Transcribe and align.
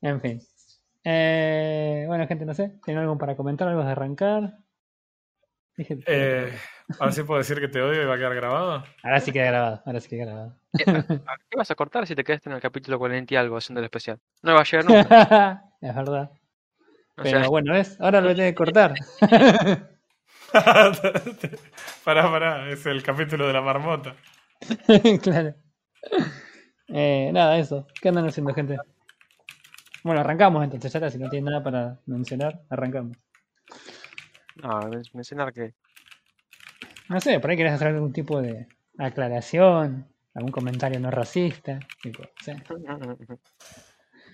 En 0.00 0.20
fin. 0.20 0.40
Eh, 1.04 2.04
bueno, 2.06 2.26
gente, 2.26 2.44
no 2.44 2.54
sé. 2.54 2.78
¿Tienen 2.84 3.02
algo 3.02 3.18
para 3.18 3.36
comentar? 3.36 3.68
¿Algo 3.68 3.84
de 3.84 3.90
arrancar? 3.92 4.58
Dije- 5.76 5.98
Eh, 6.06 6.52
ahora 6.98 7.12
sí 7.12 7.22
puedo 7.22 7.38
decir 7.38 7.60
que 7.60 7.68
te 7.68 7.80
odio 7.80 8.02
y 8.02 8.06
va 8.06 8.14
a 8.14 8.18
quedar 8.18 8.34
grabado. 8.34 8.84
Ahora 9.02 9.20
sí 9.20 9.32
queda 9.32 9.46
grabado. 9.46 9.82
Ahora 9.86 10.00
sí 10.00 10.08
queda 10.08 10.24
grabado. 10.24 10.56
¿Qué 10.76 11.56
vas 11.56 11.70
a 11.70 11.74
cortar 11.74 12.06
si 12.06 12.14
te 12.14 12.24
quedaste 12.24 12.48
en 12.50 12.56
el 12.56 12.60
capítulo 12.62 12.98
40 12.98 13.34
y 13.34 13.36
algo 13.36 13.56
haciendo 13.56 13.80
el 13.80 13.84
especial? 13.84 14.18
No 14.42 14.54
va 14.54 14.60
a 14.60 14.64
llegar 14.64 14.84
nunca. 14.84 15.64
es 15.80 15.94
verdad. 15.94 16.30
O 17.16 17.22
Pero 17.22 17.40
sea, 17.40 17.48
bueno, 17.48 17.72
¿ves? 17.72 17.96
Ahora 18.00 18.20
lo 18.20 18.28
tenés 18.34 18.52
que 18.52 18.54
cortar. 18.56 18.94
pará, 22.04 22.30
pará, 22.30 22.70
es 22.70 22.86
el 22.86 23.02
capítulo 23.02 23.46
de 23.46 23.52
la 23.52 23.60
marmota. 23.60 24.14
claro. 25.22 25.54
Eh, 26.88 27.30
nada, 27.32 27.58
eso. 27.58 27.86
¿Qué 28.00 28.08
andan 28.08 28.26
haciendo, 28.26 28.54
gente? 28.54 28.76
Bueno, 30.04 30.20
arrancamos 30.20 30.64
entonces, 30.64 30.92
ya 30.92 30.98
está, 30.98 31.10
si 31.10 31.18
no 31.18 31.28
tiene 31.28 31.50
nada 31.50 31.62
para 31.62 31.98
mencionar, 32.06 32.62
arrancamos. 32.70 33.16
no, 34.62 34.88
men- 34.88 35.02
mencionar 35.12 35.52
que. 35.52 35.74
No 37.08 37.20
sé, 37.20 37.40
por 37.40 37.50
ahí 37.50 37.56
querés 37.56 37.72
hacer 37.72 37.88
algún 37.88 38.12
tipo 38.12 38.40
de 38.40 38.66
aclaración, 38.98 40.06
algún 40.34 40.52
comentario 40.52 41.00
no 41.00 41.10
racista. 41.10 41.78
Tipo, 42.02 42.22
no 42.22 42.28
sé. 42.44 42.56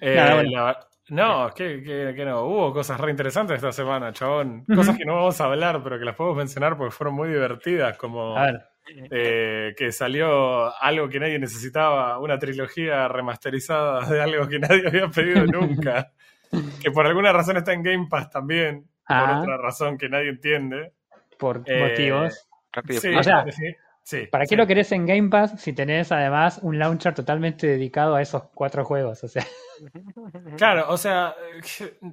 Eh, 0.00 0.14
Nada, 0.16 0.34
bueno. 0.34 0.50
la- 0.50 0.86
no, 1.10 1.50
que, 1.55 1.83
que- 1.83 2.14
que 2.16 2.24
no. 2.24 2.44
Hubo 2.44 2.72
cosas 2.72 2.98
re 3.00 3.10
interesantes 3.10 3.56
esta 3.56 3.72
semana, 3.72 4.12
chabón. 4.12 4.64
Cosas 4.64 4.88
Ujú. 4.91 4.98
que 4.98 5.05
no 5.05 5.14
vamos 5.16 5.41
a 5.41 5.44
hablar, 5.44 5.83
pero 5.83 5.98
que 5.98 6.05
las 6.05 6.16
podemos 6.16 6.36
mencionar 6.38 6.77
porque 6.77 6.91
fueron 6.94 7.14
muy 7.14 7.28
divertidas, 7.28 7.96
como 7.96 8.36
A 8.36 8.46
ver, 8.46 8.66
eh, 8.87 9.74
que 9.77 9.93
salió 9.93 10.74
algo 10.83 11.09
que 11.09 11.20
nadie 11.20 11.38
necesitaba, 11.38 12.19
una 12.19 12.38
trilogía 12.38 13.09
remasterizada 13.09 14.09
de 14.09 14.20
algo 14.23 14.47
que 14.48 14.59
nadie 14.61 14.87
había 14.87 15.09
pedido 15.09 15.47
nunca, 15.47 16.12
que 16.83 16.91
por 16.91 17.06
alguna 17.06 17.33
razón 17.33 17.56
está 17.56 17.73
en 17.73 17.83
Game 17.83 18.06
Pass 18.11 18.30
también, 18.30 18.83
por 19.06 19.17
Ah. 19.17 19.41
otra 19.42 19.56
razón 19.58 19.98
que 19.98 20.08
nadie 20.08 20.31
entiende. 20.31 20.92
por 21.39 21.62
Eh, 21.67 21.89
motivos. 21.91 22.48
Rápido. 22.73 23.00
Sí, 23.00 23.14
O 23.14 23.23
sea, 23.23 23.45
sí, 23.50 23.75
sí, 24.03 24.27
¿Para 24.31 24.45
qué 24.45 24.48
sí. 24.50 24.56
lo 24.56 24.67
querés 24.67 24.91
en 24.92 25.06
Game 25.06 25.28
Pass 25.28 25.61
si 25.61 25.73
tenés 25.73 26.11
además 26.12 26.58
un 26.62 26.78
launcher 26.78 27.14
totalmente 27.14 27.67
dedicado 27.67 28.14
a 28.14 28.23
esos 28.23 28.45
cuatro 28.55 28.84
juegos? 28.84 29.23
O 29.25 29.28
sea, 29.28 29.45
Claro, 30.56 30.86
o 30.89 30.97
sea, 30.97 31.34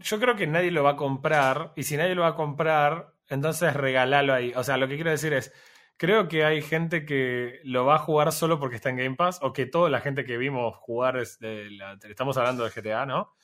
yo 0.02 0.20
creo 0.20 0.36
que 0.36 0.48
nadie 0.48 0.72
lo 0.72 0.84
va 0.84 0.92
a 0.92 0.96
comprar 0.96 1.72
y 1.76 1.84
si 1.84 1.98
nadie 1.98 2.16
lo 2.16 2.24
va 2.24 2.30
a 2.30 2.36
comprar, 2.36 3.08
entonces 3.30 3.74
regalalo 3.74 4.34
ahí. 4.34 4.52
O 4.56 4.64
sea, 4.64 4.78
lo 4.78 4.88
que 4.88 4.96
quiero 4.96 5.12
decir 5.12 5.34
es, 5.34 5.54
creo 6.02 6.28
que 6.28 6.44
hay 6.44 6.64
gente 6.64 7.06
que 7.06 7.60
lo 7.64 7.86
va 7.86 7.98
a 7.98 8.00
jugar 8.00 8.32
solo 8.32 8.60
porque 8.60 8.76
está 8.76 8.90
en 8.90 8.98
Game 8.98 9.16
Pass 9.16 9.38
o 9.44 9.54
que 9.54 9.68
toda 9.68 9.88
la 9.92 10.02
gente 10.02 10.26
que 10.26 10.36
vimos 10.36 10.76
jugar, 10.78 11.16
es 11.18 11.38
de 11.38 11.70
la- 11.70 12.00
estamos 12.10 12.36
hablando 12.38 12.64
de 12.64 12.72
GTA, 12.72 13.06
¿no? 13.06 13.36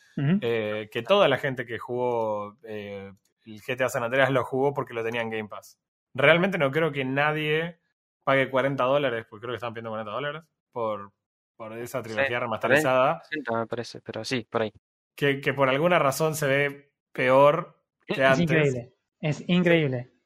Eh, 0.42 0.90
que 0.92 1.04
toda 1.04 1.28
la 1.28 1.38
gente 1.38 1.68
que 1.68 1.78
jugó 1.78 2.58
eh, 2.64 3.14
el 3.46 3.62
GTA 3.62 3.90
San 3.90 4.02
Andreas 4.04 4.32
lo 4.32 4.44
jugó 4.44 4.74
porque 4.74 4.96
lo 4.96 5.04
tenía 5.04 5.22
en 5.22 5.30
Game 5.30 5.48
Pass. 5.48 5.80
Realmente 6.16 6.58
no 6.58 6.72
creo 6.72 6.92
que 6.92 7.06
nadie 7.06 7.78
pague 8.24 8.50
40 8.50 8.84
dólares, 8.86 9.28
porque 9.30 9.44
creo 9.44 9.54
que 9.54 9.58
están 9.58 9.74
pidiendo 9.76 9.92
40 9.92 10.12
dólares, 10.12 10.42
por, 10.72 11.12
por 11.56 11.78
esa 11.78 12.02
trilogía 12.02 12.40
remasterizada. 12.40 13.22
60 13.30 13.54
me 13.60 13.68
parece, 13.68 14.02
pero 14.02 14.26
sí, 14.26 14.48
por 14.50 14.64
ahí. 14.64 14.74
que, 15.16 15.42
que 15.42 15.54
por 15.54 15.70
alguna 15.70 16.00
razón 16.00 16.34
se 16.34 16.48
ve 16.48 16.92
peor 17.12 17.80
que 18.08 18.14
es 18.14 18.20
antes. 18.20 18.40
increíble. 18.42 18.94
Es 19.22 19.44
increíble. 19.48 20.17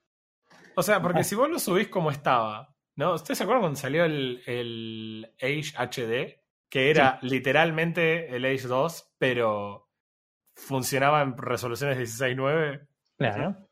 O 0.76 0.84
sea, 0.84 1.02
porque 1.02 1.24
si 1.24 1.36
vos 1.36 1.50
lo 1.50 1.60
subís 1.60 1.88
como 1.90 2.12
estaba, 2.12 2.76
¿no? 2.96 3.14
¿Ustedes 3.14 3.38
se 3.38 3.44
acuerdan 3.44 3.62
cuando 3.62 3.80
salió 3.80 4.06
el, 4.06 4.42
el 4.46 5.34
Age 5.42 5.74
HD? 5.78 6.42
Que 6.70 6.90
era 6.90 7.20
literalmente 7.22 8.34
el 8.36 8.46
Age 8.46 8.68
2, 8.68 9.16
pero 9.18 9.90
funcionaba 10.56 11.22
en 11.22 11.38
resoluciones 11.38 11.98
16.9. 11.98 12.88
Claro. 13.18 13.68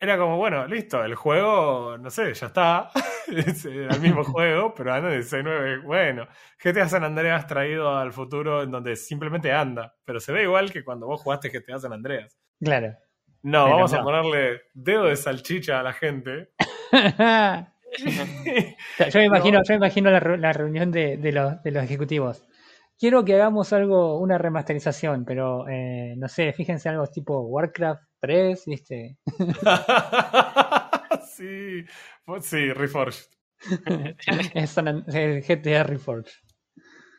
Era 0.00 0.18
como, 0.18 0.36
bueno, 0.36 0.66
listo, 0.66 1.02
el 1.02 1.14
juego, 1.14 1.96
no 1.96 2.10
sé, 2.10 2.34
ya 2.34 2.48
está. 2.48 2.90
es 3.28 3.64
el 3.64 4.00
mismo 4.00 4.24
juego, 4.24 4.74
pero 4.74 4.92
anda 4.92 5.14
en 5.14 5.22
16.9. 5.22 5.82
Bueno, 5.82 6.28
GTA 6.62 6.88
San 6.88 7.04
Andreas 7.04 7.46
traído 7.46 7.96
al 7.96 8.12
futuro 8.12 8.62
en 8.62 8.70
donde 8.70 8.96
simplemente 8.96 9.52
anda, 9.52 9.96
pero 10.04 10.20
se 10.20 10.32
ve 10.32 10.42
igual 10.42 10.70
que 10.72 10.84
cuando 10.84 11.06
vos 11.06 11.22
jugaste 11.22 11.50
GTA 11.50 11.78
San 11.78 11.92
Andreas. 11.92 12.38
Claro. 12.60 12.96
No, 13.44 13.68
vamos 13.68 13.92
a 13.92 14.02
ponerle 14.02 14.62
dedo 14.72 15.04
de 15.04 15.16
salchicha 15.16 15.80
a 15.80 15.82
la 15.82 15.92
gente. 15.92 16.48
yo 18.00 19.20
me 19.20 19.24
imagino, 19.26 19.62
yo 19.62 19.68
me 19.68 19.76
imagino 19.76 20.10
la, 20.10 20.20
la 20.38 20.52
reunión 20.54 20.90
de, 20.90 21.18
de 21.18 21.30
los, 21.30 21.62
de 21.62 21.70
los 21.70 21.84
ejecutivos. 21.84 22.42
Quiero 22.98 23.22
que 23.22 23.34
hagamos 23.34 23.74
algo, 23.74 24.18
una 24.18 24.38
remasterización, 24.38 25.26
pero 25.26 25.68
eh, 25.68 26.14
no 26.16 26.26
sé, 26.26 26.54
fíjense 26.54 26.88
algo 26.88 27.06
tipo 27.08 27.40
Warcraft 27.40 28.04
3, 28.20 28.62
¿viste? 28.64 29.18
sí, 31.36 31.84
sí, 32.40 32.72
Reforged. 32.72 33.26
es 34.54 34.78
el 34.78 35.42
GTA 35.42 35.82
Reforged. 35.82 36.32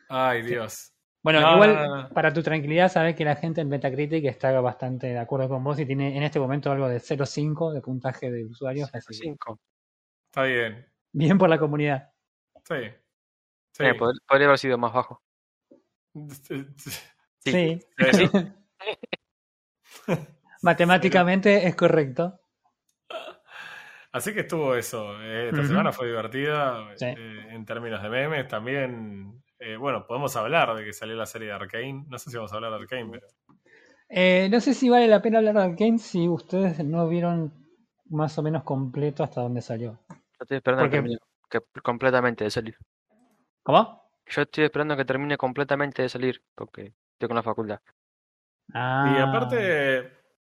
Ay, 0.08 0.42
Dios. 0.42 0.92
Bueno, 1.26 1.40
No, 1.40 1.54
igual, 1.54 1.74
no, 1.74 2.02
no. 2.02 2.08
para 2.10 2.32
tu 2.32 2.40
tranquilidad, 2.40 2.88
sabes 2.88 3.16
que 3.16 3.24
la 3.24 3.34
gente 3.34 3.60
en 3.60 3.68
Metacritic 3.68 4.24
está 4.26 4.60
bastante 4.60 5.08
de 5.08 5.18
acuerdo 5.18 5.48
con 5.48 5.64
vos 5.64 5.76
y 5.80 5.84
tiene 5.84 6.16
en 6.16 6.22
este 6.22 6.38
momento 6.38 6.70
algo 6.70 6.88
de 6.88 6.98
0.5 7.00 7.72
de 7.72 7.80
puntaje 7.80 8.30
de 8.30 8.44
usuarios. 8.44 8.88
Así 8.94 9.08
que 9.08 9.14
5. 9.24 9.58
Está 10.30 10.44
bien. 10.44 10.86
bien 11.10 11.36
por 11.36 11.48
la 11.48 11.58
comunidad. 11.58 12.12
Sí. 12.62 12.76
Sí. 13.72 13.82
Eh, 13.84 13.94
pod- 13.98 14.20
podría 14.24 14.46
haber 14.46 14.58
sido 14.60 14.78
más 14.78 14.92
bajo. 14.92 15.20
Sí. 16.44 16.64
Sí. 17.40 17.80
Sí. 18.12 18.30
Matemáticamente 20.62 21.66
es 21.66 21.74
correcto. 21.74 22.40
Así 24.12 24.32
que 24.32 24.40
estuvo 24.40 24.74
eso. 24.76 25.20
Eh, 25.22 25.48
Esta 25.50 25.66
semana 25.66 25.90
fue 25.92 26.06
divertida 26.06 26.96
Sí. 26.96 27.06
eh, 27.06 27.48
en 27.50 27.64
términos 27.66 28.00
de 28.02 28.08
memes. 28.08 28.48
También, 28.48 29.42
eh, 29.72 29.76
bueno, 29.76 30.06
podemos 30.06 30.34
hablar 30.36 30.74
de 30.76 30.84
que 30.84 30.92
salió 30.92 31.14
la 31.16 31.26
serie 31.26 31.48
de 31.48 31.54
Arkane. 31.54 32.04
No 32.08 32.18
sé 32.18 32.30
si 32.30 32.36
vamos 32.36 32.52
a 32.52 32.56
hablar 32.56 32.70
de 32.72 32.76
Arkane, 32.78 33.08
pero. 33.10 33.26
Eh, 34.08 34.48
no 34.50 34.60
sé 34.60 34.72
si 34.74 34.88
vale 34.88 35.08
la 35.08 35.20
pena 35.20 35.38
hablar 35.38 35.54
de 35.54 35.62
Arkane 35.62 35.98
si 35.98 36.28
ustedes 36.28 36.84
no 36.84 37.08
vieron 37.08 37.52
más 38.08 38.38
o 38.38 38.42
menos 38.42 38.62
completo 38.62 39.24
hasta 39.24 39.40
dónde 39.40 39.60
salió. 39.62 39.98
Yo 40.08 40.16
estoy 40.40 40.56
esperando 40.58 40.84
Porque- 40.84 40.96
que 40.96 41.02
termine 41.02 41.18
que- 41.50 41.80
completamente 41.82 42.44
de 42.44 42.50
salir. 42.50 42.76
¿Cómo? 43.62 44.02
Yo 44.26 44.42
estoy 44.42 44.64
esperando 44.64 44.96
que 44.96 45.04
termine 45.04 45.36
completamente 45.36 46.02
de 46.02 46.08
salir, 46.08 46.42
porque 46.54 46.92
estoy 47.12 47.28
con 47.28 47.36
la 47.36 47.42
facultad. 47.42 47.80
Ah, 48.74 49.14
Y 49.16 49.20
aparte, 49.20 50.10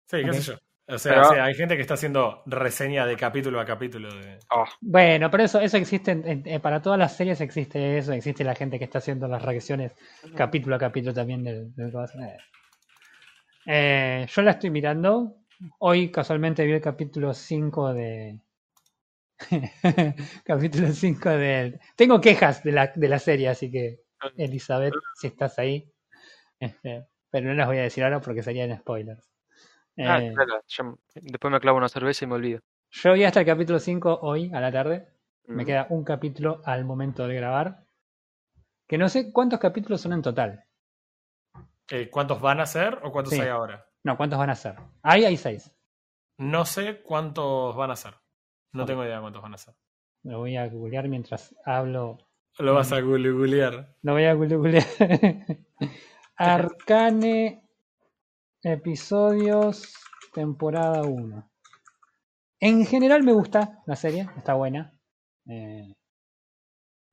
sí, 0.07 0.23
qué 0.25 0.33
sé 0.33 0.53
yo. 0.53 0.59
O 0.91 0.97
sea, 0.99 1.13
Pero- 1.13 1.29
o 1.29 1.33
sea, 1.35 1.45
hay 1.45 1.55
gente 1.55 1.77
que 1.77 1.83
está 1.83 1.95
haciendo 1.95 2.43
reseña 2.47 3.05
de 3.05 3.17
capítulo 3.17 3.61
a 3.61 3.67
capítulo. 3.67 4.09
De... 4.15 4.39
Oh, 4.51 4.65
Bueno, 4.81 5.31
pero 5.31 5.45
eso, 5.45 5.61
eso 5.61 5.77
existe, 5.77 6.13
en- 6.13 6.27
en- 6.27 6.43
eh, 6.47 6.61
para 6.61 6.81
todas 6.81 6.99
las 6.99 7.15
series 7.15 7.41
existe 7.43 7.99
eso, 7.99 8.13
existe 8.13 8.43
la 8.43 8.55
gente 8.55 8.79
que 8.79 8.85
está 8.85 8.99
haciendo 8.99 9.29
las 9.29 9.43
reacciones 9.43 9.93
capítulo 10.35 10.77
a 10.77 10.79
capítulo 10.79 11.13
también 11.13 11.45
del, 11.45 11.75
del 11.75 11.89
eh. 11.95 12.37
Eh, 13.67 14.27
yo 14.35 14.43
la 14.43 14.53
estoy 14.53 14.71
mirando. 14.71 15.37
Hoy 15.79 16.11
casualmente 16.11 16.65
vi 16.65 16.73
el 16.73 16.81
capítulo 16.81 17.35
5 17.35 17.93
de. 17.93 18.41
capítulo 20.45 20.89
5 20.93 21.29
del. 21.31 21.79
Tengo 21.97 22.21
quejas 22.21 22.63
de 22.63 22.73
la, 22.73 22.93
de 22.95 23.09
la 23.09 23.19
serie, 23.19 23.49
así 23.49 23.71
que, 23.71 24.01
Elizabeth, 24.37 24.95
si 25.17 25.27
estás 25.29 25.59
ahí. 25.59 25.93
Este, 26.59 27.05
pero 27.31 27.49
no 27.49 27.55
las 27.55 27.67
voy 27.67 27.79
a 27.79 27.83
decir 27.83 28.03
ahora 28.05 28.21
porque 28.21 28.43
serían 28.43 28.77
spoilers. 28.79 29.29
Ah, 29.99 30.23
Eh, 30.23 30.33
claro, 30.35 30.61
yo 30.67 30.99
después 31.15 31.53
me 31.53 31.61
clavo 31.61 31.79
una 31.79 31.89
cerveza 31.89 32.25
y 32.25 32.29
me 32.29 32.35
olvido. 32.35 32.61
yo 32.91 33.13
vi 33.15 33.25
hasta 33.25 33.41
el 33.41 33.47
capítulo 33.47 33.79
5 33.79 34.19
hoy 34.23 34.51
a 34.55 34.61
la 34.61 34.71
tarde. 34.73 35.09
Me 35.47 35.63
Mm. 35.63 35.67
queda 35.67 35.87
un 35.91 36.05
capítulo 36.05 36.61
al 36.65 36.85
momento 36.85 37.27
de 37.27 37.35
grabar. 37.37 37.85
Que 38.87 38.99
no 38.99 39.09
sé 39.09 39.33
cuántos 39.33 39.59
capítulos 39.61 40.01
son 40.01 40.13
en 40.15 40.23
total. 40.23 40.65
Eh, 41.91 42.09
¿Cuántos 42.11 42.41
van 42.41 42.61
a 42.61 42.67
ser 42.67 42.99
o 43.03 43.11
cuántos 43.13 43.33
Sí. 43.35 43.41
hay 43.41 43.49
ahora? 43.49 43.87
No, 44.05 44.17
¿cuántos 44.17 44.39
van 44.39 44.51
a 44.51 44.55
ser? 44.55 44.77
Ahí 45.03 45.25
hay 45.25 45.37
seis. 45.37 45.73
No 46.39 46.65
sé 46.67 47.01
cuántos 47.03 47.75
van 47.77 47.91
a 47.91 47.97
ser. 47.97 48.15
No 48.73 48.85
tengo 48.85 49.05
idea 49.05 49.17
de 49.17 49.21
cuántos 49.23 49.43
van 49.43 49.55
a 49.55 49.59
ser. 49.59 49.75
Lo 50.23 50.39
voy 50.39 50.57
a 50.57 50.69
googlear 50.69 51.09
mientras 51.09 51.55
hablo. 51.65 52.19
Lo 52.59 52.75
vas 52.75 52.93
a 52.93 53.01
googlear. 53.01 53.95
Lo 54.03 54.13
voy 54.13 54.25
a 54.25 54.35
googlear. 54.35 54.85
Arcane 56.37 57.68
episodios 58.73 59.95
temporada 60.33 61.03
1. 61.03 61.51
En 62.61 62.87
general 62.87 63.23
me 63.23 63.33
gusta 63.33 63.83
la 63.87 63.97
serie, 63.97 64.29
está 64.37 64.55
buena. 64.55 64.93
Eh, 65.47 65.95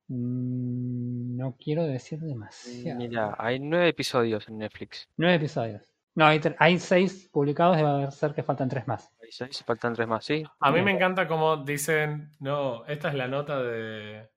mm, 0.08 1.36
no 1.36 1.56
quiero 1.56 1.84
decir 1.84 2.20
demasiado. 2.20 2.98
Mira, 2.98 3.36
hay 3.38 3.58
nueve 3.58 3.88
episodios 3.88 4.48
en 4.48 4.58
Netflix. 4.58 5.08
Nueve 5.16 5.36
episodios. 5.36 5.92
No, 6.14 6.26
hay, 6.26 6.40
hay 6.58 6.78
seis 6.78 7.28
publicados, 7.30 7.76
debe 7.76 8.10
ser 8.10 8.34
que 8.34 8.42
faltan 8.42 8.68
tres 8.68 8.86
más. 8.88 9.12
Hay 9.22 9.30
seis, 9.30 9.62
faltan 9.64 9.94
tres 9.94 10.08
más, 10.08 10.24
¿sí? 10.24 10.44
A 10.60 10.72
mí 10.72 10.80
me 10.82 10.92
encanta 10.92 11.28
cómo 11.28 11.58
dicen, 11.58 12.32
no, 12.40 12.86
esta 12.86 13.08
es 13.08 13.14
la 13.14 13.28
nota 13.28 13.62
de, 13.62 14.30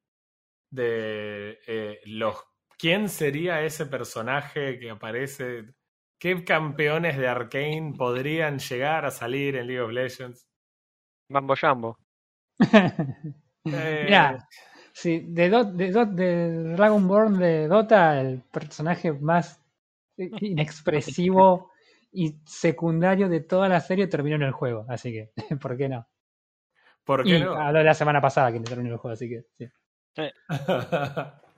de 0.69 1.59
eh, 1.65 1.99
los 2.05 2.35
¿quién 2.79 3.09
sería 3.09 3.61
ese 3.61 3.85
personaje 3.85 4.79
que 4.79 4.89
aparece? 4.89 5.65
¿Qué 6.19 6.43
campeones 6.45 7.17
de 7.17 7.27
Arkane 7.27 7.93
podrían 7.97 8.59
llegar 8.59 9.05
a 9.05 9.11
salir 9.11 9.55
en 9.55 9.65
League 9.65 9.81
of 9.81 9.91
Legends? 9.91 10.47
Mambo 11.29 11.55
Jambo. 11.55 11.97
Eh, 13.71 13.99
Mirá, 14.01 14.47
sí, 14.93 15.21
de, 15.27 15.49
Do- 15.49 15.63
de, 15.65 15.91
Dragonborn 16.75 17.37
de 17.39 17.67
Dota, 17.67 18.19
el 18.21 18.41
personaje 18.51 19.11
más 19.13 19.59
inexpresivo 20.17 21.71
y 22.11 22.35
secundario 22.45 23.29
de 23.29 23.41
toda 23.41 23.69
la 23.69 23.79
serie 23.81 24.07
terminó 24.07 24.35
en 24.37 24.43
el 24.43 24.51
juego, 24.53 24.85
así 24.89 25.11
que, 25.13 25.31
¿por 25.61 25.77
qué 25.77 25.89
no? 25.89 26.07
¿Por 27.03 27.25
Y 27.25 27.27
qué 27.27 27.39
no? 27.39 27.55
habló 27.55 27.79
de 27.79 27.85
la 27.85 27.93
semana 27.93 28.21
pasada 28.21 28.51
que 28.51 28.59
terminó 28.61 28.91
el 28.93 28.97
juego, 28.99 29.13
así 29.13 29.27
que 29.29 29.43
sí. 29.57 29.69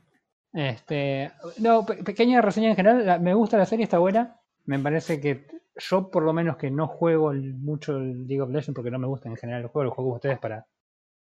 Este, 0.54 1.31
no, 1.57 1.86
pe- 1.86 2.04
pequeña 2.04 2.42
reseña 2.42 2.69
en 2.69 2.75
general. 2.78 3.06
la- 3.06 3.19
me 3.19 3.34
gusta 3.34 3.57
la 3.57 3.66
serie, 3.66 3.84
está 3.84 4.00
buena. 4.00 4.41
Me 4.66 4.80
parece 4.80 5.19
que 5.19 5.48
yo, 5.75 6.10
por 6.12 6.24
lo 6.24 6.34
menos, 6.34 6.58
que 6.58 6.69
no 6.72 6.88
juego 6.88 7.34
mucho 7.34 7.98
el 7.98 8.28
League 8.28 8.42
of 8.42 8.50
Legends 8.50 8.75
porque 8.75 8.92
no 8.92 9.00
me 9.00 9.08
gusta 9.08 9.30
en 9.30 9.38
general 9.38 9.62
el 9.63 9.68
juego, 9.68 9.86
lo 9.86 9.92
juego 9.92 10.12
con 10.12 10.16
ustedes 10.18 10.40
para, 10.40 10.66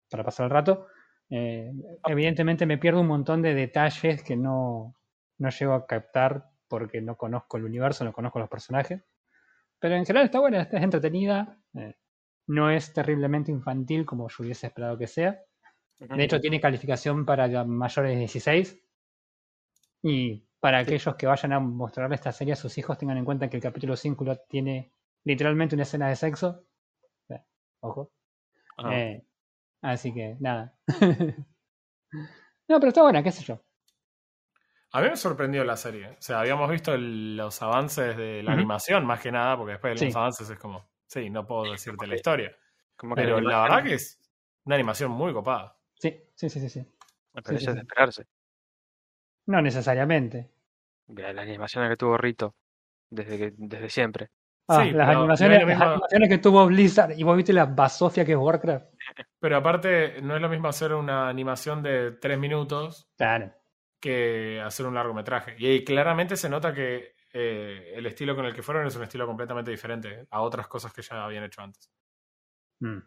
para 0.10 0.24
pasar 0.24 0.46
el 0.46 0.52
rato. 0.52 0.88
Eh, 1.30 1.72
evidentemente, 2.08 2.66
me 2.66 2.78
pierdo 2.78 3.02
un 3.02 3.08
montón 3.08 3.42
de 3.42 3.54
detalles 3.54 4.24
que 4.24 4.36
no, 4.36 4.96
no 5.40 5.50
llego 5.50 5.74
a 5.74 5.86
captar 5.88 6.50
porque 6.68 7.02
no 7.02 7.18
conozco 7.18 7.58
el 7.58 7.66
universo, 7.66 8.04
no 8.06 8.14
conozco 8.14 8.40
los 8.40 8.50
personajes. 8.50 9.04
Pero 9.80 9.96
en 9.96 10.06
general 10.06 10.26
está 10.26 10.40
buena, 10.40 10.62
está- 10.64 10.78
es 10.78 10.84
entretenida. 10.84 11.58
eh, 11.76 11.96
no 12.48 12.70
es 12.70 12.94
terriblemente 12.94 13.52
infantil 13.52 14.06
como 14.06 14.30
yo 14.30 14.36
hubiese 14.44 14.68
esperado 14.68 14.98
que 14.98 15.08
sea. 15.08 15.42
De 16.00 16.24
hecho, 16.24 16.40
tiene 16.42 16.62
calificación 16.62 17.26
para 17.26 17.66
mayores 17.66 18.12
de 18.14 18.18
16. 18.20 18.80
Y 20.04 20.48
para 20.66 20.80
aquellos 20.80 21.16
que 21.16 21.28
vayan 21.28 21.54
a 21.54 21.60
mostrarle 21.60 22.16
esta 22.16 22.32
serie 22.32 22.54
a 22.54 22.56
sus 22.56 22.76
hijos, 22.80 22.98
tengan 22.98 23.20
en 23.20 23.24
cuenta 23.24 23.48
que 23.48 23.58
el 23.58 23.62
capítulo 23.62 23.96
5 23.96 24.26
tiene 24.50 24.92
literalmente 25.24 25.76
una 25.76 25.84
escena 25.84 26.10
de 26.10 26.16
sexo. 26.16 26.66
Eh, 27.30 27.40
Ojo. 27.82 28.12
Ah, 28.80 28.96
Eh, 28.96 29.24
así 29.84 30.12
que, 30.12 30.36
nada. 30.40 30.76
no, 32.68 32.80
pero 32.80 32.88
está 32.88 33.04
buena, 33.04 33.22
qué 33.22 33.32
sé 33.32 33.44
yo. 33.44 33.62
A 34.94 35.02
mí 35.02 35.10
me 35.10 35.16
sorprendió 35.18 35.64
la 35.64 35.78
serie. 35.78 36.08
O 36.10 36.16
sea, 36.20 36.40
habíamos 36.40 36.68
visto 36.68 36.96
el- 36.96 37.38
los 37.38 37.62
avances 37.62 38.18
de 38.18 38.42
la 38.42 38.54
animación, 38.54 39.06
más 39.06 39.22
que 39.22 39.32
nada, 39.32 39.56
porque 39.58 39.74
después 39.74 39.94
de 39.94 40.00
Sí. 40.00 40.06
los 40.06 40.16
avances 40.16 40.50
es 40.50 40.58
como, 40.58 40.84
sí, 41.06 41.30
no 41.30 41.46
puedo 41.46 41.72
decirte 41.74 42.08
la 42.08 42.16
historia. 42.16 42.58
como 42.96 43.14
que 43.14 43.22
Pero 43.22 43.40
la 43.40 43.62
verdad 43.62 43.84
que 43.84 43.94
es 43.94 44.20
una 44.64 44.74
animación 44.74 45.12
muy 45.12 45.32
copada. 45.32 45.78
Sí, 45.94 46.24
sí, 46.34 46.50
sí, 46.50 46.60
sí. 46.60 46.70
sí. 46.70 46.80
Me 46.80 46.86
sí, 46.86 47.44
parece 47.44 47.60
sí, 47.60 47.66
de 47.68 47.74
sí. 47.74 47.80
esperarse. 47.82 48.26
No 49.48 49.62
necesariamente. 49.62 50.55
Mira, 51.08 51.34
la 51.34 51.42
animación 51.44 51.88
que 51.90 51.98
tuvo 51.98 52.18
Rito 52.18 52.56
desde, 53.10 53.38
que, 53.38 53.54
desde 53.58 53.90
siempre. 53.90 54.30
Ah, 54.68 54.84
Sí, 54.84 54.92
las, 54.92 55.08
pero 55.08 55.20
animaciones, 55.20 55.60
no 55.62 55.68
las 55.68 55.78
mismo- 55.78 55.92
animaciones 55.92 56.30
que 56.30 56.38
tuvo 56.40 56.66
Blizzard 56.66 57.12
y 57.18 57.24
vos 57.24 57.38
viste 57.38 57.54
la 57.54 57.66
basofia 57.66 58.26
que 58.26 58.32
es 58.32 58.38
Warcraft. 58.38 58.86
Pero 59.40 59.58
aparte, 59.58 60.22
no 60.24 60.36
es 60.36 60.42
lo 60.42 60.50
mismo 60.50 60.68
hacer 60.68 60.94
una 60.94 61.30
animación 61.30 61.84
de 61.84 62.14
tres 62.14 62.40
minutos 62.40 63.08
Claro. 63.16 63.54
que 64.02 64.60
hacer 64.66 64.88
un 64.88 64.96
largometraje. 64.96 65.56
Y 65.60 65.68
ahí 65.68 65.84
claramente 65.86 66.36
se 66.36 66.50
nota 66.50 66.74
que 66.74 67.14
eh, 67.32 67.92
el 67.96 68.06
estilo 68.08 68.36
con 68.36 68.46
el 68.46 68.56
que 68.56 68.64
fueron 68.64 68.88
es 68.88 68.96
un 68.96 69.04
estilo 69.04 69.28
completamente 69.28 69.70
diferente 69.70 70.26
a 70.32 70.42
otras 70.42 70.68
cosas 70.68 70.92
que 70.94 71.04
ya 71.04 71.24
habían 71.24 71.44
hecho 71.44 71.62
antes. 71.62 71.92
Mm, 72.80 72.98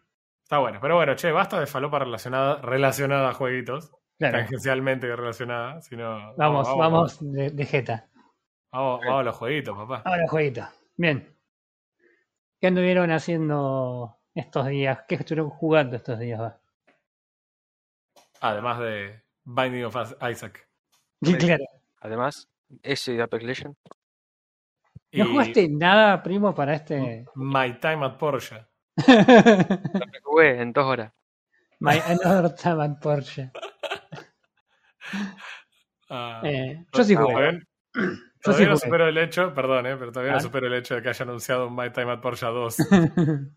Está 0.43 0.59
bueno, 0.59 0.79
pero 0.81 0.95
bueno, 0.95 1.13
che, 1.15 1.31
basta 1.31 1.59
de 1.59 1.67
falopa 1.67 1.99
relacionada, 1.99 2.61
relacionada 2.61 3.29
a 3.29 3.33
jueguitos, 3.33 3.91
claro. 4.19 4.37
tangencialmente 4.37 5.15
relacionada, 5.15 5.81
sino... 5.81 6.35
Vamos, 6.35 6.67
vamos 6.77 7.17
de, 7.19 7.49
de 7.49 7.65
jeta. 7.65 8.07
Vamos, 8.71 9.01
vamos 9.03 9.21
a 9.21 9.23
los 9.23 9.35
jueguitos, 9.35 9.75
papá. 9.75 10.03
Ahora, 10.05 10.27
jueguito. 10.27 10.67
Bien. 10.95 11.35
¿Qué 12.61 12.67
anduvieron 12.67 13.09
haciendo 13.09 14.19
estos 14.35 14.67
días? 14.67 14.99
¿Qué 15.07 15.15
estuvieron 15.15 15.49
jugando 15.49 15.95
estos 15.95 16.19
días? 16.19 16.39
Va? 16.39 16.61
Además 18.41 18.79
de 18.79 19.23
Binding 19.45 19.85
of 19.85 19.95
Isaac. 20.29 20.67
Y 21.21 21.33
claro. 21.37 21.63
Además, 22.01 22.49
ese 22.83 23.13
de 23.13 23.23
Apex 23.23 23.43
Legends. 23.43 23.79
Y 25.11 25.19
¿No 25.19 25.29
jugaste 25.29 25.67
nada, 25.69 26.21
primo, 26.21 26.53
para 26.53 26.75
este 26.75 27.25
My 27.33 27.79
Time 27.79 28.05
at 28.05 28.17
Porsche. 28.17 28.63
Lo 29.07 30.21
jugué 30.23 30.61
en 30.61 30.71
dos 30.71 30.85
horas. 30.85 31.11
My 31.79 31.97
Another 32.05 32.53
Time 32.53 32.83
at 32.83 32.99
Porsche? 32.99 33.51
Ah, 36.09 36.41
Eh, 36.43 36.85
yo 36.93 37.03
sí 37.03 37.15
jugué. 37.15 37.33
todavía- 37.33 37.59
Yo 38.45 38.53
sí 38.53 38.63
no 38.63 38.69
jugué. 38.71 38.77
supero 38.85 39.07
el 39.07 39.17
hecho, 39.17 39.53
perdón, 39.53 39.85
eh, 39.85 39.95
pero 39.97 40.11
todavía 40.11 40.31
Ah. 40.33 40.35
no 40.35 40.41
supero 40.41 40.67
el 40.67 40.73
hecho 40.73 40.95
de 40.95 41.01
que 41.01 41.09
haya 41.09 41.23
anunciado 41.23 41.67
un 41.67 41.75
My 41.75 41.91
Time 41.91 42.11
at 42.13 42.21
Porsche 42.21 42.45
2. 42.45 42.77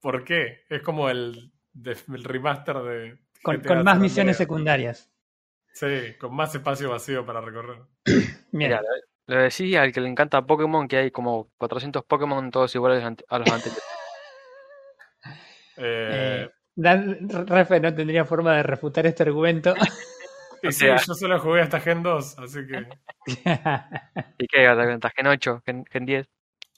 ¿Por 0.00 0.24
qué? 0.24 0.64
Es 0.68 0.82
como 0.82 1.08
el, 1.08 1.52
de- 1.72 1.96
el 2.12 2.24
remaster 2.24 2.76
de. 2.78 3.18
con, 3.42 3.60
con 3.60 3.84
más 3.84 3.98
misiones 3.98 4.36
secundarias. 4.36 5.10
Sí, 5.72 6.14
con 6.20 6.34
más 6.34 6.54
espacio 6.54 6.90
vacío 6.90 7.24
para 7.24 7.40
recorrer. 7.40 7.78
Mira, 8.52 8.80
lo 9.26 9.36
decía 9.36 9.82
al 9.82 9.92
que 9.92 10.00
le 10.00 10.08
encanta 10.08 10.44
Pokémon, 10.46 10.86
que 10.88 10.96
hay 10.98 11.10
como 11.10 11.50
400 11.56 12.04
Pokémon 12.04 12.50
todos 12.50 12.74
iguales 12.74 13.02
a 13.04 13.38
los 13.38 13.50
anteriores. 13.50 13.84
Eh, 15.76 16.44
Eh, 16.46 16.50
Dan 16.76 17.28
Refe 17.28 17.78
no 17.80 17.94
tendría 17.94 18.24
forma 18.24 18.56
de 18.56 18.62
refutar 18.62 19.06
este 19.06 19.22
argumento. 19.22 19.74
y 20.62 20.66
o 20.68 20.72
sí, 20.72 20.78
sea- 20.80 20.96
yo 20.96 21.14
solo 21.14 21.38
jugué 21.40 21.62
hasta 21.62 21.80
Gen 21.80 22.02
2, 22.02 22.38
así 22.38 22.60
que 22.66 22.86
¿Y 24.38 24.46
qué? 24.46 24.66
¿Hasta 24.66 25.10
Gen 25.10 25.26
8? 25.26 25.62
¿Gen, 25.64 25.84
Gen 25.86 26.06
10? 26.06 26.28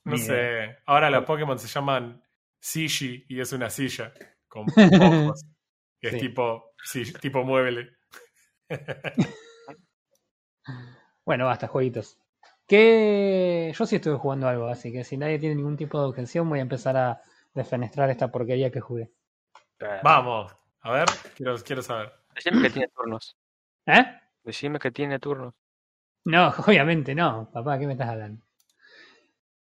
no 0.05 0.17
sé. 0.17 0.77
Ahora 0.87 1.11
los 1.11 1.25
Pokémon 1.25 1.59
se 1.59 1.67
llaman 1.69 2.23
Sishi 2.61 3.25
y 3.29 3.41
es 3.41 3.53
una 3.53 3.71
silla 3.71 4.13
con 4.49 4.67
ojos. 5.03 5.45
Que 6.01 6.11
Sí. 6.11 6.17
es 6.17 6.23
tipo, 6.23 6.73
sí, 6.85 7.13
tipo 7.15 7.43
mueble. 7.43 7.91
bueno, 11.25 11.47
basta, 11.47 11.67
jueguitos. 11.69 12.19
Que 12.67 13.73
yo 13.77 13.87
sí 13.87 13.97
estuve 13.97 14.17
jugando 14.17 14.49
algo, 14.49 14.67
así 14.69 14.93
que 14.93 15.05
si 15.05 15.17
nadie 15.17 15.39
tiene 15.39 15.55
ningún 15.55 15.77
tipo 15.77 15.99
de 16.01 16.07
objeción, 16.07 16.49
voy 16.49 16.59
a 16.59 16.63
empezar 16.63 16.97
a 16.97 17.23
defenestrar 17.55 18.11
esta 18.11 18.31
porquería 18.31 18.71
que 18.71 18.81
jugué. 18.81 19.11
Vamos, 20.03 20.57
a 20.81 20.91
ver, 20.91 21.07
quiero, 21.35 21.57
quiero 21.59 21.83
saber. 21.83 22.13
Decime 22.35 22.63
que 22.63 22.71
tiene 22.71 22.89
turnos. 22.89 23.37
¿Eh? 23.87 24.05
Decime 24.45 24.79
que 24.79 24.91
tiene 24.91 25.19
turnos. 25.19 25.55
No, 26.25 26.49
obviamente 26.67 27.15
no, 27.15 27.51
papá, 27.53 27.79
¿qué 27.79 27.87
me 27.87 27.93
estás 27.93 28.11
hablando? 28.11 28.43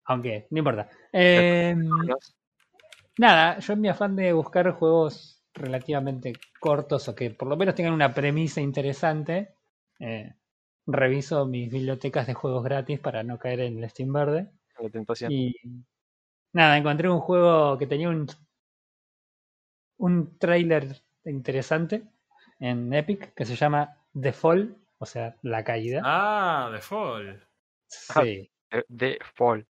Aunque, 0.04 0.46
no 0.50 0.58
importa. 0.58 0.88
Eh, 1.12 1.76
nada, 3.18 3.58
yo 3.58 3.72
en 3.72 3.80
mi 3.80 3.88
afán 3.88 4.16
de 4.16 4.32
buscar 4.32 4.70
juegos 4.72 5.44
relativamente 5.54 6.32
cortos 6.58 7.08
o 7.08 7.14
que 7.14 7.30
por 7.30 7.48
lo 7.48 7.56
menos 7.56 7.74
tengan 7.74 7.92
una 7.92 8.12
premisa 8.12 8.60
interesante, 8.60 9.54
eh, 9.98 10.34
reviso 10.86 11.46
mis 11.46 11.70
bibliotecas 11.70 12.26
de 12.26 12.34
juegos 12.34 12.64
gratis 12.64 12.98
para 12.98 13.22
no 13.22 13.38
caer 13.38 13.60
en 13.60 13.82
el 13.82 13.90
Steam 13.90 14.12
verde. 14.12 14.50
La 14.78 14.90
tentación. 14.90 15.30
Y 15.30 15.54
nada, 16.52 16.76
encontré 16.76 17.08
un 17.08 17.20
juego 17.20 17.78
que 17.78 17.86
tenía 17.86 18.08
un, 18.08 18.26
un 20.00 20.38
trailer 20.38 21.00
interesante 21.24 22.02
en 22.58 22.92
Epic 22.92 23.32
que 23.34 23.44
se 23.44 23.56
llama 23.56 23.96
The 24.20 24.32
Fall, 24.32 24.76
o 24.98 25.06
sea, 25.06 25.36
la 25.42 25.62
caída. 25.64 26.02
Ah, 26.04 26.70
The 26.74 26.80
Fall. 26.80 27.46
Sí, 27.88 28.50
de 28.88 29.18
Fall. 29.34 29.66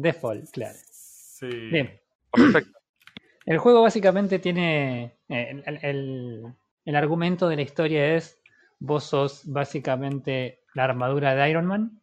The 0.00 0.12
Fall, 0.12 0.42
claro. 0.52 0.78
Sí. 0.90 1.48
Bien. 1.70 2.00
Perfecto. 2.32 2.78
El 3.46 3.58
juego 3.58 3.82
básicamente 3.82 4.38
tiene. 4.38 5.16
eh, 5.28 5.62
el, 5.66 5.78
el- 5.82 6.54
el 6.84 6.96
argumento 6.96 7.48
de 7.48 7.56
la 7.56 7.62
historia 7.62 8.14
es: 8.14 8.38
vos 8.78 9.04
sos 9.04 9.42
básicamente 9.50 10.60
la 10.74 10.84
armadura 10.84 11.34
de 11.34 11.50
Iron 11.50 11.66
Man. 11.66 12.00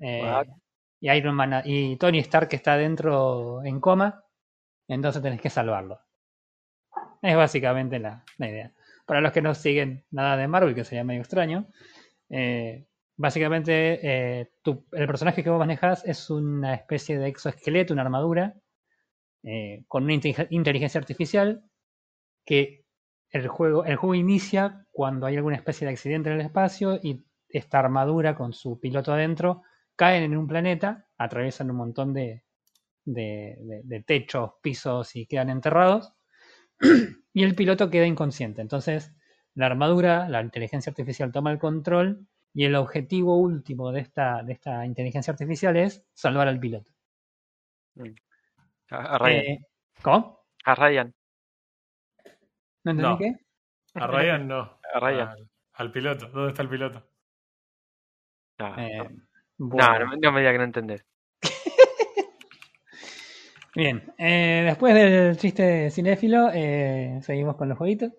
eh, 0.00 0.22
y 1.00 1.10
Iron 1.10 1.34
Man 1.34 1.62
y 1.64 1.96
Tony 1.96 2.18
Stark 2.20 2.48
está 2.52 2.76
dentro 2.76 3.62
en 3.64 3.78
coma. 3.80 4.24
Entonces 4.88 5.22
tenés 5.22 5.40
que 5.40 5.50
salvarlo. 5.50 6.00
Es 7.22 7.36
básicamente 7.36 7.98
la, 7.98 8.24
idea. 8.38 8.72
Para 9.06 9.20
los 9.20 9.32
que 9.32 9.42
no 9.42 9.54
siguen 9.54 10.04
nada 10.10 10.36
de 10.36 10.48
Marvel, 10.48 10.74
que 10.74 10.84
sería 10.84 11.04
medio 11.04 11.20
extraño, 11.20 11.66
eh, 12.30 12.86
básicamente 13.16 14.00
eh, 14.40 14.50
el 14.92 15.06
personaje 15.06 15.42
que 15.44 15.50
vos 15.50 15.58
manejas 15.58 16.04
es 16.06 16.30
una 16.30 16.74
especie 16.74 17.18
de 17.18 17.28
exoesqueleto, 17.28 17.92
una 17.92 18.02
armadura, 18.02 18.54
eh, 19.42 19.84
con 19.88 20.04
una 20.04 20.14
inte- 20.14 20.46
inteligencia 20.50 20.98
artificial 21.00 21.64
que 22.46 22.84
el 23.30 23.48
juego, 23.48 23.84
el 23.84 23.96
juego 23.96 24.14
inicia 24.14 24.86
cuando 24.92 25.26
hay 25.26 25.36
alguna 25.36 25.56
especie 25.56 25.86
de 25.86 25.92
accidente 25.92 26.30
en 26.30 26.40
el 26.40 26.46
espacio 26.46 26.98
y 27.02 27.24
esta 27.48 27.80
armadura 27.80 28.34
con 28.36 28.52
su 28.52 28.80
piloto 28.80 29.12
adentro 29.12 29.62
caen 29.96 30.24
en 30.24 30.36
un 30.36 30.46
planeta, 30.48 31.06
atraviesan 31.18 31.70
un 31.70 31.76
montón 31.76 32.14
de- 32.14 32.44
de 33.04 34.04
techos, 34.06 34.52
pisos 34.62 35.16
y 35.16 35.26
quedan 35.26 35.50
enterrados. 35.50 36.14
y 37.32 37.44
el 37.44 37.54
piloto 37.54 37.90
queda 37.90 38.06
inconsciente. 38.06 38.60
Entonces, 38.62 39.12
la 39.54 39.66
armadura, 39.66 40.28
la 40.28 40.42
inteligencia 40.42 40.90
artificial 40.90 41.32
toma 41.32 41.52
el 41.52 41.58
control 41.58 42.26
Y 42.54 42.64
el 42.64 42.74
objetivo 42.76 43.36
último 43.38 43.92
de 43.92 44.00
esta, 44.00 44.42
de 44.42 44.52
esta 44.54 44.84
inteligencia 44.86 45.32
artificial 45.32 45.76
es 45.76 46.04
salvar 46.14 46.48
al 46.48 46.60
piloto. 46.60 46.90
A, 48.90 49.14
a 49.14 49.18
Ryan. 49.18 49.44
Eh, 49.46 49.58
¿Cómo? 50.02 50.44
A 50.64 50.74
Ryan. 50.74 51.14
¿No 52.84 52.90
entendí 52.92 53.12
No. 53.12 53.18
qué? 53.18 53.36
A 53.94 54.06
Ryan 54.06 54.48
no. 54.48 54.80
A 54.94 55.00
Ryan. 55.00 55.28
Al, 55.28 55.50
al 55.74 55.92
piloto. 55.92 56.28
¿Dónde 56.28 56.48
está 56.50 56.62
el 56.62 56.68
piloto? 56.68 57.08
No, 58.58 58.78
Eh, 58.78 58.98
no. 58.98 59.10
bueno. 59.58 59.88
No, 59.88 59.98
no, 59.98 60.06
me- 60.10 60.16
no 60.18 60.32
me 60.32 60.40
diga 60.40 60.52
que 60.52 60.58
no 60.58 60.64
entendés. 60.64 61.04
Bien, 63.80 64.12
eh, 64.18 64.62
después 64.66 64.94
del 64.94 65.38
chiste 65.38 65.90
cinéfilo, 65.90 66.50
eh, 66.52 67.18
seguimos 67.22 67.56
con 67.56 67.70
los 67.70 67.78
jueguitos. 67.78 68.12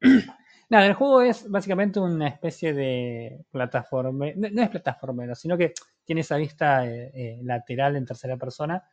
Nada, 0.68 0.84
el 0.84 0.92
juego 0.92 1.22
es 1.22 1.50
básicamente 1.50 1.98
una 1.98 2.28
especie 2.28 2.74
de 2.74 3.46
plataforma, 3.50 4.26
no, 4.36 4.62
es 4.62 4.68
plataformero, 4.68 5.34
sino 5.34 5.56
que 5.56 5.72
tiene 6.04 6.20
esa 6.20 6.36
vista 6.36 6.86
eh, 6.86 7.40
lateral 7.44 7.96
en 7.96 8.04
tercera 8.04 8.36
persona 8.36 8.86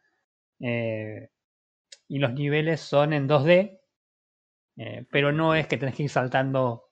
y 0.60 2.20
los 2.20 2.34
niveles 2.34 2.80
son 2.80 3.12
en 3.12 3.28
2D, 3.28 3.82
eh, 4.78 5.06
pero 5.12 5.34
no 5.34 5.56
es 5.56 5.68
que 5.68 5.76
tenés 5.76 5.96
que 5.96 6.04
ir 6.04 6.10
saltando 6.10 6.92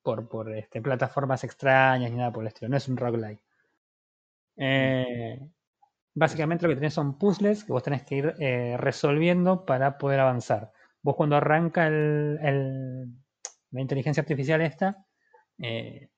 por, 0.00 0.26
por 0.26 0.56
este, 0.56 0.80
plataformas 0.80 1.44
extrañas 1.44 2.10
ni 2.10 2.16
nada 2.16 2.32
por 2.32 2.42
el 2.42 2.48
estilo, 2.48 2.70
no 2.70 2.78
es 2.78 2.88
un 2.88 2.96
roguelike. 2.96 3.42
Eh, 4.56 5.38
básicamente 6.14 6.64
lo 6.64 6.70
que 6.70 6.76
tenés 6.76 6.94
son 6.94 7.18
puzzles 7.18 7.64
que 7.64 7.72
vos 7.72 7.82
tenés 7.82 8.04
que 8.04 8.14
ir 8.16 8.34
eh, 8.38 8.76
resolviendo 8.78 9.64
para 9.64 9.98
poder 9.98 10.20
avanzar. 10.20 10.72
Vos 11.02 11.16
cuando 11.16 11.36
arranca 11.36 11.86
el, 11.88 13.08
la 13.70 13.80
inteligencia 13.80 14.22
artificial 14.22 14.60
esta, 14.62 15.04
eh, 15.58 16.08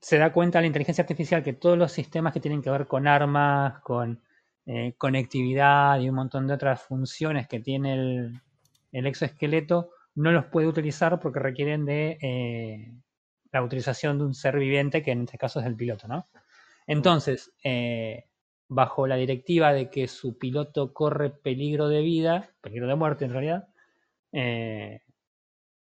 se 0.00 0.18
da 0.18 0.32
cuenta 0.32 0.60
la 0.60 0.66
inteligencia 0.66 1.02
artificial 1.02 1.44
que 1.44 1.52
todos 1.52 1.76
los 1.76 1.92
sistemas 1.92 2.32
que 2.32 2.40
tienen 2.40 2.62
que 2.62 2.70
ver 2.70 2.86
con 2.86 3.06
armas, 3.06 3.80
con 3.80 4.22
eh, 4.64 4.94
conectividad 4.96 6.00
y 6.00 6.08
un 6.08 6.14
montón 6.14 6.46
de 6.46 6.54
otras 6.54 6.82
funciones 6.82 7.46
que 7.48 7.60
tiene 7.60 7.92
el, 7.92 8.40
el 8.92 9.06
exoesqueleto, 9.06 9.90
no 10.14 10.32
los 10.32 10.46
puede 10.46 10.66
utilizar 10.66 11.20
porque 11.20 11.40
requieren 11.40 11.84
de 11.84 12.94
la 13.50 13.62
utilización 13.62 14.18
de 14.18 14.24
un 14.24 14.34
ser 14.34 14.58
viviente, 14.58 15.02
que 15.02 15.10
en 15.12 15.22
este 15.22 15.36
caso 15.36 15.60
es 15.60 15.66
el 15.66 15.76
piloto, 15.76 16.08
¿no? 16.08 16.26
Entonces, 16.86 17.52
bajo 18.74 19.06
la 19.06 19.16
directiva 19.16 19.72
de 19.72 19.90
que 19.90 20.08
su 20.08 20.38
piloto 20.38 20.92
corre 20.92 21.30
peligro 21.30 21.88
de 21.88 22.00
vida, 22.00 22.50
peligro 22.60 22.88
de 22.88 22.94
muerte 22.94 23.24
en 23.24 23.32
realidad, 23.32 23.68
eh, 24.32 25.00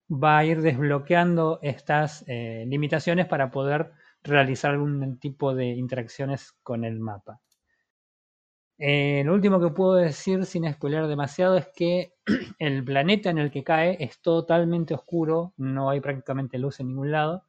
va 0.09 0.39
a 0.39 0.45
ir 0.45 0.61
desbloqueando 0.61 1.59
estas 1.61 2.23
eh, 2.27 2.65
limitaciones 2.67 3.25
para 3.27 3.51
poder 3.51 3.91
realizar 4.23 4.71
algún 4.71 5.17
tipo 5.19 5.55
de 5.55 5.67
interacciones 5.67 6.51
con 6.63 6.83
el 6.83 6.99
mapa. 6.99 7.39
Eh, 8.79 9.23
lo 9.25 9.33
último 9.33 9.61
que 9.61 9.69
puedo 9.69 9.95
decir 9.95 10.45
sin 10.45 10.71
spoiler 10.71 11.07
demasiado 11.07 11.55
es 11.57 11.67
que 11.73 12.13
el 12.59 12.83
planeta 12.83 13.29
en 13.29 13.37
el 13.37 13.49
que 13.51 13.63
cae 13.63 13.97
es 14.03 14.21
totalmente 14.21 14.93
oscuro, 14.93 15.53
no 15.57 15.89
hay 15.89 16.01
prácticamente 16.01 16.57
luz 16.57 16.79
en 16.79 16.89
ningún 16.89 17.11
lado. 17.11 17.45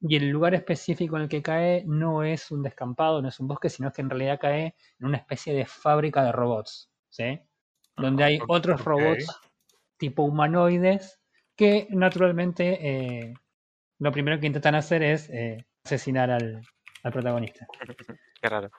Y 0.00 0.16
el 0.16 0.30
lugar 0.30 0.54
específico 0.54 1.16
en 1.16 1.22
el 1.22 1.28
que 1.28 1.42
cae 1.42 1.84
no 1.86 2.22
es 2.24 2.50
un 2.50 2.62
descampado, 2.62 3.20
no 3.20 3.28
es 3.28 3.38
un 3.38 3.48
bosque, 3.48 3.68
sino 3.68 3.92
que 3.92 4.00
en 4.00 4.10
realidad 4.10 4.38
cae 4.40 4.74
en 4.98 5.06
una 5.06 5.18
especie 5.18 5.52
de 5.52 5.66
fábrica 5.66 6.24
de 6.24 6.32
robots, 6.32 6.90
¿sí? 7.10 7.38
Donde 7.96 8.24
hay 8.24 8.38
Ah, 8.38 8.44
ok, 8.44 8.50
otros 8.50 8.84
robots 8.84 9.26
tipo 9.98 10.22
humanoides 10.22 11.20
que 11.54 11.86
naturalmente 11.90 12.78
eh, 12.80 13.34
lo 13.98 14.10
primero 14.12 14.40
que 14.40 14.46
intentan 14.46 14.74
hacer 14.74 15.02
es 15.02 15.28
eh, 15.28 15.66
asesinar 15.84 16.30
al, 16.30 16.62
al 17.02 17.12
protagonista. 17.12 17.66
Qué 18.40 18.48
raro. 18.48 18.70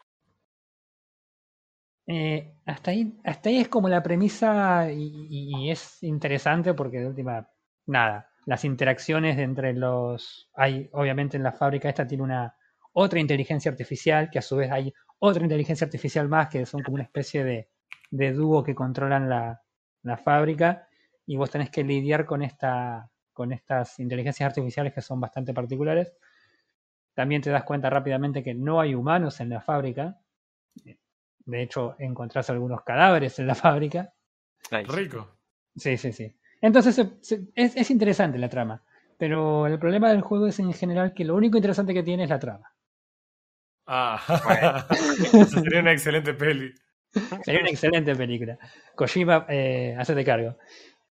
Eh, 2.08 2.56
hasta 2.66 2.92
ahí, 2.92 3.20
hasta 3.24 3.50
ahí 3.50 3.58
es 3.60 3.70
como 3.70 3.88
la 3.88 4.02
premisa 4.02 4.92
y 4.92 5.70
es 5.70 6.02
interesante 6.02 6.74
porque 6.74 7.00
de 7.00 7.08
última, 7.08 7.48
nada, 7.86 8.31
las 8.46 8.66
interacciones 8.66 9.38
entre 9.38 9.74
los, 9.74 10.50
hay 10.56 10.90
obviamente 10.94 11.38
en 11.38 11.44
la 11.44 11.52
fábrica 11.52 11.90
esta 11.90 12.08
tiene 12.08 12.24
una 12.24 12.56
otra 12.94 13.20
inteligencia 13.20 13.72
artificial 13.72 14.30
que 14.30 14.40
a 14.40 14.42
su 14.42 14.56
vez 14.58 14.72
hay 14.72 14.94
otra 15.20 15.44
inteligencia 15.44 15.86
artificial 15.86 16.28
más 16.28 16.50
que 16.50 16.66
son 16.66 16.82
como 16.82 16.96
una 16.96 17.04
especie 17.04 17.44
de, 17.44 17.70
de 18.10 18.34
dúo 18.34 18.64
que 18.64 18.76
controlan 18.76 19.30
la, 19.30 19.62
la 20.04 20.18
fábrica 20.18 20.88
y 21.26 21.38
vos 21.38 21.50
tenés 21.50 21.70
que 21.70 21.84
lidiar 21.84 22.26
con 22.26 22.42
esta, 22.42 23.10
con 23.34 23.52
estas 23.54 24.00
inteligencias 24.00 24.48
artificiales 24.48 24.94
que 24.94 25.02
son 25.02 25.20
bastante 25.20 25.54
particulares. 25.54 26.14
También 27.14 27.42
te 27.42 27.52
das 27.52 27.64
cuenta 27.64 27.90
rápidamente 27.90 28.44
que 28.44 28.54
no 28.54 28.80
hay 28.80 28.96
humanos 28.96 29.40
en 29.40 29.50
la 29.50 29.62
fábrica. 29.62 30.20
De 31.46 31.62
hecho, 31.62 31.96
encontrás 32.00 32.50
algunos 32.50 32.84
cadáveres 32.84 33.38
en 33.40 33.48
la 33.48 33.56
fábrica. 33.56 34.14
Nice. 34.72 34.92
Rico. 34.92 35.28
Sí, 35.76 35.98
sí, 35.98 36.12
sí. 36.12 36.36
Entonces 36.62 36.96
se- 36.96 37.12
se- 37.22 37.48
es, 37.56 37.76
es 37.76 37.92
interesante 37.92 38.38
la 38.38 38.50
trama. 38.50 38.84
Pero 39.18 39.68
el 39.68 39.78
problema 39.80 40.10
del 40.10 40.22
juego 40.22 40.48
es 40.48 40.60
en 40.60 40.74
general 40.74 41.14
que 41.14 41.26
lo 41.26 41.36
único 41.36 41.58
interesante 41.58 41.94
que 41.94 42.04
tiene 42.04 42.24
es 42.24 42.30
la 42.30 42.40
trama. 42.40 42.72
Ah, 43.88 44.20
Bueno. 44.46 45.46
Sería 45.48 45.80
una 45.82 45.92
excelente 45.92 46.34
peli. 46.34 46.72
Sería 47.44 47.62
una 47.62 47.70
excelente 47.70 48.16
película. 48.16 48.58
Kojima, 48.96 49.46
eh, 49.50 49.96
hacete 50.00 50.24
cargo. 50.24 50.56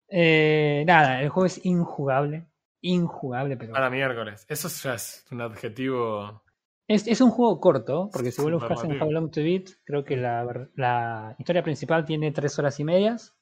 Eh, 0.09 0.85
nada, 0.87 1.23
el 1.23 1.29
juego 1.31 1.47
es 1.47 1.65
injugable. 1.65 2.47
Injugable, 2.83 3.57
pero. 3.57 3.75
A 3.75 3.81
la 3.81 3.91
miércoles. 3.91 4.45
Eso 4.49 4.69
ya 4.69 4.95
es 4.95 5.25
un 5.31 5.41
adjetivo. 5.41 6.43
Es, 6.87 7.07
es 7.09 7.21
un 7.21 7.31
juego 7.31 7.59
corto, 7.61 8.11
porque 8.13 8.31
si 8.31 8.43
vos 8.43 8.51
lo 8.51 8.59
buscas 8.59 8.85
en. 8.85 9.01
How 9.03 9.11
Long 9.11 9.31
to 9.31 9.43
Beat, 9.43 9.71
creo 9.85 10.05
que 10.05 10.17
la, 10.17 10.69
la 10.75 11.35
historia 11.39 11.63
principal 11.65 12.05
tiene 12.05 12.31
tres 12.31 12.57
horas 12.59 12.79
y 12.79 12.85
medias 12.85 13.35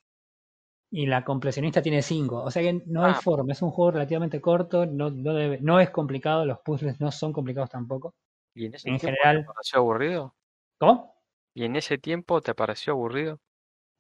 y 0.97 1.07
la 1.07 1.25
completionista 1.25 1.83
tiene 1.83 2.03
cinco. 2.03 2.43
O 2.43 2.51
sea 2.53 2.63
que 2.63 2.83
no 2.87 3.05
hay 3.05 3.13
Ah. 3.17 3.21
forma, 3.21 3.53
es 3.53 3.61
un 3.63 3.71
juego 3.71 3.91
relativamente 3.91 4.41
corto, 4.41 4.87
no, 4.87 5.11
no, 5.11 5.35
debe- 5.35 5.59
no 5.61 5.81
es 5.81 5.91
complicado, 5.91 6.45
los 6.47 6.61
puzzles 6.61 7.01
no 7.01 7.11
son 7.11 7.33
complicados 7.33 7.69
tampoco. 7.71 8.15
¿Y 8.55 8.67
en 8.67 8.75
ese 8.75 8.89
En 8.89 8.99
tiempo 8.99 9.17
general- 9.21 9.43
te 9.45 9.53
pareció 9.53 9.79
aburrido? 9.81 10.35
¿Cómo? 10.79 11.15
¿Y 11.53 11.65
en 11.65 11.75
ese 11.77 11.99
tiempo 11.99 12.41
te 12.41 12.55
pareció 12.55 12.93
aburrido? 12.93 13.41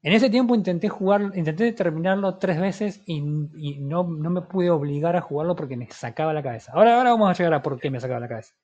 En 0.03 0.13
ese 0.13 0.31
tiempo 0.31 0.55
intenté 0.55 0.89
jugar, 0.89 1.33
intenté 1.35 1.73
terminarlo 1.73 2.37
tres 2.39 2.61
veces 2.61 3.03
y, 3.07 3.17
y 3.57 3.81
no, 3.81 4.05
no 4.05 4.31
me 4.31 4.43
pude 4.43 4.71
obligar 4.71 5.17
a 5.17 5.21
jugarlo 5.23 5.57
porque 5.57 5.77
me 5.77 5.91
sacaba 5.91 6.33
la 6.33 6.43
cabeza. 6.43 6.73
Ahora, 6.75 6.99
ahora 6.99 7.11
vamos 7.11 7.31
a 7.31 7.33
llegar 7.33 7.55
a 7.55 7.63
por 7.63 7.81
qué 7.81 7.91
me 7.91 7.99
sacaba 8.01 8.21
la 8.21 8.29
cabeza. 8.29 8.55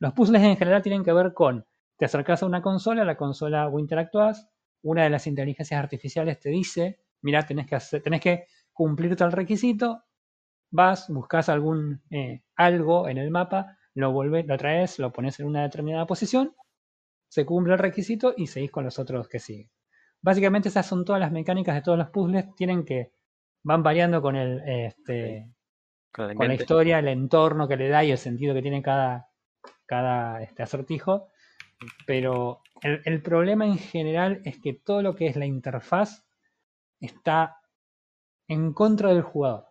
Los 0.00 0.12
puzzles 0.12 0.42
en 0.42 0.56
general 0.56 0.82
tienen 0.82 1.04
que 1.04 1.12
ver 1.12 1.32
con, 1.32 1.64
te 1.96 2.04
acercas 2.04 2.42
a 2.42 2.46
una 2.46 2.60
consola, 2.60 3.04
la 3.04 3.16
consola 3.16 3.68
o 3.68 3.78
interactúas, 3.78 4.48
una 4.82 5.04
de 5.04 5.10
las 5.10 5.26
inteligencias 5.26 5.80
artificiales 5.80 6.40
te 6.40 6.50
dice, 6.50 6.98
mira, 7.24 7.44
tenés 7.44 7.66
que, 7.66 7.74
hacer, 7.74 8.02
tenés 8.02 8.20
que 8.20 8.46
cumplir 8.72 9.16
tal 9.16 9.32
requisito, 9.32 10.04
vas, 10.70 11.08
buscas 11.08 11.48
algún 11.48 12.02
eh, 12.10 12.42
algo 12.54 13.08
en 13.08 13.18
el 13.18 13.30
mapa, 13.30 13.78
lo 13.94 14.12
volvés, 14.12 14.46
lo 14.46 14.56
traes, 14.58 14.98
lo 14.98 15.10
pones 15.10 15.40
en 15.40 15.46
una 15.46 15.62
determinada 15.62 16.06
posición, 16.06 16.54
se 17.28 17.46
cumple 17.46 17.72
el 17.72 17.78
requisito 17.78 18.34
y 18.36 18.46
seguís 18.46 18.70
con 18.70 18.84
los 18.84 18.98
otros 18.98 19.28
que 19.28 19.40
siguen. 19.40 19.70
Básicamente 20.20 20.68
esas 20.68 20.86
son 20.86 21.04
todas 21.04 21.20
las 21.20 21.32
mecánicas 21.32 21.74
de 21.74 21.82
todos 21.82 21.98
los 21.98 22.10
puzzles, 22.10 22.54
tienen 22.56 22.84
que 22.84 23.12
van 23.62 23.82
variando 23.82 24.20
con 24.20 24.36
el 24.36 24.60
este, 24.66 25.48
Con 26.12 26.48
la 26.48 26.54
historia, 26.54 26.98
el 26.98 27.08
entorno 27.08 27.66
que 27.66 27.76
le 27.76 27.88
da 27.88 28.04
y 28.04 28.10
el 28.10 28.18
sentido 28.18 28.54
que 28.54 28.62
tiene 28.62 28.82
cada, 28.82 29.28
cada 29.86 30.42
este, 30.42 30.62
acertijo. 30.62 31.28
Pero 32.06 32.60
el, 32.82 33.00
el 33.04 33.22
problema 33.22 33.66
en 33.66 33.78
general 33.78 34.42
es 34.44 34.60
que 34.60 34.74
todo 34.74 35.02
lo 35.02 35.14
que 35.14 35.26
es 35.26 35.36
la 35.36 35.46
interfaz 35.46 36.23
está 37.00 37.58
en 38.48 38.72
contra 38.74 39.10
del 39.14 39.22
jugador. 39.22 39.68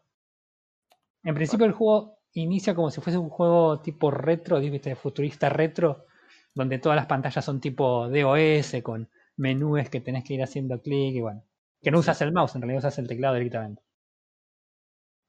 En 1.24 1.36
principio 1.36 1.66
el 1.66 1.74
juego 1.74 2.20
inicia 2.34 2.74
como 2.76 2.90
si 2.92 3.02
fuese 3.02 3.18
un 3.20 3.30
juego 3.30 3.82
tipo 3.82 4.10
retro, 4.12 4.60
futurista 4.96 5.50
retro, 5.50 6.06
donde 6.54 6.80
todas 6.80 6.96
las 6.96 7.08
pantallas 7.08 7.44
son 7.44 7.60
tipo 7.60 8.08
DOS, 8.10 8.82
con 8.84 9.10
menús 9.38 9.90
que 9.90 10.02
tenés 10.02 10.24
que 10.24 10.36
ir 10.36 10.44
haciendo 10.44 10.82
clic 10.82 11.16
y 11.16 11.22
bueno. 11.22 11.44
Que 11.82 11.92
no 11.92 12.00
usas 12.00 12.22
el 12.22 12.32
mouse, 12.32 12.56
en 12.56 12.62
realidad 12.62 12.80
usas 12.80 13.00
el 13.00 13.08
teclado 13.08 13.36
directamente. 13.36 13.82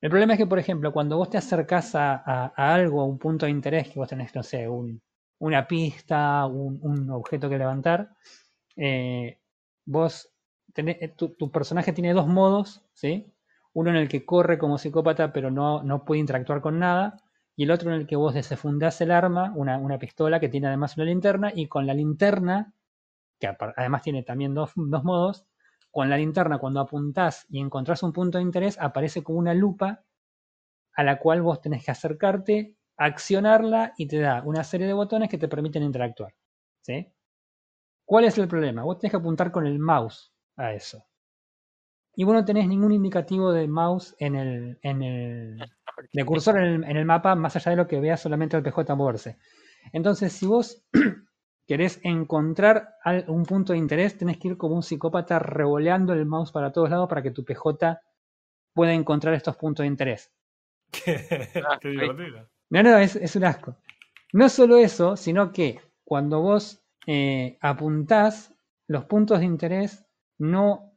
El 0.00 0.10
problema 0.10 0.34
es 0.34 0.38
que, 0.38 0.46
por 0.46 0.58
ejemplo, 0.58 0.92
cuando 0.92 1.16
vos 1.16 1.30
te 1.30 1.38
acercás 1.38 1.94
a, 1.94 2.14
a- 2.14 2.52
a 2.56 2.74
algo, 2.74 3.00
a 3.00 3.06
un 3.06 3.18
punto 3.18 3.46
de 3.46 3.50
interés, 3.52 3.88
que 3.88 3.98
vos 3.98 4.08
tenés, 4.08 4.34
no 4.34 4.42
sé, 4.42 4.68
un- 4.68 5.02
una 5.38 5.66
pista, 5.66 6.46
un, 6.46 6.78
un 6.82 7.10
objeto 7.10 7.48
que 7.48 7.58
levantar, 7.58 8.10
eh, 8.76 9.40
vos 9.86 10.33
eh, 10.76 11.14
tu, 11.16 11.50
personaje 11.50 11.92
tiene 11.92 12.12
dos 12.12 12.26
modos, 12.26 12.82
¿sí? 12.94 13.32
Uno 13.72 13.90
en 13.90 13.96
el 13.96 14.08
que 14.08 14.24
corre 14.24 14.58
como 14.58 14.78
psicópata, 14.78 15.32
pero 15.32 15.50
no, 15.50 15.82
no 15.82 16.04
puede 16.04 16.20
interactuar 16.20 16.60
con 16.60 16.78
nada, 16.78 17.22
y 17.56 17.64
el 17.64 17.70
otro 17.70 17.90
en 17.90 18.00
el 18.00 18.06
que 18.06 18.16
vos 18.16 18.34
desenfundás 18.34 19.00
el 19.00 19.10
arma, 19.10 19.52
una, 19.54 19.78
una 19.78 19.98
pistola 19.98 20.40
que 20.40 20.48
tiene 20.48 20.68
además 20.68 20.96
una 20.96 21.06
linterna, 21.06 21.52
y 21.54 21.66
con 21.66 21.86
la 21.86 21.94
linterna, 21.94 22.74
que 23.38 23.54
además 23.76 24.02
tiene 24.02 24.22
también 24.22 24.54
dos, 24.54 24.72
dos 24.76 25.04
modos, 25.04 25.46
con 25.90 26.10
la 26.10 26.16
linterna 26.16 26.58
cuando 26.58 26.80
apuntás 26.80 27.46
y 27.48 27.60
encontrás 27.60 28.02
un 28.02 28.12
punto 28.12 28.38
de 28.38 28.42
interés, 28.42 28.78
aparece 28.80 29.22
como 29.22 29.38
una 29.38 29.54
lupa 29.54 30.02
a 30.96 31.04
la 31.04 31.18
cual 31.18 31.42
vos 31.42 31.60
tenés 31.60 31.84
que 31.84 31.92
acercarte 31.92 32.76
accionarla 32.96 33.92
y 33.96 34.06
te 34.06 34.18
da 34.18 34.42
una 34.44 34.64
serie 34.64 34.86
de 34.86 34.92
botones 34.92 35.28
que 35.28 35.38
te 35.38 35.48
permiten 35.48 35.82
interactuar. 35.82 36.34
¿sí? 36.82 37.12
¿Cuál 38.04 38.24
es 38.24 38.38
el 38.38 38.48
problema? 38.48 38.82
Vos 38.84 38.98
tenés 38.98 39.12
que 39.12 39.16
apuntar 39.16 39.50
con 39.50 39.66
el 39.66 39.78
mouse 39.78 40.33
a 40.56 40.72
eso. 40.74 41.04
Y 42.16 42.24
vos 42.24 42.34
no 42.34 42.44
tenés 42.44 42.68
ningún 42.68 42.92
indicativo 42.92 43.52
de 43.52 43.66
mouse 43.66 44.14
en 44.18 44.36
el, 44.36 44.78
en 44.82 45.02
el 45.02 45.58
de 46.12 46.24
cursor 46.24 46.58
en 46.58 46.64
el, 46.64 46.84
en 46.84 46.96
el 46.96 47.04
mapa, 47.04 47.34
más 47.34 47.56
allá 47.56 47.70
de 47.70 47.76
lo 47.76 47.88
que 47.88 48.00
veas 48.00 48.20
solamente 48.20 48.56
el 48.56 48.62
PJ 48.62 48.94
moverse. 48.94 49.36
Entonces, 49.92 50.32
si 50.32 50.46
vos 50.46 50.84
querés 51.66 52.00
encontrar 52.02 52.94
un 53.28 53.44
punto 53.44 53.72
de 53.72 53.78
interés, 53.78 54.16
tenés 54.16 54.38
que 54.38 54.48
ir 54.48 54.56
como 54.56 54.76
un 54.76 54.82
psicópata 54.82 55.38
revoleando 55.38 56.12
el 56.12 56.26
mouse 56.26 56.52
para 56.52 56.72
todos 56.72 56.90
lados 56.90 57.08
para 57.08 57.22
que 57.22 57.30
tu 57.32 57.44
PJ 57.44 58.00
pueda 58.74 58.92
encontrar 58.92 59.34
estos 59.34 59.56
puntos 59.56 59.84
de 59.84 59.88
interés. 59.88 60.32
Qué, 60.92 61.50
Ah, 61.68 61.78
qué 61.80 61.88
divertido. 61.88 62.48
No, 62.70 62.82
no, 62.82 62.98
es, 62.98 63.16
es 63.16 63.36
un 63.36 63.44
asco. 63.44 63.76
No 64.32 64.48
solo 64.48 64.76
eso, 64.78 65.16
sino 65.16 65.52
que 65.52 65.80
cuando 66.04 66.40
vos 66.40 66.82
eh, 67.06 67.58
apuntás, 67.60 68.54
los 68.86 69.04
puntos 69.06 69.40
de 69.40 69.46
interés 69.46 70.03
no. 70.38 70.92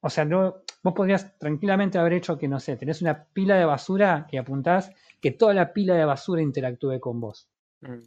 O 0.00 0.10
sea, 0.10 0.24
no, 0.24 0.62
vos 0.82 0.94
podrías 0.94 1.38
tranquilamente 1.38 1.98
haber 1.98 2.14
hecho 2.14 2.36
que, 2.38 2.48
no 2.48 2.60
sé, 2.60 2.76
tenés 2.76 3.00
una 3.00 3.24
pila 3.24 3.56
de 3.56 3.64
basura 3.64 4.26
que 4.30 4.38
apuntás, 4.38 4.90
que 5.20 5.30
toda 5.30 5.54
la 5.54 5.72
pila 5.72 5.94
de 5.94 6.04
basura 6.04 6.42
interactúe 6.42 7.00
con 7.00 7.20
vos. 7.20 7.48
Mm. 7.80 8.00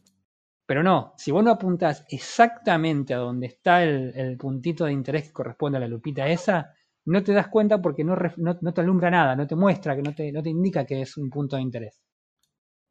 Pero 0.68 0.84
no, 0.84 1.14
si 1.18 1.32
vos 1.32 1.44
no 1.44 1.52
apuntás 1.52 2.06
exactamente 2.10 3.14
a 3.14 3.18
donde 3.18 3.48
está 3.48 3.84
el, 3.84 4.14
el 4.16 4.38
puntito 4.38 4.86
de 4.86 4.92
interés 4.92 5.28
que 5.28 5.34
corresponde 5.34 5.78
a 5.78 5.82
la 5.82 5.88
lupita 5.88 6.28
esa, 6.28 6.74
no 7.08 7.24
te 7.24 7.32
das 7.32 7.48
cuenta 7.48 7.82
porque 7.82 8.04
no, 8.04 8.18
no 8.36 8.74
te 8.74 8.82
alumbra 8.82 9.10
nada, 9.10 9.36
no 9.36 9.48
te 9.48 9.56
muestra, 9.56 9.96
que 9.96 10.02
no 10.02 10.14
te, 10.14 10.32
no 10.32 10.44
te 10.44 10.50
indica 10.50 10.86
que 10.86 11.02
es 11.02 11.16
un 11.16 11.30
punto 11.30 11.56
de 11.56 11.62
interés. 11.62 12.02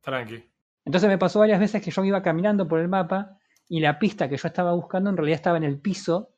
Tranqui. 0.01 0.43
Entonces 0.87 1.09
me 1.11 1.19
pasó 1.19 1.41
varias 1.41 1.61
veces 1.61 1.83
que 1.83 1.91
yo 1.91 2.03
iba 2.03 2.23
caminando 2.23 2.67
por 2.67 2.81
el 2.81 2.89
mapa 2.89 3.39
y 3.69 3.81
la 3.81 3.99
pista 3.99 4.29
que 4.29 4.39
yo 4.39 4.49
estaba 4.49 4.73
buscando 4.73 5.11
en 5.11 5.19
realidad 5.19 5.37
estaba 5.37 5.59
en 5.59 5.65
el 5.65 5.81
piso, 5.81 6.36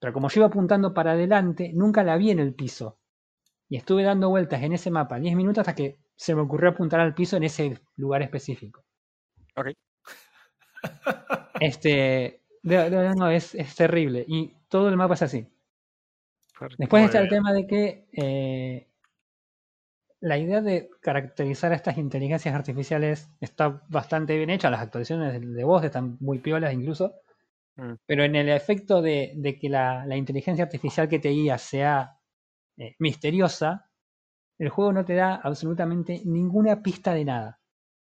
pero 0.00 0.14
como 0.14 0.28
yo 0.28 0.40
iba 0.40 0.46
apuntando 0.46 0.94
para 0.94 1.12
adelante, 1.12 1.72
nunca 1.74 2.02
la 2.02 2.16
vi 2.16 2.30
en 2.30 2.40
el 2.40 2.54
piso. 2.54 2.98
Y 3.68 3.76
estuve 3.76 4.02
dando 4.02 4.30
vueltas 4.30 4.62
en 4.62 4.72
ese 4.72 4.90
mapa 4.90 5.20
10 5.20 5.36
minutos 5.36 5.60
hasta 5.60 5.74
que 5.74 5.98
se 6.16 6.34
me 6.34 6.40
ocurrió 6.40 6.70
apuntar 6.70 7.00
al 7.00 7.14
piso 7.14 7.36
en 7.36 7.44
ese 7.44 7.78
lugar 7.96 8.22
específico. 8.22 8.82
Ok. 9.56 9.68
Este, 11.60 12.40
no, 12.62 12.88
no, 12.88 13.14
no, 13.14 13.30
es, 13.30 13.54
es 13.54 13.74
terrible. 13.74 14.24
Y 14.26 14.56
todo 14.68 14.88
el 14.88 14.96
mapa 14.96 15.12
es 15.14 15.22
así. 15.22 15.46
Después 16.78 17.04
está 17.04 17.20
el 17.20 17.28
tema 17.28 17.52
de 17.52 17.66
que 17.66 18.06
eh, 18.12 18.88
la 20.20 20.38
idea 20.38 20.62
de 20.62 20.90
caracterizar 21.00 21.72
a 21.72 21.76
estas 21.76 21.98
inteligencias 21.98 22.54
artificiales 22.54 23.28
está 23.40 23.82
bastante 23.88 24.36
bien 24.36 24.48
hecha. 24.48 24.70
Las 24.70 24.80
actualizaciones 24.80 25.38
de, 25.38 25.46
de 25.46 25.64
voz 25.64 25.84
están 25.84 26.16
muy 26.20 26.38
piolas 26.38 26.72
incluso. 26.72 27.14
Mm. 27.76 27.92
Pero 28.06 28.24
en 28.24 28.36
el 28.36 28.48
efecto 28.50 29.00
de, 29.02 29.32
de 29.36 29.58
que 29.58 29.68
la, 29.68 30.04
la 30.06 30.16
inteligencia 30.16 30.64
artificial 30.64 31.08
que 31.08 31.18
te 31.18 31.28
guía 31.30 31.56
sea 31.58 32.18
eh, 32.76 32.94
misteriosa, 32.98 33.86
el 34.58 34.68
juego 34.68 34.92
no 34.92 35.04
te 35.04 35.14
da 35.14 35.36
absolutamente 35.36 36.20
ninguna 36.24 36.82
pista 36.82 37.14
de 37.14 37.24
nada. 37.24 37.58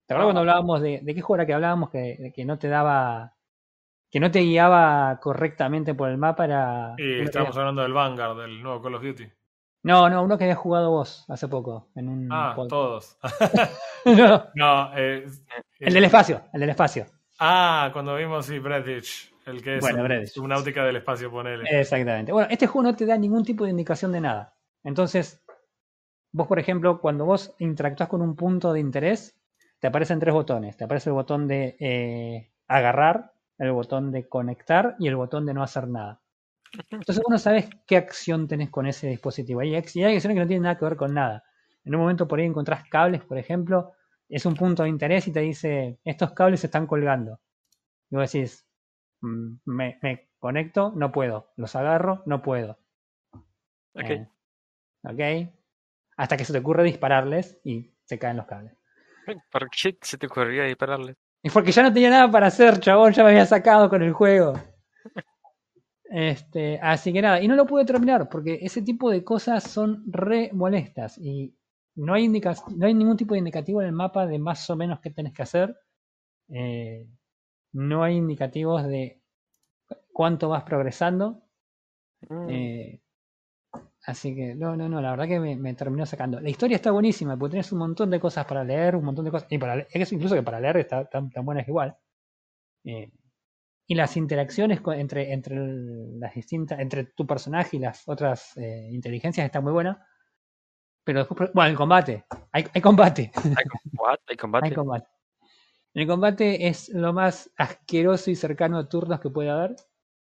¿Te 0.05 0.13
acuerdas 0.13 0.23
Ah. 0.23 0.33
cuando 0.33 0.39
hablábamos 0.41 0.81
de, 0.81 0.99
de 1.01 1.15
qué 1.15 1.21
juego 1.21 1.35
era 1.41 1.45
que 1.47 1.53
hablábamos 1.53 1.89
que, 1.89 2.17
de 2.19 2.31
que 2.33 2.45
no 2.45 2.59
te 2.59 2.67
daba, 2.67 3.33
que 4.11 4.19
no 4.19 4.29
te 4.29 4.41
guiaba 4.41 5.19
correctamente 5.21 5.95
por 5.95 6.09
el 6.09 6.17
mapa? 6.17 6.45
Era 6.45 6.93
Y 6.97 7.21
había- 7.21 7.49
hablando 7.49 7.81
del 7.81 7.93
Vanguard, 7.93 8.37
del 8.41 8.61
nuevo 8.61 8.81
Call 8.83 8.95
of 8.95 9.03
Duty. 9.03 9.27
no, 9.83 10.07
no, 10.09 10.21
uno 10.23 10.37
que 10.37 10.43
había 10.43 10.55
jugado 10.55 10.91
vos 10.91 11.25
hace 11.29 11.47
poco 11.47 11.89
en 11.95 12.09
un 12.09 12.29
Ah, 12.31 12.53
podcast. 12.55 12.69
todos. 12.69 13.17
No, 14.05 14.45
No, 14.53 14.91
eh, 14.95 15.25
el 15.79 15.93
del 15.95 16.03
espacio, 16.05 16.43
el 16.53 16.59
del 16.61 16.69
espacio. 16.69 17.07
Ah, 17.39 17.89
cuando 17.91 18.15
vimos 18.15 18.45
sí, 18.45 18.59
Bredich, 18.59 19.33
el 19.45 19.61
que 19.61 19.77
es 19.77 19.81
Bueno, 19.81 20.03
un- 20.03 20.27
subnáutica 20.27 20.83
del 20.85 20.97
espacio, 20.97 21.29
ponele. 21.31 21.65
Exactamente. 21.79 22.31
Bueno, 22.31 22.47
este 22.51 22.67
juego 22.67 22.89
no 22.89 22.95
te 22.95 23.05
da 23.05 23.17
ningún 23.17 23.43
tipo 23.43 23.63
de 23.63 23.71
indicación 23.71 24.11
de 24.11 24.21
nada. 24.21 24.53
Entonces, 24.83 25.43
vos, 26.31 26.47
por 26.47 26.59
ejemplo, 26.59 26.99
cuando 27.01 27.25
vos 27.25 27.55
interactúas 27.59 28.09
con 28.09 28.21
un 28.21 28.35
punto 28.35 28.73
de 28.73 28.79
interés, 28.79 29.35
te 29.79 29.87
aparecen 29.87 30.19
tres 30.19 30.33
botones. 30.33 30.77
Te 30.77 30.83
aparece 30.85 31.09
el 31.09 31.15
botón 31.15 31.47
de 31.47 31.75
eh, 31.79 32.51
agarrar, 32.67 33.33
el 33.57 33.71
botón 33.71 34.11
de 34.11 34.27
conectar 34.27 34.95
y 34.99 35.07
el 35.07 35.15
botón 35.15 35.45
de 35.45 35.53
no 35.53 35.63
hacer 35.63 35.87
nada. 35.87 36.21
Entonces 36.91 37.17
vos 37.23 37.29
no 37.31 37.37
sabes 37.37 37.69
qué 37.87 37.97
acción 37.97 38.47
tenés 38.47 38.69
con 38.69 38.85
ese 38.87 39.07
dispositivo. 39.07 39.61
Hay, 39.61 39.69
hay 39.69 39.75
acciones 39.77 40.23
que 40.23 40.33
no 40.39 40.47
tienen 40.47 40.63
nada 40.63 40.77
que 40.77 40.85
ver 40.85 40.95
con 40.97 41.13
nada. 41.13 41.43
En 41.85 41.95
un 41.95 42.01
momento 42.01 42.27
por 42.27 42.39
ahí 42.39 42.45
encontrás 42.45 42.83
cables, 42.89 43.23
por 43.23 43.37
ejemplo, 43.37 43.93
es 44.29 44.45
un 44.45 44.55
punto 44.55 44.83
de 44.83 44.89
interés 44.89 45.27
y 45.27 45.31
te 45.31 45.41
dice, 45.41 45.99
estos 46.03 46.33
cables 46.33 46.61
se 46.61 46.67
están 46.67 46.87
colgando. 46.87 47.39
Y 48.09 48.15
vos 48.15 48.31
decís, 48.31 48.64
"Mm, 48.64 48.64
me, 49.65 49.97
me 50.01 50.29
conecto, 50.39 50.91
no 50.95 51.11
puedo. 51.11 51.51
Los 51.57 51.75
agarro, 51.75 52.23
no 52.25 52.41
puedo. 52.41 52.77
Ok. 53.93 54.09
Eh, 54.09 54.27
ok. 55.03 55.49
Hasta 56.17 56.37
que 56.37 56.45
se 56.45 56.53
te 56.53 56.59
ocurre 56.59 56.83
dispararles 56.83 57.59
y 57.63 57.91
se 58.03 58.17
caen 58.19 58.37
los 58.37 58.45
cables. 58.45 58.73
¿Por 59.51 59.69
qué 59.69 59.97
se 60.01 60.17
te 60.17 60.27
ocurrió 60.27 60.63
dispararle? 60.65 61.15
Es 61.41 61.51
porque 61.51 61.71
ya 61.71 61.83
no 61.83 61.93
tenía 61.93 62.09
nada 62.09 62.29
para 62.31 62.47
hacer, 62.47 62.79
chabón, 62.79 63.13
ya 63.13 63.23
me 63.23 63.29
había 63.31 63.45
sacado 63.45 63.89
con 63.89 64.01
el 64.01 64.13
juego. 64.13 64.53
Este, 66.07 66.79
así 66.81 67.11
que 67.11 67.21
nada, 67.21 67.41
y 67.41 67.47
no 67.47 67.55
lo 67.55 67.65
pude 67.65 67.83
terminar 67.83 68.29
porque 68.29 68.59
ese 68.61 68.83
tipo 68.83 69.09
de 69.09 69.23
cosas 69.23 69.63
son 69.63 70.03
re 70.05 70.51
molestas 70.53 71.17
y 71.17 71.53
no 71.95 72.13
hay, 72.13 72.25
indica- 72.25 72.53
no 72.75 72.85
hay 72.85 72.93
ningún 72.93 73.17
tipo 73.17 73.33
de 73.33 73.39
indicativo 73.39 73.81
en 73.81 73.87
el 73.87 73.93
mapa 73.93 74.27
de 74.27 74.37
más 74.37 74.69
o 74.69 74.75
menos 74.75 74.99
qué 75.01 75.09
tenés 75.09 75.33
que 75.33 75.41
hacer. 75.41 75.75
Eh, 76.49 77.07
no 77.75 78.03
hay 78.03 78.15
indicativos 78.15 78.83
de 78.85 79.21
cuánto 80.13 80.49
vas 80.49 80.63
progresando. 80.63 81.41
Mm. 82.29 82.49
Eh, 82.49 83.01
así 84.05 84.33
que, 84.33 84.55
no, 84.55 84.77
no, 84.77 84.87
no, 84.87 85.01
la 85.01 85.11
verdad 85.11 85.27
que 85.27 85.39
me, 85.39 85.57
me 85.57 85.73
terminó 85.73 86.05
sacando. 86.05 86.39
La 86.39 86.49
historia 86.49 86.75
está 86.75 86.91
buenísima, 86.91 87.37
porque 87.37 87.51
tienes 87.51 87.71
un 87.73 87.79
montón 87.79 88.09
de 88.09 88.19
cosas 88.19 88.45
para 88.45 88.63
leer, 88.63 88.95
un 88.95 89.03
montón 89.03 89.25
de 89.25 89.31
cosas. 89.31 89.51
Y 89.51 89.57
para 89.57 89.85
es 89.91 90.11
incluso 90.13 90.35
que 90.35 90.43
para 90.43 90.59
leer 90.59 90.77
está 90.77 91.05
tan, 91.05 91.29
tan 91.29 91.45
buena 91.45 91.61
es 91.61 91.67
igual. 91.67 91.97
Eh, 92.85 93.11
y 93.87 93.95
las 93.95 94.15
interacciones 94.15 94.79
entre, 94.93 95.33
entre 95.33 95.57
las 95.57 96.33
distintas, 96.33 96.79
entre 96.79 97.03
tu 97.03 97.27
personaje 97.27 97.75
y 97.75 97.79
las 97.79 98.07
otras 98.07 98.55
eh, 98.57 98.89
inteligencias 98.91 99.45
están 99.45 99.63
muy 99.63 99.73
buenas. 99.73 99.97
Pero 101.03 101.19
después, 101.19 101.51
bueno, 101.53 101.71
el 101.71 101.75
combate. 101.75 102.23
Hay, 102.53 102.65
hay 102.73 102.81
combate. 102.81 103.31
¿Hay, 103.35 103.65
com- 103.65 103.79
what? 103.97 104.17
¿Hay 104.27 104.37
combate? 104.37 104.67
Hay 104.67 104.73
combate. 104.73 105.07
El 105.95 106.07
combate 106.07 106.67
es 106.67 106.89
lo 106.89 107.13
más 107.13 107.49
asqueroso 107.55 108.29
y 108.29 108.35
cercano 108.35 108.77
a 108.77 108.89
turnos 108.89 109.21
que 109.21 109.29
puede 109.29 109.49
haber. 109.49 109.77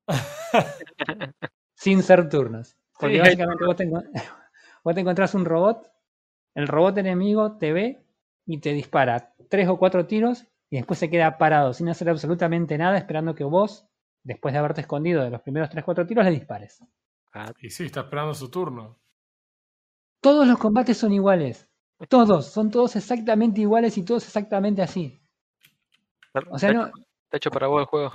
sin 1.75 2.03
ser 2.03 2.31
turnos. 2.31 2.75
Porque 2.99 3.17
Sí, 3.17 3.21
básicamente 3.21 3.65
vos 3.67 3.77
te, 3.77 3.87
vos 4.85 4.95
te 4.95 5.01
encontrás 5.01 5.35
un 5.35 5.45
robot, 5.45 5.93
el 6.55 6.69
robot 6.69 6.97
enemigo 6.97 7.59
te 7.59 7.75
ve 7.75 8.03
y 8.47 8.61
te 8.61 8.73
dispara 8.73 9.35
tres 9.51 9.69
o 9.69 9.79
cuatro 9.79 10.07
tiros 10.07 10.47
y 10.71 10.77
después 10.77 10.99
se 10.99 11.11
queda 11.11 11.37
parado 11.37 11.75
sin 11.75 11.91
hacer 11.91 12.09
absolutamente 12.09 12.79
nada 12.79 12.97
esperando 12.97 13.35
que 13.35 13.45
vos, 13.45 13.87
después 14.25 14.55
de 14.55 14.61
haberte 14.61 14.81
escondido 14.81 15.23
de 15.23 15.29
los 15.29 15.43
primeros 15.43 15.69
tres 15.69 15.83
o 15.83 15.85
cuatro 15.85 16.07
tiros, 16.07 16.25
le 16.25 16.31
dispares. 16.31 16.83
What? 17.35 17.57
Y 17.61 17.69
sí, 17.69 17.85
está 17.85 18.01
esperando 18.01 18.33
su 18.33 18.51
turno. 18.51 18.99
Todos 20.23 20.49
los 20.49 20.57
combates 20.57 20.97
son 20.97 21.13
iguales. 21.13 21.69
Todos, 22.09 22.47
son 22.47 22.71
todos 22.71 22.97
exactamente 22.97 23.61
iguales 23.61 23.99
y 23.99 24.03
todos 24.03 24.25
exactamente 24.25 24.81
así. 24.81 25.21
O 26.51 26.59
sea, 26.59 26.71
está, 26.71 26.73
no, 26.73 26.87
hecho, 26.87 26.97
está 27.25 27.37
hecho 27.37 27.51
para 27.51 27.67
vos 27.67 27.81
el 27.81 27.87
juego. 27.87 28.13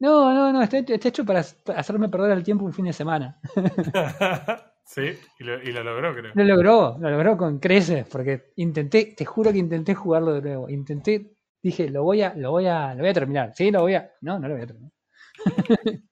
no, 0.00 0.32
no, 0.32 0.52
no, 0.52 0.62
está, 0.62 0.78
está 0.78 1.08
hecho 1.08 1.24
para 1.24 1.40
hacerme 1.40 2.08
perder 2.08 2.32
el 2.32 2.44
tiempo 2.44 2.64
un 2.64 2.72
fin 2.72 2.86
de 2.86 2.92
semana. 2.92 3.40
sí, 4.84 5.12
y 5.38 5.44
lo, 5.44 5.62
y 5.62 5.72
lo 5.72 5.84
logró, 5.84 6.14
creo. 6.14 6.32
Lo 6.34 6.44
logró, 6.44 6.96
lo 6.98 7.10
logró 7.10 7.36
con 7.36 7.58
creces, 7.58 8.06
porque 8.08 8.52
intenté, 8.56 9.14
te 9.16 9.24
juro 9.24 9.52
que 9.52 9.58
intenté 9.58 9.94
jugarlo 9.94 10.34
de 10.34 10.42
nuevo. 10.42 10.68
Intenté, 10.68 11.36
dije, 11.62 11.90
lo 11.90 12.02
voy 12.02 12.22
a, 12.22 12.34
lo 12.34 12.50
voy 12.50 12.66
a, 12.66 12.94
lo 12.94 13.00
voy 13.00 13.10
a 13.10 13.14
terminar. 13.14 13.52
Sí, 13.54 13.70
lo 13.70 13.82
voy 13.82 13.94
a. 13.94 14.10
No, 14.22 14.38
no 14.38 14.48
lo 14.48 14.54
voy 14.54 14.64
a 14.64 14.66
terminar. 14.66 14.92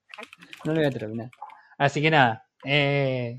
no 0.65 0.73
lo 0.73 0.75
voy 0.75 0.85
a 0.85 0.91
terminar. 0.91 1.31
Así 1.79 2.01
que 2.01 2.11
nada, 2.11 2.47
eh, 2.65 3.39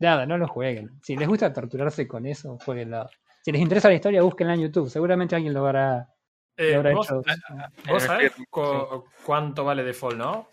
nada, 0.00 0.26
no 0.26 0.38
lo 0.38 0.48
jueguen. 0.48 0.90
Si 1.02 1.16
les 1.16 1.28
gusta 1.28 1.52
torturarse 1.52 2.06
con 2.06 2.26
eso, 2.26 2.58
jueguenlo. 2.64 3.08
Si 3.42 3.52
les 3.52 3.60
interesa 3.60 3.88
la 3.88 3.94
historia, 3.94 4.22
búsquenla 4.22 4.54
en 4.54 4.62
YouTube. 4.62 4.90
Seguramente 4.90 5.36
alguien 5.36 5.54
lo 5.54 5.66
habrá, 5.66 6.08
Eh, 6.56 6.78
vos, 6.94 7.06
hecho. 7.06 7.16
vos 7.88 8.02
Eh, 8.02 8.06
sabés 8.06 8.32
sí. 8.34 8.44
cuánto 9.24 9.64
vale 9.64 9.84
Default, 9.84 10.16
¿no? 10.16 10.48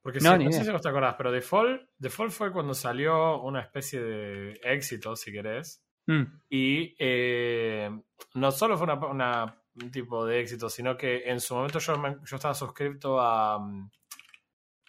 Porque 0.00 0.20
No, 0.20 0.36
si- 0.36 0.44
no 0.44 0.52
sé 0.52 0.64
si 0.64 0.70
vos 0.70 0.80
te 0.80 0.88
acordás, 0.88 1.14
pero 1.18 1.32
Default, 1.32 1.82
Default 1.98 2.32
fue 2.32 2.52
cuando 2.52 2.72
salió 2.74 3.40
una 3.42 3.60
especie 3.60 4.00
de 4.00 4.60
éxito, 4.62 5.16
si 5.16 5.32
querés. 5.32 5.84
Mm, 6.06 6.22
Y 6.50 6.94
eh, 6.98 7.90
no 8.34 8.50
solo 8.52 8.78
fue 8.78 8.84
una, 8.84 8.94
una- 9.06 9.62
un 9.74 9.90
tipo 9.90 10.24
de 10.24 10.40
éxito, 10.40 10.68
sino 10.70 10.96
que 10.96 11.22
en 11.28 11.40
su 11.40 11.54
momento 11.54 11.78
yo, 11.78 11.98
me- 11.98 12.16
yo 12.24 12.36
estaba 12.36 12.54
suscrito 12.54 13.20
a, 13.20 13.58
mm, 13.58 13.90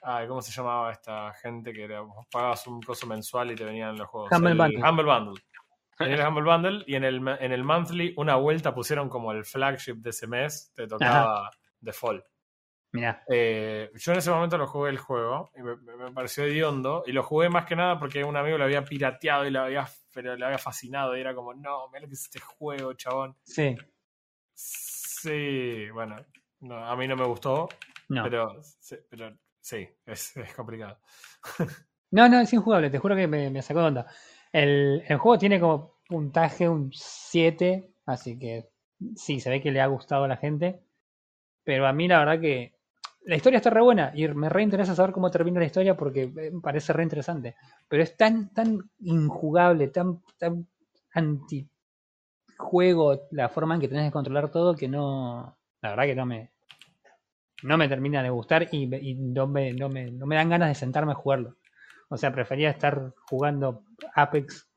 a- 0.04 0.26
¿Cómo 0.28 0.42
se 0.42 0.52
llamaba 0.54 0.92
esta 0.94 1.34
gente 1.34 1.74
que 1.74 1.84
era? 1.84 2.00
Vos 2.02 2.26
pagabas 2.32 2.66
un 2.68 2.82
coso 2.82 3.06
mensual 3.06 3.52
y 3.52 3.56
te 3.56 3.66
venían 3.66 3.98
los 3.98 4.08
juegos. 4.08 4.32
Humble 4.32 4.52
El 4.52 4.58
Bundle. 4.58 4.90
Humble 4.90 5.06
Bundle. 5.06 5.42
En 6.00 6.12
el 6.12 6.26
Humble 6.26 6.44
Bundle 6.44 6.84
y 6.88 6.96
en 6.96 7.04
el, 7.04 7.16
en 7.28 7.52
el 7.52 7.64
Monthly 7.64 8.14
una 8.18 8.36
vuelta 8.36 8.74
pusieron 8.74 9.10
como 9.10 9.32
el 9.32 9.44
flagship 9.46 9.96
de 9.96 10.10
ese 10.12 10.28
mes, 10.28 10.72
te 10.76 10.88
tocaba 10.88 11.52
Default. 11.80 12.26
Mirá. 12.92 13.24
Eh, 13.30 13.92
yo 13.96 14.14
en 14.14 14.18
ese 14.18 14.32
momento 14.32 14.58
lo 14.58 14.66
jugué 14.66 14.90
el 14.90 14.98
juego 14.98 15.52
y 15.56 15.62
me, 15.62 15.76
me- 15.76 16.12
pareció 16.12 16.44
hediondo 16.46 17.04
y 17.06 17.12
lo 17.12 17.22
jugué 17.22 17.48
más 17.50 17.66
que 17.66 17.76
nada 17.76 18.00
porque 18.00 18.24
un 18.24 18.36
amigo 18.36 18.58
lo 18.58 18.64
había 18.64 18.84
pirateado 18.84 19.46
y 19.46 19.52
lo 19.52 19.62
había, 19.62 19.88
pero 20.14 20.36
le 20.36 20.44
había 20.46 20.58
fascinado 20.58 21.16
y 21.16 21.22
era 21.22 21.36
como, 21.36 21.54
no, 21.54 21.88
mira 21.90 22.02
lo 22.02 22.08
que 22.08 22.14
es 22.16 22.24
este 22.24 22.40
juego, 22.40 22.94
chabón. 22.94 23.36
Sí. 23.44 23.76
Sí, 24.54 25.90
bueno, 25.92 26.16
no, 26.62 26.86
a 26.86 26.96
mí 26.96 27.08
no 27.08 27.16
me 27.16 27.26
gustó, 27.26 27.68
No. 28.08 28.24
pero, 28.24 28.62
sí, 28.62 28.96
pero 29.10 29.38
sí, 29.62 29.88
es, 30.06 30.36
es 30.38 30.54
complicado. 30.56 31.00
No, 32.12 32.28
no, 32.28 32.40
es 32.40 32.52
injugable, 32.54 32.90
te 32.90 32.98
juro 32.98 33.16
que 33.16 33.28
me, 33.28 33.52
me 33.52 33.62
sacó 33.62 33.82
de 33.82 33.86
onda. 33.86 34.08
El, 34.52 35.04
el 35.08 35.18
juego 35.18 35.38
tiene 35.38 35.60
como 35.60 35.96
puntaje 36.08 36.68
un 36.70 36.92
7, 36.94 37.90
así 38.06 38.38
que 38.40 38.70
sí, 39.16 39.40
se 39.40 39.50
ve 39.50 39.62
que 39.62 39.72
le 39.72 39.82
ha 39.82 39.88
gustado 39.88 40.24
a 40.26 40.28
la 40.28 40.38
gente. 40.38 40.82
Pero 41.64 41.88
a 41.88 41.94
mí 41.94 42.08
la 42.08 42.20
verdad 42.20 42.42
que 42.42 42.74
la 43.26 43.36
historia 43.36 43.58
está 43.58 43.70
re 43.70 43.82
buena 43.82 44.12
y 44.16 44.28
me 44.30 44.50
reinteresa 44.50 44.96
saber 44.96 45.12
cómo 45.14 45.32
termina 45.32 45.60
la 45.60 45.66
historia 45.68 45.96
porque 45.98 46.24
eh, 46.24 46.52
me 46.52 46.62
parece 46.62 46.94
re 46.94 47.04
interesante. 47.04 47.56
Pero 47.88 48.04
es 48.04 48.18
tan, 48.18 48.54
tan 48.54 48.80
injugable, 49.00 49.90
tan, 49.90 50.22
tan 50.38 50.68
anti 51.14 51.68
juego 52.58 53.28
la 53.32 53.50
forma 53.50 53.76
en 53.76 53.82
que 53.82 53.88
tenés 53.88 54.06
que 54.08 54.12
controlar 54.12 54.52
todo 54.52 54.76
que 54.76 54.88
no, 54.88 55.58
la 55.82 55.90
verdad 55.92 56.06
que 56.06 56.16
no 56.16 56.26
me, 56.26 56.52
no 57.64 57.78
me 57.78 57.88
termina 57.88 58.22
de 58.24 58.30
gustar 58.30 58.68
y, 58.72 58.94
y 58.96 59.16
no, 59.16 59.48
me, 59.48 59.74
no, 59.74 59.90
me, 59.90 60.12
no 60.12 60.26
me 60.26 60.36
dan 60.36 60.50
ganas 60.50 60.70
de 60.70 60.76
sentarme 60.76 61.12
a 61.14 61.16
jugarlo. 61.16 61.56
O 62.10 62.18
sea, 62.18 62.32
prefería 62.34 62.70
estar 62.70 63.14
jugando 63.30 63.84
Apex 64.16 64.68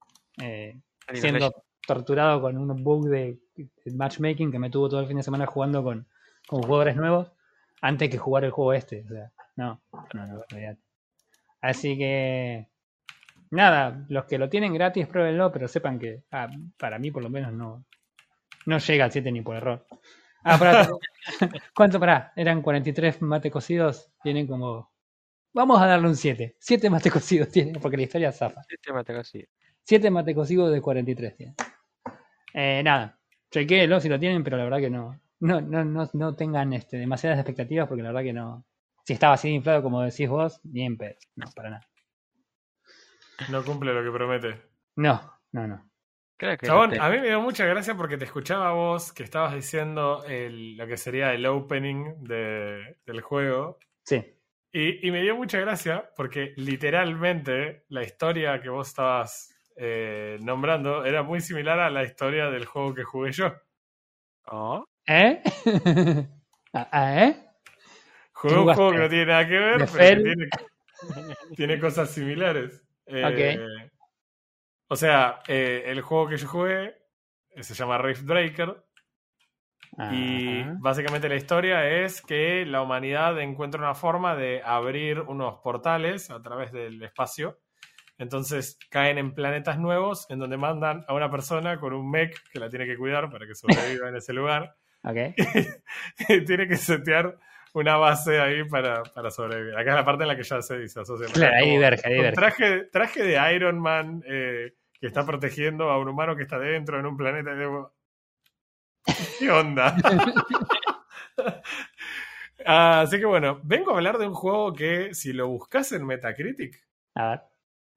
eh, 0.41 0.81
siendo 1.15 1.53
torturado 1.87 2.41
con 2.41 2.57
un 2.57 2.85
bug 2.85 3.09
de, 3.09 3.39
de 3.57 3.95
matchmaking 3.95 4.53
que 4.53 4.59
me 4.59 4.71
tuvo 4.71 4.89
todo 4.89 5.01
el 5.01 5.07
fin 5.07 5.17
de 5.17 5.23
semana 5.23 5.47
jugando 5.47 5.83
con, 5.83 6.07
con 6.47 6.63
jugadores 6.63 6.97
nuevos 6.97 7.33
antes 7.81 8.11
que 8.11 8.19
jugar 8.19 8.45
el 8.45 8.51
juego 8.51 8.73
este. 8.73 9.05
O 9.05 9.09
sea, 9.09 9.33
no, 9.57 9.81
no, 10.15 10.27
no, 10.27 10.43
olvídate. 10.51 10.81
Así 11.61 11.97
que 11.97 12.69
nada, 13.51 14.05
los 14.09 14.25
que 14.25 14.39
lo 14.39 14.49
tienen 14.49 14.75
gratis 14.75 15.07
pruébenlo, 15.07 15.53
pero 15.53 15.69
sepan 15.69 15.99
que 15.99 16.23
ah, 16.31 16.49
para 16.79 16.99
mí 16.99 17.11
por 17.11 17.23
lo 17.23 17.31
menos 17.31 17.53
no, 17.53 17.85
no 18.67 18.79
llega 18.79 19.05
al 19.05 19.13
7 19.13 19.33
ni 19.33 19.43
por 19.43 19.57
error. 19.57 19.87
Ah, 20.45 20.59
pará, 20.59 20.89
¿cuánto 21.75 22.01
pará? 22.01 22.33
Eran 22.35 22.63
43 22.63 23.23
mate 23.23 23.51
cocidos, 23.51 24.11
tienen 24.23 24.47
como... 24.47 24.92
Vamos 25.55 25.81
a 25.81 25.87
darle 25.87 26.09
un 26.09 26.17
7. 26.17 26.57
7 26.59 26.89
mate 26.91 27.11
cocidos 27.11 27.49
tienen, 27.51 27.75
porque 27.81 27.97
la 27.97 28.05
historia 28.05 28.33
zafa. 28.33 28.63
Sistema 28.65 29.05
te 29.05 29.15
consigue. 29.15 29.49
7 29.85 30.11
mate 30.11 30.35
cocidos 30.35 30.73
de 30.73 30.81
43 30.81 31.37
tienen. 31.37 31.55
Eh, 32.55 32.83
nada, 32.85 33.19
chequéelo 33.51 34.01
si 34.01 34.09
lo 34.09 34.19
tienen, 34.19 34.43
pero 34.45 34.57
la 34.57 34.65
verdad 34.65 34.79
que 34.79 34.91
no. 34.91 35.21
No, 35.41 35.61
no, 35.61 35.85
no, 35.85 36.09
no 36.13 36.35
tengan 36.37 36.73
este, 36.73 36.97
demasiadas 36.99 37.39
expectativas 37.39 37.89
porque 37.89 38.03
la 38.03 38.11
verdad 38.11 38.23
que 38.23 38.33
no. 38.33 38.65
Si 39.05 39.13
estaba 39.13 39.35
así 39.35 39.49
de 39.49 39.55
inflado 39.55 39.83
como 39.83 40.01
decís 40.03 40.29
vos, 40.29 40.61
ni 40.65 40.85
en 40.85 40.97
pedo. 40.97 41.17
No, 41.35 41.47
para 41.55 41.71
nada. 41.71 41.89
No 43.51 43.65
cumple 43.65 43.93
lo 43.93 44.05
que 44.05 44.17
promete. 44.17 44.63
No, 44.97 45.21
no, 45.51 45.67
no. 45.67 45.91
Creo 46.37 46.57
que 46.57 46.67
Chabón, 46.67 46.99
a 47.01 47.09
mí 47.09 47.19
me 47.19 47.29
dio 47.29 47.41
mucha 47.41 47.65
gracia 47.67 47.95
porque 47.97 48.17
te 48.17 48.25
escuchaba 48.25 48.73
vos 48.73 49.13
que 49.13 49.23
estabas 49.23 49.55
diciendo 49.55 50.25
el- 50.27 50.77
lo 50.77 50.87
que 50.87 50.97
sería 50.97 51.33
el 51.35 51.45
opening 51.47 52.23
de- 52.23 52.99
del 53.05 53.21
juego. 53.21 53.79
Sí. 54.05 54.25
Y, 54.73 55.07
y 55.07 55.11
me 55.11 55.21
dio 55.23 55.37
mucha 55.37 55.59
gracia 55.61 56.11
porque 56.17 56.55
literalmente 56.57 57.85
la 57.89 58.03
historia 58.03 58.61
que 58.61 58.71
vos 58.71 58.89
estabas 58.89 59.55
eh, 59.77 60.39
nombrando 60.41 61.05
era 61.05 61.23
muy 61.23 61.41
similar 61.41 61.79
a 61.81 61.91
la 61.91 62.05
historia 62.05 62.51
del 62.51 62.65
juego 62.65 62.95
que 62.95 63.05
jugué 63.05 63.33
yo. 63.33 63.53
Oh, 64.47 64.85
¿Eh? 65.07 65.43
Ah, 66.75 66.89
ah, 66.91 67.25
¿Eh? 67.27 67.37
Jugué 68.33 68.55
un 68.57 68.73
juego 68.73 68.93
que 68.93 68.99
no 68.99 69.09
tiene 69.11 69.27
nada 69.27 69.47
que 69.47 69.59
ver, 69.59 69.79
¿De 69.81 69.87
pero 69.93 70.23
que 70.23 70.23
tiene, 70.23 70.49
tiene 71.57 71.79
cosas 71.79 72.11
similares. 72.11 72.83
Eh, 73.05 73.59
O 74.89 74.97
sea, 74.97 75.41
eh, 75.49 75.83
el 75.85 76.01
juego 76.01 76.29
que 76.29 76.39
yo 76.39 76.49
jugué 76.49 76.97
se 77.61 77.75
llama 77.75 77.99
Rift 77.99 78.23
Breaker. 78.25 78.83
Y 79.99 80.63
Ajá. 80.63 80.77
básicamente 80.81 81.29
la 81.29 81.37
historia 81.37 81.87
es 81.87 82.23
que 82.23 82.65
la 82.65 82.81
humanidad 82.83 83.39
encuentra 83.41 83.81
una 83.81 83.95
forma 83.95 84.35
de 84.35 84.63
abrir 84.65 85.21
unos 85.21 85.61
portales 85.61 86.31
a 86.31 86.41
través 86.41 86.73
del 86.73 87.03
espacio. 87.03 87.59
Entonces 88.19 88.79
caen 88.91 89.19
en 89.19 89.35
planetas 89.35 89.79
nuevos 89.79 90.27
en 90.31 90.39
donde 90.39 90.57
mandan 90.57 91.05
a 91.09 91.15
una 91.15 91.31
persona 91.31 91.79
con 91.79 91.93
un 91.93 92.11
mech 92.11 92.35
que 92.53 92.59
la 92.59 92.71
tiene 92.71 92.87
que 92.87 92.97
cuidar 92.97 93.31
para 93.31 93.47
que 93.47 93.55
sobreviva 93.55 94.09
en 94.09 94.17
ese 94.17 94.33
lugar. 94.33 94.75
Ok. 95.05 95.17
Y 96.29 96.45
tiene 96.45 96.69
que 96.69 96.77
setear 96.77 97.37
una 97.75 97.97
base 97.97 98.41
ahí 98.41 98.63
para, 98.69 99.03
para 99.03 99.33
sobrevivir. 99.33 99.75
Acá 99.77 99.91
es 99.91 99.97
la 99.97 100.05
parte 100.05 100.23
en 100.23 100.29
la 100.29 100.37
que 100.37 100.45
ya 100.45 100.63
se, 100.63 100.87
se 100.87 101.01
asocia. 101.01 101.27
Claro, 101.33 101.57
ahí 101.57 101.71
diverge, 101.71 102.07
ahí 102.07 102.15
diverge. 102.15 102.37
traje, 102.37 102.85
traje 102.85 103.23
de 103.25 103.55
Iron 103.57 103.81
Man 103.81 104.23
eh, 104.29 104.75
que 105.01 105.09
está 105.09 105.27
protegiendo 105.27 105.91
a 105.91 105.99
un 105.99 106.07
humano 106.07 106.37
que 106.37 106.45
está 106.45 106.57
dentro 106.61 107.01
en 107.01 107.07
un 107.07 107.17
planeta. 107.17 107.53
y 107.53 107.59
digo, 107.59 107.93
¿Qué 109.43 109.51
onda? 109.51 109.97
Ah, 112.65 113.01
así 113.01 113.19
que 113.19 113.25
bueno, 113.27 113.61
vengo 113.65 113.91
a 113.91 113.97
hablar 113.97 114.19
de 114.19 114.29
un 114.29 114.35
juego 114.35 114.73
que 114.73 115.15
si 115.15 115.33
lo 115.33 115.49
buscas 115.49 115.91
en 115.91 116.07
Metacritic, 116.07 116.81
A 117.17 117.31
ver. 117.31 117.41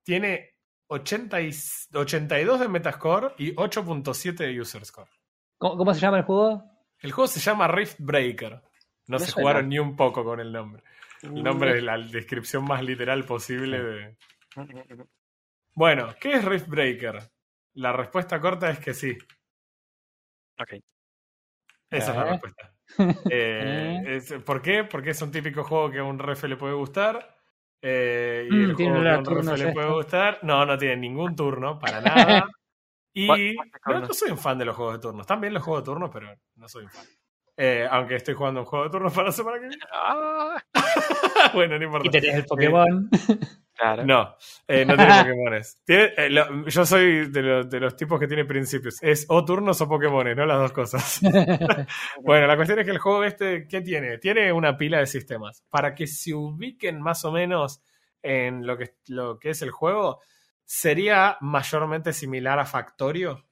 tiene 0.04 0.56
80 0.88 1.40
y- 1.42 1.52
82 1.94 2.60
de 2.62 2.68
Metascore 2.68 3.36
y 3.38 3.54
8.7 3.54 4.38
de 4.38 4.60
User 4.60 4.84
Score. 4.84 5.08
¿Cómo, 5.60 5.78
cómo 5.78 5.94
se 5.94 6.00
llama 6.00 6.18
el 6.18 6.24
juego? 6.24 6.64
El 7.00 7.12
juego 7.12 7.28
se 7.28 7.40
llama 7.40 7.68
Rift 7.68 7.98
Breaker. 8.00 8.60
No 9.06 9.20
se 9.20 9.32
jugaron 9.32 9.70
ni 9.70 9.78
un 9.78 9.96
poco 9.96 10.24
con 10.24 10.40
el 10.40 10.52
nombre. 10.52 10.82
El 11.22 11.44
nombre 11.44 11.78
es 11.78 11.84
la 11.84 12.00
descripción 12.00 12.66
más 12.66 12.82
literal 12.84 13.24
posible 13.24 13.84
de... 13.84 14.18
Bueno, 15.76 16.16
¿qué 16.20 16.34
es 16.38 16.44
Rift 16.46 16.68
Breaker? 16.70 17.20
La 17.76 17.92
respuesta 17.94 18.40
corta 18.40 18.72
es 18.72 18.80
que 18.80 18.96
sí. 18.96 19.16
Ok. 20.58 20.74
Esa 21.98 22.12
es 22.12 22.18
la 22.18 22.24
Eh. 22.28 22.32
respuesta. 22.32 22.72
Eh, 23.30 24.04
es- 24.08 24.34
¿Por 24.46 24.62
qué? 24.62 24.84
Porque 24.84 25.10
es 25.12 25.22
un 25.22 25.32
típico 25.32 25.64
juego 25.64 25.90
que 25.92 26.00
a 26.00 26.04
un 26.04 26.20
refe 26.20 26.48
le 26.48 26.58
puede 26.58 26.74
gustar. 26.74 27.36
eh, 27.82 28.48
y 28.50 28.54
Mm, 28.54 28.64
el 28.70 28.74
juego 28.76 29.02
que 29.02 29.10
a 29.10 29.18
un 29.18 29.24
turnos 29.24 29.60
le 29.60 29.72
puede 29.74 29.92
gustar. 29.92 30.40
No, 30.44 30.66
no 30.66 30.78
tiene 30.78 30.98
ningún 30.98 31.36
turno, 31.36 31.78
para 31.80 32.02
nada. 32.42 32.50
Y 33.14 33.28
no, 33.86 34.14
soy 34.14 34.32
un 34.32 34.38
fan 34.38 34.58
de 34.58 34.66
los 34.66 34.76
juegos 34.76 34.96
de 34.96 35.00
turnos. 35.00 35.26
Bien 35.40 35.54
los 35.54 35.64
juegos 35.64 35.84
de 35.84 35.86
turnos, 35.86 36.10
pero 36.12 36.28
no 36.56 36.68
soy 36.68 36.84
un 36.86 36.90
fan. 36.92 37.06
Eh, 37.58 37.88
aunque 37.90 38.16
estoy 38.16 38.34
jugando 38.34 38.60
un 38.62 38.66
juego 38.66 38.86
de 38.86 38.92
turnos 38.92 39.14
para 39.16 39.28
la 39.28 39.32
semana 39.32 39.58
que 39.60 39.68
viene. 39.68 39.84
Ah, 39.94 40.62
bueno, 41.54 41.78
no 41.80 41.86
importa. 41.86 42.08
Y 42.08 42.12
tenés 42.12 42.36
el 42.36 42.46
Pokémon. 42.46 43.10
Claro. 43.76 44.06
No, 44.06 44.36
eh, 44.68 44.86
no 44.86 44.96
tiene 44.96 45.14
Pokémones. 45.24 45.82
Tiene, 45.86 46.14
eh, 46.18 46.30
lo- 46.30 46.68
yo 46.68 46.86
soy 46.86 47.30
de, 47.30 47.42
los- 47.42 47.70
de 47.70 47.80
los 47.80 47.96
tipos 47.96 48.20
que 48.20 48.28
tiene 48.28 48.46
principios. 48.46 48.98
Es 49.02 49.26
o 49.30 49.44
turnos 49.46 49.80
o 49.82 49.88
Pokémones, 49.90 50.36
no 50.36 50.46
las 50.46 50.58
dos 50.60 50.72
cosas. 50.72 51.20
bueno, 52.24 52.48
la 52.48 52.56
cuestión 52.56 52.80
es 52.80 52.86
que 52.86 52.92
el 52.92 52.98
juego 53.00 53.24
este, 53.24 53.68
¿qué 53.68 53.82
tiene? 53.82 54.18
Tiene 54.18 54.52
una 54.52 54.78
pila 54.78 55.00
de 55.00 55.08
sistemas. 55.08 55.64
Para 55.70 55.94
que 55.96 56.08
se 56.08 56.34
ubiquen 56.34 57.02
más 57.02 57.26
o 57.26 57.32
menos 57.32 57.84
en 58.24 58.66
lo 58.66 58.78
que, 58.78 58.96
lo 59.08 59.38
que 59.40 59.52
es 59.52 59.62
el 59.62 59.72
juego, 59.72 60.22
sería 60.64 61.38
mayormente 61.42 62.12
similar 62.14 62.58
a 62.60 62.66
Factorio. 62.66 63.46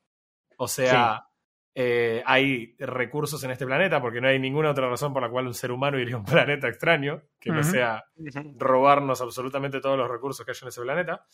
O 0.58 0.68
sea, 0.68 1.28
eh, 1.76 2.22
hay 2.26 2.76
recursos 2.80 3.44
en 3.44 3.52
este 3.52 3.66
planeta, 3.66 4.02
porque 4.02 4.22
no 4.22 4.28
hay 4.28 4.40
ninguna 4.40 4.72
otra 4.72 4.90
razón 4.90 5.12
por 5.14 5.22
la 5.24 5.30
cual 5.30 5.48
un 5.48 5.54
ser 5.54 5.72
humano 5.72 6.00
iría 6.00 6.16
a 6.16 6.20
un 6.20 6.26
planeta 6.26 6.68
extraño, 6.68 7.24
que 7.40 7.52
no 7.52 7.64
sea 7.64 8.04
robarnos 8.58 9.22
absolutamente 9.22 9.82
todos 9.82 9.98
los 9.98 10.10
recursos 10.10 10.46
que 10.46 10.52
hay 10.52 10.58
en 10.62 10.68
ese 10.68 10.82
planeta. 10.82 11.26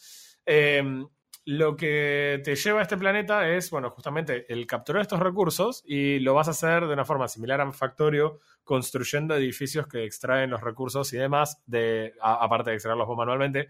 Eh, 0.45 1.04
lo 1.45 1.75
que 1.75 2.41
te 2.43 2.56
lleva 2.56 2.80
a 2.80 2.82
este 2.84 2.97
planeta 2.97 3.49
es, 3.49 3.71
bueno, 3.71 3.89
justamente 3.89 4.45
el 4.54 4.67
capturar 4.67 5.02
estos 5.02 5.19
recursos 5.19 5.82
y 5.86 6.19
lo 6.19 6.34
vas 6.34 6.47
a 6.47 6.52
hacer 6.52 6.86
de 6.86 6.93
una 6.93 7.06
forma 7.06 7.28
similar 7.28 7.60
a 7.62 7.71
Factorio, 7.71 8.39
construyendo 8.63 9.36
edificios 9.36 9.88
que 9.88 10.04
extraen 10.04 10.52
los 10.52 10.62
recursos 10.62 11.12
y 11.13 11.17
demás, 11.17 11.63
de, 11.65 12.13
a- 12.21 12.43
aparte 12.43 12.69
de 12.69 12.75
extraerlos 12.75 13.08
vos 13.08 13.17
manualmente, 13.17 13.69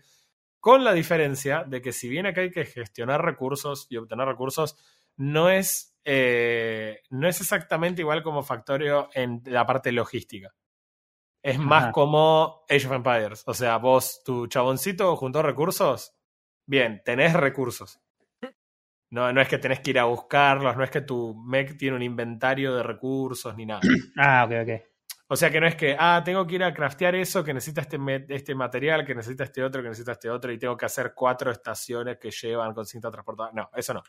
con 0.60 0.84
la 0.84 0.94
diferencia 0.94 1.64
de 1.66 1.82
que 1.82 1.94
si 1.94 2.10
bien 2.10 2.26
acá 2.26 2.42
hay 2.42 2.52
que 2.52 2.66
gestionar 2.66 3.24
recursos 3.24 3.88
y 3.90 3.98
obtener 3.98 4.28
recursos, 4.28 4.76
no 5.16 5.50
es, 5.50 5.89
eh, 6.04 7.02
no 7.10 7.28
es 7.28 7.42
exactamente 7.42 8.02
igual 8.02 8.24
como 8.24 8.44
Factorio 8.44 9.10
en 9.14 9.42
la 9.46 9.66
parte 9.66 9.92
logística. 9.92 10.54
Es 11.42 11.58
más 11.58 11.92
como 11.94 12.66
Age 12.70 12.88
of 12.88 12.94
Empires. 12.94 13.44
O 13.46 13.54
sea, 13.54 13.78
vos, 13.78 14.22
tu 14.26 14.48
chaboncito 14.48 15.16
juntó 15.16 15.42
recursos. 15.42 16.14
Bien, 16.66 17.02
tenés 17.04 17.34
recursos. 17.34 18.00
No, 19.12 19.34
no 19.34 19.42
es 19.42 19.48
que 19.48 19.58
tenés 19.58 19.80
que 19.80 19.90
ir 19.90 20.00
a 20.00 20.04
buscarlos, 20.04 20.78
no 20.78 20.84
es 20.84 20.92
que 20.92 21.02
tu 21.02 21.34
mech 21.34 21.76
tiene 21.78 21.96
un 21.96 22.04
inventario 22.04 22.76
de 22.76 22.84
recursos 22.84 23.56
ni 23.56 23.66
nada. 23.66 23.82
Ah, 24.18 24.46
ok, 24.46 24.52
ok. 24.64 24.82
O 25.32 25.36
sea 25.36 25.52
que 25.52 25.60
no 25.60 25.68
es 25.68 25.76
que, 25.76 25.96
ah, 25.98 26.22
tengo 26.26 26.46
que 26.46 26.56
ir 26.56 26.64
a 26.64 26.74
craftear 26.74 27.16
eso, 27.16 27.44
que 27.44 27.54
necesita 27.54 27.82
este, 27.82 28.00
este 28.30 28.56
material, 28.56 29.06
que 29.06 29.14
necesita 29.14 29.44
este 29.44 29.64
otro, 29.64 29.82
que 29.82 29.90
necesita 29.90 30.14
este 30.14 30.30
otro, 30.30 30.52
y 30.52 30.58
tengo 30.58 30.76
que 30.76 30.86
hacer 30.86 31.14
cuatro 31.16 31.52
estaciones 31.52 32.18
que 32.18 32.32
llevan 32.32 32.74
con 32.74 32.86
cinta 32.86 33.12
transportada. 33.12 33.52
No, 33.54 33.70
eso 33.76 33.94
no. 33.94 34.04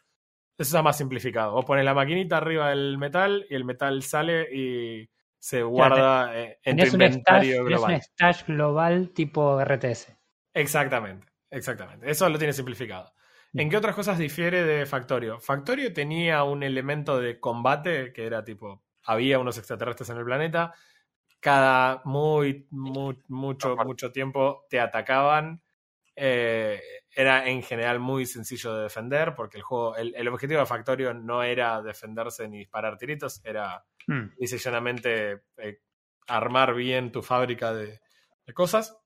Eso 0.60 0.76
está 0.76 0.82
más 0.82 0.98
simplificado. 0.98 1.52
Vos 1.52 1.64
pones 1.64 1.86
la 1.86 1.94
maquinita 1.94 2.36
arriba 2.36 2.68
del 2.68 2.98
metal 2.98 3.46
y 3.48 3.54
el 3.54 3.64
metal 3.64 4.02
sale 4.02 4.46
y 4.54 5.08
se 5.38 5.62
guarda 5.62 6.38
eh, 6.38 6.58
en 6.62 6.76
tu 6.76 6.82
Tenés 6.82 6.92
un, 6.92 7.00
stash, 7.00 7.06
inventario 7.06 7.64
global. 7.64 7.94
un 7.94 8.02
stash 8.02 8.44
global 8.44 9.10
tipo 9.14 9.58
RTS. 9.58 10.14
Exactamente, 10.52 11.26
exactamente. 11.48 12.10
Eso 12.10 12.28
lo 12.28 12.36
tiene 12.36 12.52
simplificado. 12.52 13.10
¿En 13.54 13.70
qué 13.70 13.78
otras 13.78 13.94
cosas 13.94 14.18
difiere 14.18 14.62
de 14.62 14.84
Factorio? 14.84 15.40
Factorio 15.40 15.94
tenía 15.94 16.44
un 16.44 16.62
elemento 16.62 17.18
de 17.18 17.40
combate 17.40 18.12
que 18.12 18.26
era 18.26 18.44
tipo, 18.44 18.84
había 19.04 19.38
unos 19.38 19.56
extraterrestres 19.56 20.10
en 20.10 20.18
el 20.18 20.26
planeta, 20.26 20.74
cada 21.40 22.02
muy, 22.04 22.66
muy 22.68 23.16
mucho, 23.28 23.76
mucho 23.76 24.12
tiempo 24.12 24.66
te 24.68 24.78
atacaban. 24.78 25.62
Eh, 26.14 26.82
era 27.14 27.48
en 27.48 27.62
general 27.62 27.98
muy 27.98 28.26
sencillo 28.26 28.74
de 28.74 28.84
defender 28.84 29.34
porque 29.34 29.58
el 29.58 29.62
juego, 29.62 29.96
el, 29.96 30.14
el 30.14 30.28
objetivo 30.28 30.60
de 30.60 30.66
Factorio 30.66 31.12
no 31.14 31.42
era 31.42 31.82
defenderse 31.82 32.48
ni 32.48 32.58
disparar 32.58 32.96
tiritos, 32.96 33.40
era 33.44 33.84
Hmm. 34.06 34.30
dice 34.38 34.58
llanamente 34.58 35.42
eh, 35.56 35.80
armar 36.26 36.74
bien 36.74 37.12
tu 37.12 37.22
fábrica 37.22 37.72
de, 37.72 38.00
de 38.46 38.54
cosas. 38.54 38.98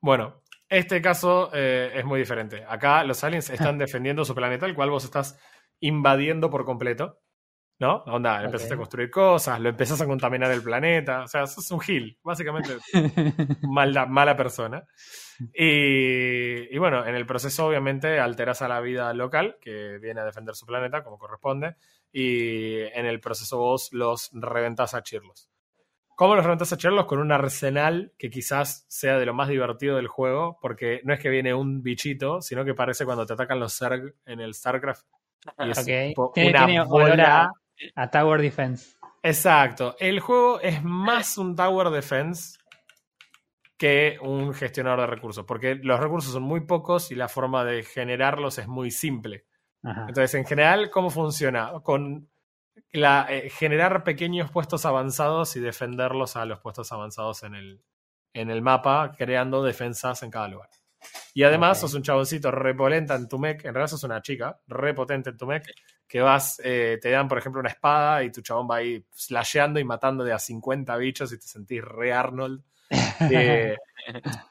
Bueno, 0.00 0.42
este 0.68 1.00
caso 1.02 1.50
eh, 1.52 1.92
es 1.94 2.04
muy 2.04 2.20
diferente. 2.20 2.64
Acá 2.68 3.04
los 3.04 3.22
aliens 3.24 3.50
están 3.70 3.78
defendiendo 3.78 4.24
su 4.24 4.34
planeta, 4.34 4.66
el 4.66 4.74
cual 4.74 4.90
vos 4.90 5.04
estás 5.04 5.38
invadiendo 5.80 6.50
por 6.50 6.64
completo. 6.64 7.20
¿No? 7.78 7.96
Onda, 8.06 8.42
empezaste 8.42 8.72
a 8.72 8.78
construir 8.78 9.10
cosas, 9.10 9.60
lo 9.60 9.68
empezás 9.68 10.00
a 10.00 10.06
contaminar 10.06 10.50
el 10.50 10.62
planeta. 10.62 11.22
O 11.24 11.28
sea, 11.28 11.46
sos 11.46 11.70
un 11.72 11.80
gil, 11.80 12.18
básicamente 12.22 12.76
mala, 13.62 14.06
mala 14.06 14.34
persona. 14.34 14.82
Y, 15.52 16.74
y 16.74 16.78
bueno, 16.78 17.04
en 17.06 17.14
el 17.14 17.26
proceso 17.26 17.66
obviamente 17.66 18.18
alteras 18.18 18.62
a 18.62 18.68
la 18.68 18.80
vida 18.80 19.12
local, 19.12 19.58
que 19.60 19.98
viene 19.98 20.20
a 20.20 20.24
defender 20.24 20.54
su 20.54 20.64
planeta 20.64 21.04
como 21.04 21.18
corresponde, 21.18 21.76
y 22.10 22.80
en 22.80 23.04
el 23.04 23.20
proceso 23.20 23.58
vos 23.58 23.90
los 23.92 24.30
reventás 24.32 24.94
a 24.94 25.02
chirlos. 25.02 25.50
¿Cómo 26.16 26.34
los 26.34 26.44
reventás 26.44 26.72
a 26.72 26.78
chirlos? 26.78 27.04
Con 27.04 27.18
un 27.18 27.30
arsenal 27.30 28.14
que 28.16 28.30
quizás 28.30 28.86
sea 28.88 29.18
de 29.18 29.26
lo 29.26 29.34
más 29.34 29.48
divertido 29.48 29.96
del 29.96 30.08
juego, 30.08 30.58
porque 30.62 31.02
no 31.04 31.12
es 31.12 31.20
que 31.20 31.28
viene 31.28 31.52
un 31.52 31.82
bichito, 31.82 32.40
sino 32.40 32.64
que 32.64 32.72
parece 32.72 33.04
cuando 33.04 33.26
te 33.26 33.34
atacan 33.34 33.60
los 33.60 33.76
Zerg 33.76 34.14
en 34.24 34.40
el 34.40 34.54
StarCraft. 34.54 35.04
Y 35.58 35.70
es 35.72 35.84
Tiene- 36.32 36.50
una 36.50 36.66
tiene 36.66 36.84
bola. 36.84 37.50
A, 37.94 38.10
Tower 38.10 38.40
Defense. 38.40 38.96
Exacto. 39.22 39.96
El 39.98 40.20
juego 40.20 40.60
es 40.60 40.82
más 40.82 41.38
un 41.38 41.56
Tower 41.56 41.90
Defense 41.90 42.58
que 43.76 44.18
un 44.22 44.54
gestionador 44.54 45.00
de 45.00 45.06
recursos, 45.06 45.44
porque 45.44 45.74
los 45.74 46.00
recursos 46.00 46.32
son 46.32 46.42
muy 46.42 46.60
pocos 46.60 47.10
y 47.10 47.14
la 47.14 47.28
forma 47.28 47.64
de 47.64 47.82
generarlos 47.82 48.58
es 48.58 48.68
muy 48.68 48.90
simple. 48.90 49.44
Ajá. 49.82 50.06
Entonces, 50.08 50.34
en 50.34 50.46
general, 50.46 50.90
¿cómo 50.90 51.10
funciona? 51.10 51.72
Con 51.82 52.28
la, 52.92 53.26
eh, 53.28 53.50
generar 53.50 54.04
pequeños 54.04 54.50
puestos 54.50 54.86
avanzados 54.86 55.56
y 55.56 55.60
defenderlos 55.60 56.36
a 56.36 56.44
los 56.44 56.60
puestos 56.60 56.90
avanzados 56.92 57.42
en 57.42 57.54
el, 57.54 57.82
en 58.32 58.50
el 58.50 58.62
mapa, 58.62 59.12
creando 59.16 59.62
defensas 59.62 60.22
en 60.22 60.30
cada 60.30 60.48
lugar. 60.48 60.68
Y 61.34 61.42
además, 61.42 61.78
Ok. 61.78 61.82
sos 61.82 61.94
un 61.94 62.02
chaboncito 62.02 62.50
repolenta 62.50 63.14
en 63.14 63.28
tu 63.28 63.38
mech, 63.38 63.64
en 63.64 63.74
realidad 63.74 63.90
sos 63.90 64.04
una 64.04 64.22
chica, 64.22 64.60
repotente 64.66 65.30
en 65.30 65.36
tu 65.36 65.46
mech, 65.46 65.66
que 66.08 66.20
vas, 66.20 66.60
eh, 66.64 66.98
te 67.00 67.10
dan, 67.10 67.28
por 67.28 67.38
ejemplo, 67.38 67.60
una 67.60 67.70
espada 67.70 68.22
y 68.22 68.30
tu 68.30 68.40
chabón 68.40 68.68
va 68.70 68.76
ahí 68.76 69.04
slasheando 69.12 69.80
y 69.80 69.84
matando 69.84 70.24
de 70.24 70.32
a 70.32 70.38
50 70.38 70.96
bichos 70.96 71.32
y 71.32 71.38
te 71.38 71.46
sentís 71.46 71.82
re 71.82 72.12
Arnold. 72.12 72.62
Eh, 73.18 73.76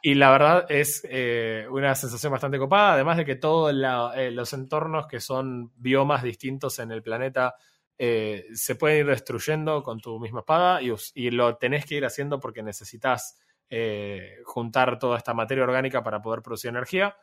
y 0.02 0.16
la 0.16 0.32
verdad 0.32 0.66
es 0.68 1.08
eh, 1.08 1.66
una 1.70 1.96
sensación 1.96 2.32
bastante 2.32 2.58
copada, 2.58 2.94
además 2.94 3.16
de 3.16 3.24
que 3.24 3.36
todos 3.36 3.74
los 3.74 4.54
entornos 4.54 5.08
que 5.08 5.22
son 5.22 5.72
biomas 5.78 6.24
distintos 6.24 6.80
en 6.80 6.92
el 6.92 7.02
planeta 7.02 7.56
eh, 7.98 8.48
se 8.54 8.76
pueden 8.76 9.00
ir 9.00 9.06
destruyendo 9.06 9.82
con 9.82 10.02
tu 10.02 10.20
misma 10.20 10.40
espada 10.40 10.82
y, 10.82 10.94
y 11.14 11.32
lo 11.32 11.56
tenés 11.56 11.86
que 11.86 11.96
ir 11.96 12.06
haciendo 12.06 12.40
porque 12.40 12.62
necesitas 12.62 13.40
eh, 13.70 14.42
juntar 14.44 15.00
toda 15.00 15.18
esta 15.18 15.34
materia 15.34 15.64
orgánica 15.64 16.04
para 16.04 16.22
poder 16.22 16.42
producir 16.42 16.70
energía. 16.70 17.16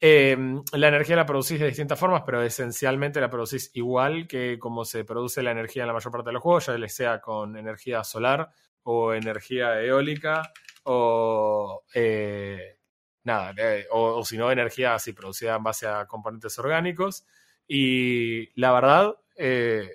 Eh, 0.00 0.36
la 0.72 0.88
energía 0.88 1.16
la 1.16 1.26
producís 1.26 1.58
de 1.58 1.66
distintas 1.66 1.98
formas, 1.98 2.22
pero 2.26 2.42
esencialmente 2.42 3.20
la 3.20 3.30
producís 3.30 3.70
igual 3.74 4.26
que 4.28 4.58
como 4.58 4.84
se 4.84 5.04
produce 5.04 5.42
la 5.42 5.52
energía 5.52 5.82
en 5.82 5.88
la 5.88 5.94
mayor 5.94 6.12
parte 6.12 6.28
de 6.28 6.34
los 6.34 6.42
juegos, 6.42 6.66
ya 6.66 6.88
sea 6.88 7.20
con 7.20 7.56
energía 7.56 8.04
solar 8.04 8.50
o 8.82 9.14
energía 9.14 9.80
eólica 9.80 10.42
o 10.84 11.82
eh, 11.94 12.78
nada, 13.24 13.52
eh, 13.56 13.86
o, 13.90 14.18
o 14.18 14.24
si 14.24 14.38
no, 14.38 14.50
energía 14.50 14.94
así 14.94 15.12
producida 15.12 15.56
en 15.56 15.62
base 15.62 15.86
a 15.86 16.06
componentes 16.06 16.58
orgánicos. 16.58 17.24
Y 17.68 18.48
la 18.60 18.72
verdad, 18.72 19.16
eh, 19.36 19.90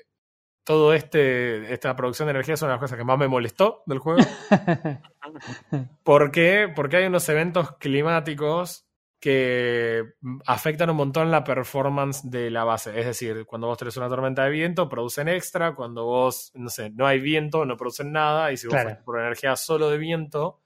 todo 0.64 0.94
este, 0.94 1.74
esta 1.74 1.96
producción 1.96 2.28
de 2.28 2.32
energía 2.32 2.56
es 2.56 2.62
una 2.62 2.72
de 2.72 2.76
las 2.76 2.82
cosas 2.82 2.98
que 2.98 3.04
más 3.04 3.18
me 3.18 3.28
molestó 3.28 3.84
del 3.86 4.00
juego. 4.00 4.22
¿Por 6.04 6.32
qué? 6.32 6.72
Porque 6.76 6.98
hay 6.98 7.06
unos 7.06 7.28
eventos 7.30 7.78
climáticos 7.78 8.86
que 9.22 10.16
afectan 10.48 10.90
un 10.90 10.98
montón 10.98 11.30
la 11.32 11.44
performance 11.44 12.30
de 12.30 12.50
la 12.50 12.64
base. 12.64 13.00
Es 13.00 13.06
decir, 13.06 13.46
cuando 13.46 13.68
vos 13.68 13.78
tenés 13.78 13.96
una 13.96 14.10
tormenta 14.10 14.44
de 14.44 14.50
viento, 14.50 14.90
producen 14.90 15.28
extra. 15.30 15.76
Cuando 15.76 16.06
vos, 16.06 16.52
no 16.56 16.70
sé, 16.70 16.90
no 16.90 17.06
hay 17.06 17.20
viento, 17.20 17.64
no 17.66 17.78
producen 17.78 18.12
nada. 18.12 18.52
Y 18.52 18.58
si 18.58 18.66
vos 18.68 18.76
Claro. 18.82 18.98
por 19.06 19.20
energía 19.20 19.56
solo 19.56 19.92
de 19.92 20.00
viento, 20.00 20.60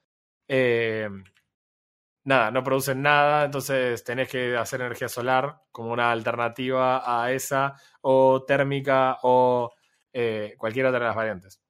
eh, 0.47 1.09
nada, 2.23 2.49
no 2.49 2.63
producen 2.63 3.01
nada. 3.01 3.43
Entonces 3.45 4.03
tenés 4.05 4.29
que 4.29 4.55
hacer 4.55 4.79
energía 4.81 5.09
solar 5.09 5.57
como 5.71 5.91
una 5.91 6.11
alternativa 6.11 7.03
a 7.23 7.31
esa, 7.33 7.75
o 8.01 8.43
térmica, 8.45 9.17
o 9.23 9.73
eh, 10.13 10.55
cualquier 10.57 10.85
otra 10.85 10.99
de 10.99 11.05
las 11.07 11.15
variantes. 11.15 11.61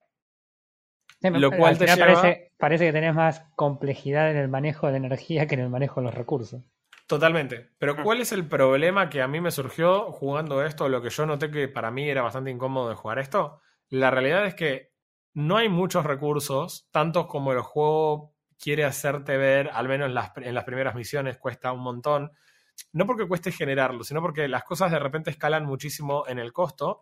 Sí, 1.19 1.29
Lo 1.31 1.47
al 1.51 1.57
cual 1.57 1.77
te 1.79 1.87
lleva- 1.87 2.05
parece, 2.21 2.51
parece 2.57 2.85
que 2.85 2.91
tenés 2.93 3.15
más 3.15 3.41
complejidad 3.55 4.29
en 4.29 4.37
el 4.37 4.49
manejo 4.49 4.85
de 4.85 4.91
la 4.93 4.97
energía 5.07 5.47
que 5.47 5.55
en 5.55 5.61
el 5.61 5.69
manejo 5.69 5.99
de 5.99 6.05
los 6.05 6.13
recursos. 6.13 6.61
Totalmente. 7.07 7.69
Pero. 7.77 7.95
¿cuál 8.03 8.21
es 8.21 8.31
el 8.31 8.47
problema 8.47 9.09
que 9.09 9.21
a 9.21 9.27
mí 9.27 9.39
me 9.39 9.51
surgió 9.51 10.11
jugando 10.11 10.63
esto? 10.63 10.89
Lo 10.89 11.01
que 11.01 11.09
yo 11.09 11.25
noté 11.25 11.51
que 11.51 11.67
para 11.67 11.91
mí 11.91 12.09
era 12.09 12.21
bastante 12.21 12.49
incómodo 12.49 12.89
de 12.89 12.95
jugar 12.95 13.19
esto. 13.19 13.61
La 13.89 14.09
realidad 14.11 14.45
es 14.45 14.55
que 14.55 14.93
no 15.33 15.57
hay 15.57 15.69
muchos 15.69 16.05
recursos, 16.05 16.87
tantos 16.91 17.27
como 17.27 17.51
el 17.51 17.61
juego 17.61 18.33
quiere 18.57 18.85
hacerte 18.85 19.37
ver, 19.37 19.69
al 19.73 19.87
menos 19.87 20.07
en 20.07 20.15
las, 20.15 20.31
en 20.37 20.55
las 20.55 20.63
primeras 20.63 20.95
misiones 20.95 21.37
cuesta 21.37 21.71
un 21.71 21.81
montón. 21.81 22.31
No 22.93 23.05
porque 23.05 23.27
cueste 23.27 23.51
generarlo, 23.51 24.03
sino 24.03 24.21
porque 24.21 24.47
las 24.47 24.63
cosas 24.63 24.91
de 24.91 24.99
repente 24.99 25.29
escalan 25.29 25.65
muchísimo 25.65 26.25
en 26.27 26.39
el 26.39 26.51
costo 26.51 27.01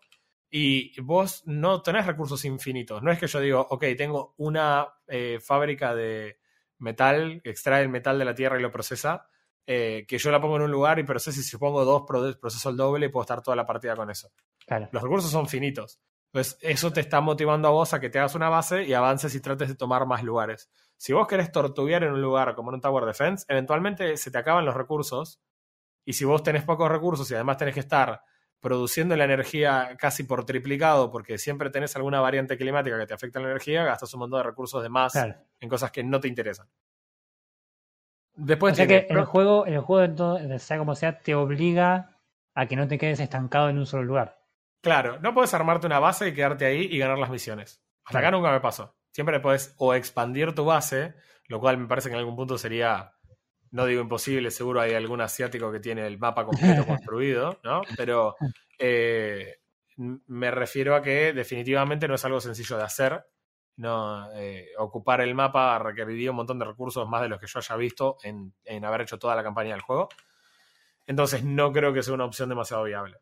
y 0.50 1.00
vos 1.02 1.44
no 1.46 1.82
tenés 1.82 2.06
recursos 2.06 2.46
infinitos. 2.46 3.02
No 3.02 3.12
es 3.12 3.20
que 3.20 3.28
yo 3.28 3.40
digo, 3.40 3.66
ok, 3.70 3.86
tengo 3.98 4.36
una 4.38 4.88
eh, 5.08 5.40
fábrica 5.42 5.96
de 5.96 6.40
metal, 6.78 7.42
que 7.44 7.50
extrae 7.50 7.82
el 7.82 7.90
metal 7.90 8.20
de 8.20 8.26
la 8.26 8.36
tierra 8.36 8.60
y 8.60 8.62
lo 8.62 8.72
procesa, 8.72 9.26
eh, 9.66 10.06
que 10.08 10.18
yo 10.18 10.30
la 10.32 10.42
pongo 10.42 10.58
en 10.58 10.64
un 10.64 10.72
lugar 10.72 11.00
y 11.00 11.04
proceso 11.04 11.40
y 11.40 11.44
si 11.44 11.58
pongo 11.58 11.86
dos 11.86 12.04
pro- 12.08 12.38
proceso 12.40 12.70
el 12.70 12.78
doble 12.78 13.06
y 13.06 13.10
puedo 13.10 13.24
estar 13.24 13.42
toda 13.42 13.56
la 13.56 13.66
partida 13.66 13.96
con 13.96 14.10
eso. 14.10 14.30
Claro. 14.66 14.90
Los 14.92 15.02
recursos 15.04 15.32
son 15.32 15.48
finitos. 15.48 16.00
Entonces, 16.34 16.58
eso 16.62 16.92
te 16.92 17.00
está 17.02 17.22
motivando 17.22 17.68
a 17.68 17.72
vos 17.72 17.94
a 17.94 18.00
que 18.00 18.10
te 18.10 18.18
hagas 18.18 18.34
una 18.36 18.50
base 18.50 18.84
y 18.84 18.94
avances 18.94 19.36
y 19.36 19.40
trates 19.40 19.70
de 19.70 19.76
tomar 19.76 20.06
más 20.08 20.24
lugares. 20.24 20.70
Si 20.98 21.14
vos 21.14 21.28
querés 21.28 21.52
tortuguear 21.52 22.04
en 22.04 22.12
un 22.14 22.22
lugar 22.22 22.56
como 22.56 22.72
en 22.72 22.76
un 22.76 22.82
Tower 22.82 23.06
Defense, 23.06 23.46
eventualmente 23.48 24.18
se 24.18 24.32
te 24.32 24.38
acaban 24.40 24.66
los 24.66 24.74
recursos. 24.76 25.40
Y 26.06 26.14
si 26.14 26.26
vos 26.26 26.42
tenés 26.44 26.64
pocos 26.64 26.90
recursos 26.90 27.30
y 27.30 27.36
además 27.36 27.58
tenés 27.58 27.76
que 27.76 27.80
estar 27.82 28.22
produciendo 28.60 29.16
la 29.16 29.26
energía 29.26 29.96
casi 30.00 30.24
por 30.24 30.46
triplicado, 30.46 31.12
porque 31.12 31.38
siempre 31.38 31.70
tenés 31.70 31.96
alguna 31.96 32.20
variante 32.22 32.58
climática 32.58 32.98
que 32.98 33.06
te 33.06 33.14
afecta 33.14 33.40
la 33.40 33.48
energía, 33.50 33.84
gastas 33.84 34.14
un 34.14 34.22
montón 34.22 34.40
de 34.40 34.44
recursos 34.44 34.82
de 34.82 34.90
más 34.90 35.12
Claro. 35.14 35.36
en 35.60 35.70
cosas 35.70 35.92
que 35.92 36.04
no 36.04 36.20
te 36.20 36.28
interesan. 36.30 36.68
Después 38.36 38.74
O 38.74 38.76
sea 38.76 38.88
que 38.88 39.08
el 39.10 39.26
juego, 39.26 39.66
el 39.66 39.80
juego 39.80 40.04
entonces, 40.04 40.64
sea 40.64 40.78
como 40.78 40.96
sea, 40.96 41.20
te 41.20 41.36
obliga 41.36 42.18
a 42.56 42.66
que 42.68 42.76
no 42.76 42.88
te 42.88 42.98
quedes 42.98 43.20
estancado 43.20 43.70
en 43.70 43.78
un 43.78 43.86
solo 43.86 44.04
lugar. 44.04 44.40
Claro, 44.82 45.20
no 45.22 45.34
puedes 45.34 45.54
armarte 45.54 45.88
una 45.88 46.00
base 46.00 46.28
y 46.28 46.34
quedarte 46.34 46.66
ahí 46.66 46.88
y 46.92 46.98
ganar 46.98 47.18
las 47.18 47.30
misiones. 47.30 47.82
Hasta 48.06 48.20
acá 48.20 48.32
nunca 48.32 48.52
me 48.52 48.60
pasó. 48.60 48.96
Siempre 49.12 49.40
puedes 49.40 49.76
o 49.78 49.94
expandir 49.94 50.54
tu 50.54 50.66
base, 50.66 51.14
lo 51.48 51.60
cual 51.60 51.78
me 51.78 51.88
parece 51.88 52.10
que 52.10 52.16
en 52.16 52.20
algún 52.20 52.36
punto 52.36 52.58
sería, 52.58 53.14
no 53.72 53.86
digo 53.86 54.02
imposible, 54.02 54.52
seguro 54.52 54.82
hay 54.82 54.94
algún 54.94 55.22
asiático 55.22 55.72
que 55.72 55.80
tiene 55.80 56.06
el 56.06 56.18
mapa 56.18 56.46
completo 56.46 56.86
construido, 56.88 57.60
¿no? 57.64 57.82
Pero 57.96 58.36
eh, 58.78 59.60
me 59.96 60.52
refiero 60.52 60.96
a 60.96 61.02
que 61.02 61.32
definitivamente 61.34 62.08
no 62.08 62.16
es 62.16 62.26
algo 62.26 62.42
sencillo 62.42 62.78
de 62.78 62.84
hacer. 62.84 63.26
No, 63.76 64.32
eh, 64.34 64.68
ocupar 64.78 65.22
el 65.22 65.34
mapa 65.34 65.80
requeriría 65.80 66.30
un 66.30 66.38
montón 66.38 66.60
de 66.60 66.66
recursos 66.66 67.08
más 67.10 67.22
de 67.24 67.30
los 67.30 67.40
que 67.40 67.48
yo 67.48 67.60
haya 67.60 67.76
visto 67.76 68.18
en, 68.24 68.54
en 68.66 68.86
haber 68.86 69.02
hecho 69.02 69.18
toda 69.18 69.36
la 69.36 69.44
campaña 69.44 69.72
del 69.72 69.82
juego. 69.82 70.10
Entonces 71.08 71.44
no 71.44 71.72
creo 71.72 71.92
que 71.94 72.04
sea 72.04 72.14
una 72.14 72.26
opción 72.26 72.50
demasiado 72.50 72.84
viable. 72.84 73.18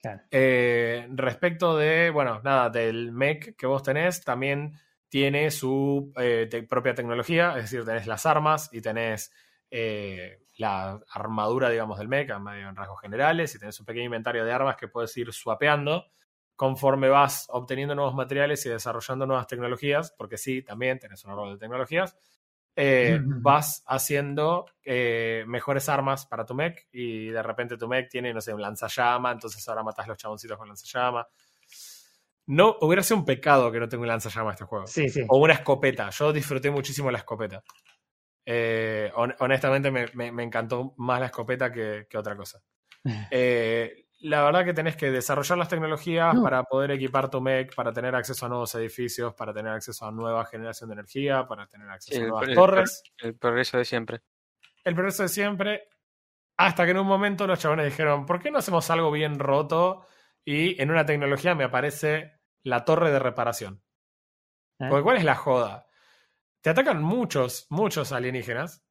Claro. 0.00 0.22
Eh, 0.30 1.06
respecto 1.10 1.76
de, 1.76 2.10
bueno, 2.10 2.40
nada, 2.42 2.70
del 2.70 3.12
mech 3.12 3.56
que 3.56 3.66
vos 3.66 3.82
tenés, 3.82 4.24
también 4.24 4.72
tiene 5.08 5.50
su 5.50 6.12
eh, 6.16 6.48
te- 6.50 6.62
propia 6.62 6.94
tecnología, 6.94 7.50
es 7.56 7.64
decir, 7.64 7.84
tenés 7.84 8.06
las 8.06 8.24
armas 8.26 8.70
y 8.72 8.80
tenés 8.80 9.32
la 10.58 11.00
armadura, 11.10 11.68
digamos, 11.68 11.98
del 11.98 12.08
mech, 12.08 12.34
medio 12.38 12.68
en 12.68 12.76
rasgos 12.76 13.00
generales, 13.00 13.54
y 13.54 13.58
tenés 13.58 13.78
un 13.78 13.84
pequeño 13.86 14.06
inventario 14.06 14.44
de 14.44 14.52
armas 14.52 14.76
que 14.76 14.88
puedes 14.88 15.14
ir 15.16 15.32
swapeando 15.32 16.06
conforme 16.56 17.08
vas 17.08 17.46
obteniendo 17.50 17.94
nuevos 17.94 18.14
materiales 18.14 18.64
y 18.66 18.70
desarrollando 18.70 19.26
nuevas 19.26 19.46
tecnologías, 19.46 20.12
porque 20.16 20.38
sí, 20.38 20.62
también 20.62 20.98
tenés 20.98 21.24
un 21.24 21.32
árbol 21.32 21.52
de 21.52 21.58
tecnologías, 21.58 22.16
eh, 22.78 23.20
vas 23.24 23.82
haciendo 23.86 24.66
eh, 24.84 25.44
mejores 25.46 25.88
armas 25.88 26.26
para 26.26 26.44
tu 26.44 26.54
mech 26.54 26.86
y 26.92 27.28
de 27.28 27.42
repente 27.42 27.76
tu 27.78 27.88
mech 27.88 28.08
tiene, 28.10 28.34
no 28.34 28.40
sé, 28.40 28.52
un 28.54 28.60
lanzallama, 28.62 29.32
entonces 29.32 29.66
ahora 29.68 29.82
matas 29.82 30.06
los 30.08 30.18
chaboncitos 30.18 30.58
con 30.58 30.68
lanzallama. 30.68 31.26
No, 32.46 32.76
hubiera 32.80 33.02
sido 33.02 33.18
un 33.18 33.24
pecado 33.24 33.72
que 33.72 33.80
no 33.80 33.88
tenga 33.88 34.02
un 34.02 34.08
lanzallama 34.08 34.52
este 34.52 34.64
juego. 34.64 34.86
Sí, 34.86 35.08
sí. 35.08 35.22
O 35.28 35.38
una 35.38 35.54
escopeta. 35.54 36.10
Yo 36.10 36.32
disfruté 36.32 36.70
muchísimo 36.70 37.10
la 37.10 37.18
escopeta. 37.18 37.62
Eh, 38.46 39.10
hon- 39.16 39.34
honestamente 39.40 39.90
me, 39.90 40.06
me- 40.14 40.32
me 40.32 40.44
encantó 40.44 40.94
más 40.98 41.20
la 41.20 41.26
escopeta 41.26 41.72
que, 41.72 42.06
que 42.08 42.18
otra 42.18 42.36
cosa. 42.36 42.62
Eh, 43.30 44.05
la 44.20 44.42
verdad 44.44 44.64
que 44.64 44.72
tenés 44.74 44.96
que 44.96 45.10
desarrollar 45.10 45.58
las 45.58 45.68
tecnologías 45.68 46.34
No. 46.34 46.42
para 46.42 46.62
poder 46.64 46.90
equipar 46.92 47.28
tu 47.30 47.40
mech, 47.40 47.74
para 47.74 47.92
tener 47.92 48.14
acceso 48.14 48.46
a 48.46 48.48
nuevos 48.48 48.74
edificios, 48.74 49.34
para 49.34 49.52
tener 49.52 49.72
acceso 49.72 50.06
a 50.06 50.10
nueva 50.10 50.44
generación 50.46 50.88
de 50.90 50.94
energía, 50.94 51.46
para 51.46 51.66
tener 51.66 51.88
acceso 51.90 52.20
a 52.22 52.26
nuevas 52.26 52.48
el- 52.48 52.54
torres. 52.54 53.02
El 53.18 53.36
progreso 53.36 53.78
de 53.78 53.84
siempre. 53.84 54.22
El 54.84 54.94
progreso 54.94 55.22
de 55.24 55.28
siempre. 55.28 55.88
Hasta 56.56 56.84
que 56.86 56.92
en 56.92 56.98
un 56.98 57.06
momento 57.06 57.46
los 57.46 57.58
chabones 57.58 57.84
dijeron, 57.84 58.24
¿por 58.24 58.40
qué 58.40 58.50
no 58.50 58.58
hacemos 58.58 58.88
algo 58.90 59.10
bien 59.10 59.38
roto? 59.38 60.06
Y 60.44 60.80
en 60.80 60.90
una 60.90 61.04
tecnología 61.04 61.54
me 61.54 61.64
aparece 61.64 62.40
la 62.62 62.84
torre 62.84 63.10
de 63.10 63.18
reparación. 63.18 63.82
¿Eh? 64.78 64.86
Porque 64.88 65.02
¿cuál 65.02 65.16
es 65.18 65.24
la 65.24 65.34
joda? 65.34 65.86
Te 66.62 66.70
atacan 66.70 67.02
muchos, 67.02 67.66
muchos 67.68 68.12
alienígenas. 68.12 68.85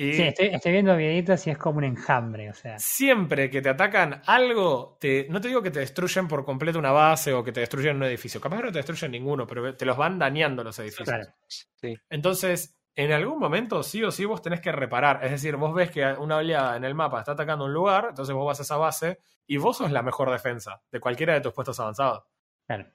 Y 0.00 0.12
Sí, 0.12 0.22
estoy, 0.22 0.46
estoy 0.46 0.70
viendo 0.72 0.96
videitos 0.96 1.44
y 1.48 1.50
es 1.50 1.58
como 1.58 1.78
un 1.78 1.84
enjambre, 1.84 2.48
o 2.48 2.54
sea. 2.54 2.78
siempre 2.78 3.50
que 3.50 3.60
te 3.60 3.68
atacan 3.68 4.22
algo, 4.26 4.96
te, 5.00 5.26
no 5.28 5.40
te 5.40 5.48
digo 5.48 5.60
que 5.60 5.72
te 5.72 5.80
destruyen 5.80 6.28
por 6.28 6.44
completo 6.44 6.78
una 6.78 6.92
base 6.92 7.32
o 7.32 7.42
que 7.42 7.50
te 7.50 7.58
destruyen 7.60 7.96
un 7.96 8.04
edificio. 8.04 8.40
Capaz 8.40 8.58
que 8.58 8.62
no 8.66 8.72
te 8.72 8.78
destruyen 8.78 9.10
ninguno, 9.10 9.44
pero 9.44 9.74
te 9.74 9.84
los 9.84 9.96
van 9.96 10.16
dañando 10.16 10.62
los 10.62 10.78
edificios. 10.78 11.08
Claro. 11.08 11.26
Sí. 11.48 11.96
Entonces, 12.08 12.78
en 12.94 13.10
algún 13.10 13.40
momento, 13.40 13.82
sí 13.82 14.04
o 14.04 14.12
sí, 14.12 14.24
vos 14.24 14.40
tenés 14.40 14.60
que 14.60 14.70
reparar. 14.70 15.24
Es 15.24 15.32
decir, 15.32 15.56
vos 15.56 15.74
ves 15.74 15.90
que 15.90 16.04
una 16.04 16.36
oleada 16.36 16.76
en 16.76 16.84
el 16.84 16.94
mapa 16.94 17.18
está 17.18 17.32
atacando 17.32 17.64
un 17.64 17.72
lugar, 17.72 18.06
entonces 18.10 18.34
vos 18.34 18.46
vas 18.46 18.60
a 18.60 18.62
esa 18.62 18.76
base 18.76 19.18
y 19.48 19.56
vos 19.56 19.78
sos 19.78 19.90
la 19.90 20.02
mejor 20.02 20.30
defensa 20.30 20.80
de 20.92 21.00
cualquiera 21.00 21.34
de 21.34 21.40
tus 21.40 21.52
puestos 21.52 21.80
avanzados. 21.80 22.22
Claro. 22.66 22.86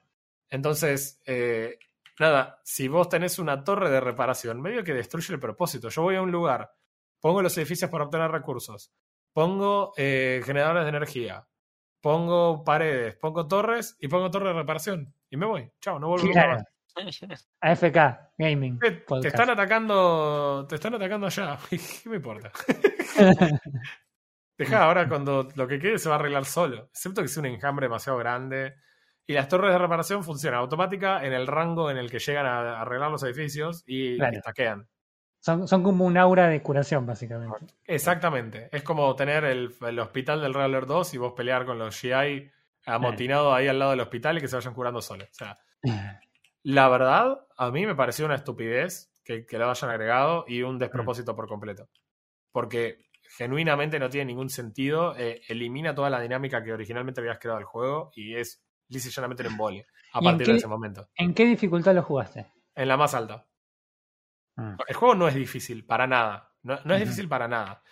Entonces, 0.48 1.20
eh, 1.26 1.78
nada, 2.18 2.60
si 2.64 2.88
vos 2.88 3.08
tenés 3.08 3.38
una 3.38 3.62
torre 3.64 3.90
de 3.90 4.00
reparación, 4.00 4.60
medio 4.62 4.84
que 4.84 4.94
destruye 4.94 5.34
el 5.34 5.40
propósito. 5.40 5.88
Yo 5.88 6.02
voy 6.02 6.16
a 6.16 6.22
un 6.22 6.30
lugar, 6.30 6.72
pongo 7.24 7.40
los 7.40 7.56
edificios 7.56 7.90
para 7.90 8.04
obtener 8.04 8.30
recursos, 8.30 8.92
pongo 9.32 9.94
eh, 9.96 10.42
generadores 10.44 10.82
de 10.82 10.90
energía, 10.90 11.48
pongo 12.02 12.62
paredes, 12.62 13.16
pongo 13.16 13.48
torres 13.48 13.96
y 13.98 14.08
pongo 14.08 14.30
torre 14.30 14.48
de 14.48 14.52
reparación. 14.56 15.14
Y 15.30 15.38
me 15.38 15.46
voy. 15.46 15.72
Chao, 15.80 15.98
no 15.98 16.08
vuelvo 16.08 16.30
Claro. 16.30 16.58
más. 16.58 17.48
AFK, 17.62 17.96
Gaming. 18.36 18.78
Te, 18.78 18.90
te 19.22 19.28
están 19.28 19.48
atacando, 19.48 20.66
te 20.68 20.74
están 20.74 20.96
atacando 20.96 21.26
allá. 21.28 21.58
¿Qué 21.70 22.10
me 22.10 22.16
importa? 22.16 22.52
Deja 24.58 24.84
ahora 24.84 25.08
cuando 25.08 25.48
lo 25.54 25.66
que 25.66 25.78
quede 25.78 25.98
se 25.98 26.10
va 26.10 26.16
a 26.16 26.18
arreglar 26.18 26.44
solo. 26.44 26.88
Excepto 26.90 27.22
que 27.22 27.28
sea 27.28 27.40
un 27.40 27.46
enjambre 27.46 27.86
demasiado 27.86 28.18
grande. 28.18 28.74
Y 29.26 29.32
las 29.32 29.48
torres 29.48 29.72
de 29.72 29.78
reparación 29.78 30.22
funcionan 30.24 30.60
automática 30.60 31.24
en 31.24 31.32
el 31.32 31.46
rango 31.46 31.90
en 31.90 31.96
el 31.96 32.10
que 32.10 32.18
llegan 32.18 32.44
a 32.44 32.82
arreglar 32.82 33.10
los 33.10 33.22
edificios 33.22 33.82
y 33.86 34.16
Claro. 34.18 34.40
Son, 35.44 35.68
son 35.68 35.82
como 35.82 36.06
un 36.06 36.16
aura 36.16 36.48
de 36.48 36.62
curación, 36.62 37.04
básicamente. 37.04 37.74
Exactamente. 37.84 38.70
Es 38.72 38.82
como 38.82 39.14
tener 39.14 39.44
el, 39.44 39.74
el 39.86 39.98
hospital 39.98 40.40
del 40.40 40.54
Realer 40.54 40.86
2 40.86 41.12
y 41.12 41.18
vos 41.18 41.34
pelear 41.36 41.66
con 41.66 41.78
los 41.78 42.00
GI 42.00 42.50
amotinados 42.86 43.52
ahí 43.54 43.68
al 43.68 43.78
lado 43.78 43.90
del 43.90 44.00
hospital 44.00 44.38
y 44.38 44.40
que 44.40 44.48
se 44.48 44.56
vayan 44.56 44.72
curando 44.72 45.02
solos. 45.02 45.28
O 45.30 45.34
sea, 45.34 45.58
la 46.62 46.88
verdad, 46.88 47.46
a 47.58 47.70
mí 47.70 47.84
me 47.84 47.94
pareció 47.94 48.24
una 48.24 48.36
estupidez 48.36 49.12
que, 49.22 49.44
que 49.44 49.58
lo 49.58 49.68
hayan 49.68 49.90
agregado 49.90 50.46
y 50.48 50.62
un 50.62 50.78
despropósito 50.78 51.36
por 51.36 51.46
completo. 51.46 51.90
Porque 52.50 53.04
genuinamente 53.36 53.98
no 53.98 54.08
tiene 54.08 54.26
ningún 54.26 54.48
sentido. 54.48 55.14
eh, 55.18 55.42
elimina 55.48 55.94
toda 55.94 56.08
la 56.08 56.20
dinámica 56.20 56.64
que 56.64 56.72
originalmente 56.72 57.20
habías 57.20 57.38
creado 57.38 57.58
el 57.58 57.66
juego 57.66 58.10
y 58.14 58.34
es 58.36 58.64
lisa 58.88 59.08
y 59.08 59.12
llanamente 59.12 59.42
un 59.42 59.52
embole 59.52 59.86
a 60.14 60.20
¿Y 60.20 60.24
en 60.26 60.30
partir 60.32 60.46
qué- 60.46 60.52
de 60.52 60.58
ese 60.58 60.68
momento. 60.68 61.06
¿En 61.16 61.34
qué 61.34 61.44
dificultad 61.44 61.94
lo 61.94 62.02
jugaste? 62.02 62.46
En 62.74 62.88
la 62.88 62.96
más 62.96 63.12
alta. 63.14 63.46
Mm. 64.56 64.76
El 64.86 64.94
juego 64.94 65.14
no 65.14 65.28
es 65.28 65.34
difícil, 65.34 65.84
para 65.84 66.06
nada. 66.06 66.52
No, 66.62 66.78
no 66.84 66.94
es 66.94 67.00
difícil 67.00 67.28
para 67.28 67.48
nada. 67.48 67.82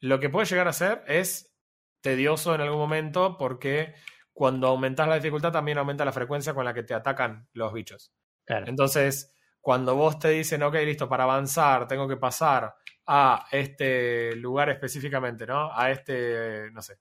Lo 0.00 0.20
que 0.20 0.30
puede 0.30 0.46
llegar 0.46 0.68
a 0.68 0.72
ser 0.72 1.02
es 1.06 1.54
tedioso 2.00 2.54
en 2.54 2.60
algún 2.60 2.78
momento 2.78 3.36
porque 3.36 3.94
cuando 4.32 4.68
aumentas 4.68 5.08
la 5.08 5.16
dificultad 5.16 5.52
también 5.52 5.78
aumenta 5.78 6.04
la 6.04 6.12
frecuencia 6.12 6.54
con 6.54 6.64
la 6.64 6.72
que 6.72 6.82
te 6.82 6.94
atacan 6.94 7.48
los 7.52 7.72
bichos. 7.72 8.12
Claro. 8.44 8.66
Entonces, 8.68 9.36
cuando 9.60 9.94
vos 9.94 10.18
te 10.18 10.30
dicen, 10.30 10.62
ok, 10.62 10.74
listo, 10.76 11.08
para 11.08 11.24
avanzar 11.24 11.86
tengo 11.86 12.08
que 12.08 12.16
pasar 12.16 12.74
a 13.06 13.46
este 13.50 14.34
lugar 14.36 14.70
específicamente, 14.70 15.46
¿no? 15.46 15.70
A 15.76 15.90
este, 15.90 16.70
no 16.72 16.80
sé, 16.80 16.98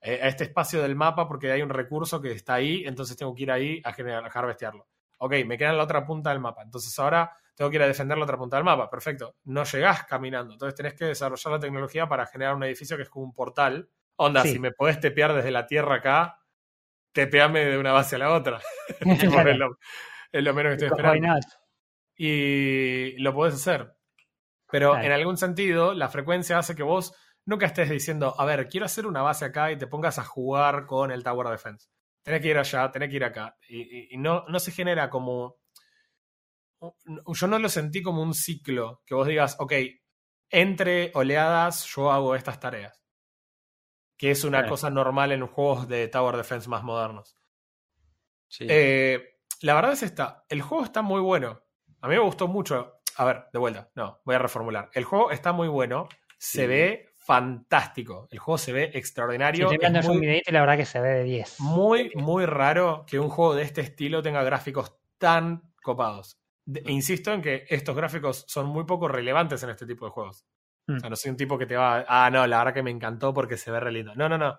eh, 0.00 0.20
a 0.22 0.28
este 0.28 0.44
espacio 0.44 0.82
del 0.82 0.94
mapa 0.94 1.26
porque 1.26 1.50
hay 1.50 1.62
un 1.62 1.70
recurso 1.70 2.20
que 2.20 2.32
está 2.32 2.54
ahí, 2.54 2.84
entonces 2.86 3.16
tengo 3.16 3.34
que 3.34 3.42
ir 3.44 3.50
ahí 3.50 3.80
a, 3.84 3.92
generar, 3.92 4.24
a 4.24 4.28
harvestearlo. 4.28 4.88
Ok, 5.18 5.34
me 5.46 5.56
queda 5.56 5.70
en 5.70 5.78
la 5.78 5.84
otra 5.84 6.04
punta 6.04 6.30
del 6.30 6.40
mapa, 6.40 6.62
entonces 6.62 6.96
ahora 6.98 7.36
tengo 7.54 7.70
que 7.70 7.76
ir 7.76 7.82
a 7.82 7.86
defender 7.86 8.16
la 8.18 8.24
otra 8.24 8.38
punta 8.38 8.56
del 8.56 8.64
mapa, 8.64 8.88
perfecto. 8.90 9.36
No 9.44 9.64
llegás 9.64 10.04
caminando, 10.04 10.52
entonces 10.54 10.74
tenés 10.74 10.94
que 10.94 11.04
desarrollar 11.06 11.52
la 11.52 11.60
tecnología 11.60 12.08
para 12.08 12.26
generar 12.26 12.54
un 12.54 12.64
edificio 12.64 12.96
que 12.96 13.02
es 13.04 13.08
como 13.10 13.24
un 13.26 13.34
portal. 13.34 13.88
Onda, 14.16 14.42
Sí. 14.42 14.52
si 14.52 14.58
me 14.58 14.72
podés 14.72 15.00
tepear 15.00 15.32
desde 15.34 15.50
la 15.50 15.66
tierra 15.66 15.96
acá, 15.96 16.38
tepeame 17.12 17.64
de 17.66 17.78
una 17.78 17.92
base 17.92 18.16
a 18.16 18.18
la 18.20 18.32
otra. 18.32 18.60
Claro. 19.00 19.50
es, 19.50 19.58
lo, 19.58 19.78
es 20.32 20.42
lo 20.44 20.54
menos 20.54 20.70
que 20.70 20.84
estoy 20.86 20.88
esperando 20.88 21.38
y 22.16 23.16
lo 23.18 23.34
podés 23.34 23.54
hacer. 23.54 23.94
Pero 24.70 24.90
Claro. 24.92 25.04
en 25.06 25.12
algún 25.12 25.36
sentido, 25.36 25.92
la 25.94 26.08
frecuencia 26.08 26.58
hace 26.58 26.74
que 26.74 26.82
vos 26.82 27.14
nunca 27.44 27.66
estés 27.66 27.90
diciendo, 27.90 28.34
a 28.38 28.44
ver, 28.44 28.68
quiero 28.68 28.86
hacer 28.86 29.06
una 29.06 29.20
base 29.22 29.44
acá 29.44 29.70
y 29.72 29.76
te 29.76 29.86
pongas 29.86 30.18
a 30.18 30.24
jugar 30.24 30.86
con 30.86 31.10
el 31.10 31.22
Tower 31.24 31.48
Defense. 31.48 31.88
Tenés 32.22 32.40
que 32.40 32.48
ir 32.48 32.58
allá, 32.58 32.90
tenés 32.90 33.10
que 33.10 33.16
ir 33.16 33.24
acá. 33.24 33.56
Y, 33.68 33.80
y- 33.80 34.08
y 34.12 34.16
no, 34.18 34.44
no 34.48 34.58
se 34.60 34.70
genera 34.72 35.10
como... 35.10 35.56
Yo 37.34 37.46
no 37.46 37.58
lo 37.58 37.68
sentí 37.68 38.02
como 38.02 38.22
un 38.22 38.34
ciclo, 38.34 39.02
que 39.06 39.14
vos 39.14 39.26
digas, 39.26 39.56
ok, 39.58 39.72
entre 40.50 41.10
oleadas 41.14 41.86
yo 41.86 42.12
hago 42.12 42.34
estas 42.34 42.60
tareas. 42.60 43.02
Que 44.16 44.30
es 44.30 44.44
una 44.44 44.68
cosa 44.68 44.88
normal 44.90 45.32
en 45.32 45.46
juegos 45.46 45.88
de 45.88 46.06
Tower 46.06 46.36
Defense 46.36 46.68
más 46.68 46.84
modernos. 46.84 47.36
Sí. 48.46 48.66
Eh, 48.68 49.40
la 49.62 49.74
verdad 49.74 49.92
es 49.92 50.02
esta. 50.02 50.44
El 50.48 50.62
juego 50.62 50.84
está 50.84 51.02
muy 51.02 51.20
bueno. 51.20 51.62
A 52.00 52.08
mí 52.08 52.14
me 52.14 52.20
gustó 52.20 52.46
mucho. 52.46 53.00
A 53.16 53.24
ver, 53.24 53.46
de 53.52 53.58
vuelta. 53.58 53.90
No, 53.94 54.20
voy 54.24 54.34
a 54.36 54.38
reformular. 54.38 54.90
El 54.92 55.04
juego 55.04 55.30
está 55.30 55.52
muy 55.52 55.68
bueno. 55.68 56.08
Se 56.38 56.66
ve 56.66 57.12
fantástico. 57.16 58.28
El 58.30 58.38
juego 58.38 58.58
se 58.58 58.72
ve 58.72 58.90
Si 58.92 58.98
extraordinario. 58.98 59.66
estoy 59.66 59.78
viendo 59.78 60.00
es 60.00 60.04
yo 60.04 60.12
un 60.12 60.18
muy, 60.18 60.26
videito 60.26 60.50
y 60.50 60.52
la 60.52 60.60
verdad 60.60 60.76
que 60.76 60.84
se 60.84 61.00
ve 61.00 61.08
de 61.08 61.24
10. 61.24 61.60
muy, 61.60 62.10
muy 62.14 62.46
raro 62.46 63.04
que 63.06 63.18
un 63.18 63.28
juego 63.28 63.54
de 63.54 63.62
este 63.62 63.80
estilo 63.80 64.22
tenga 64.22 64.42
gráficos 64.42 64.98
tan 65.18 65.72
copados. 65.82 66.41
De- 66.64 66.82
insisto 66.86 67.32
en 67.32 67.42
que 67.42 67.64
estos 67.68 67.96
gráficos 67.96 68.44
son 68.48 68.66
muy 68.66 68.84
poco 68.84 69.08
relevantes 69.08 69.62
en 69.62 69.70
este 69.70 69.86
tipo 69.86 70.04
de 70.04 70.10
juegos. 70.12 70.46
Mm. 70.86 70.96
O 70.96 71.00
sea, 71.00 71.10
no 71.10 71.16
soy 71.16 71.30
un 71.30 71.36
tipo 71.36 71.58
que 71.58 71.66
te 71.66 71.76
va. 71.76 72.04
Ah, 72.08 72.30
no, 72.30 72.46
la 72.46 72.58
verdad 72.58 72.74
que 72.74 72.82
me 72.82 72.90
encantó 72.90 73.32
porque 73.34 73.56
se 73.56 73.70
ve 73.70 73.80
re 73.80 73.92
lindo. 73.92 74.14
No, 74.14 74.28
no, 74.28 74.38
no. 74.38 74.58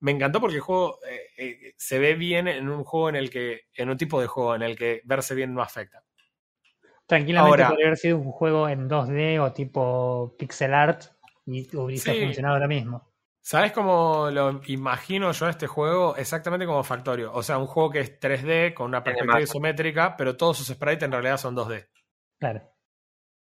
Me 0.00 0.12
encantó 0.12 0.40
porque 0.40 0.56
el 0.56 0.60
juego 0.62 0.98
eh, 1.08 1.20
eh, 1.38 1.74
se 1.78 1.98
ve 1.98 2.14
bien 2.14 2.46
en 2.48 2.68
un 2.68 2.84
juego 2.84 3.08
en 3.08 3.16
el 3.16 3.30
que. 3.30 3.62
En 3.74 3.88
un 3.90 3.96
tipo 3.96 4.20
de 4.20 4.26
juego 4.26 4.54
en 4.54 4.62
el 4.62 4.76
que 4.76 5.00
verse 5.04 5.34
bien 5.34 5.54
no 5.54 5.62
afecta. 5.62 6.04
Tranquilamente 7.06 7.50
Ahora- 7.62 7.68
podría 7.70 7.86
haber 7.88 7.98
sido 7.98 8.18
un 8.18 8.30
juego 8.32 8.68
en 8.68 8.88
2D 8.88 9.38
o 9.40 9.52
tipo 9.52 10.34
pixel 10.38 10.72
art 10.74 11.04
y 11.46 11.74
hubiese 11.76 12.12
Sí. 12.14 12.20
funcionado 12.24 12.54
ahora 12.54 12.68
mismo. 12.68 13.13
¿Sabes 13.46 13.72
cómo 13.72 14.30
lo 14.30 14.62
imagino 14.68 15.30
yo 15.30 15.48
este 15.50 15.66
juego? 15.66 16.16
Exactamente 16.16 16.64
como 16.64 16.82
Factorio. 16.82 17.30
O 17.34 17.42
sea, 17.42 17.58
un 17.58 17.66
juego 17.66 17.90
que 17.90 18.00
es 18.00 18.18
3D 18.18 18.72
con 18.72 18.86
una 18.86 19.04
perspectiva 19.04 19.42
isométrica, 19.42 20.16
pero 20.16 20.34
todos 20.34 20.56
sus 20.56 20.68
sprites 20.68 21.02
en 21.02 21.12
realidad 21.12 21.36
son 21.36 21.54
2D. 21.54 21.90
Claro. 22.40 22.62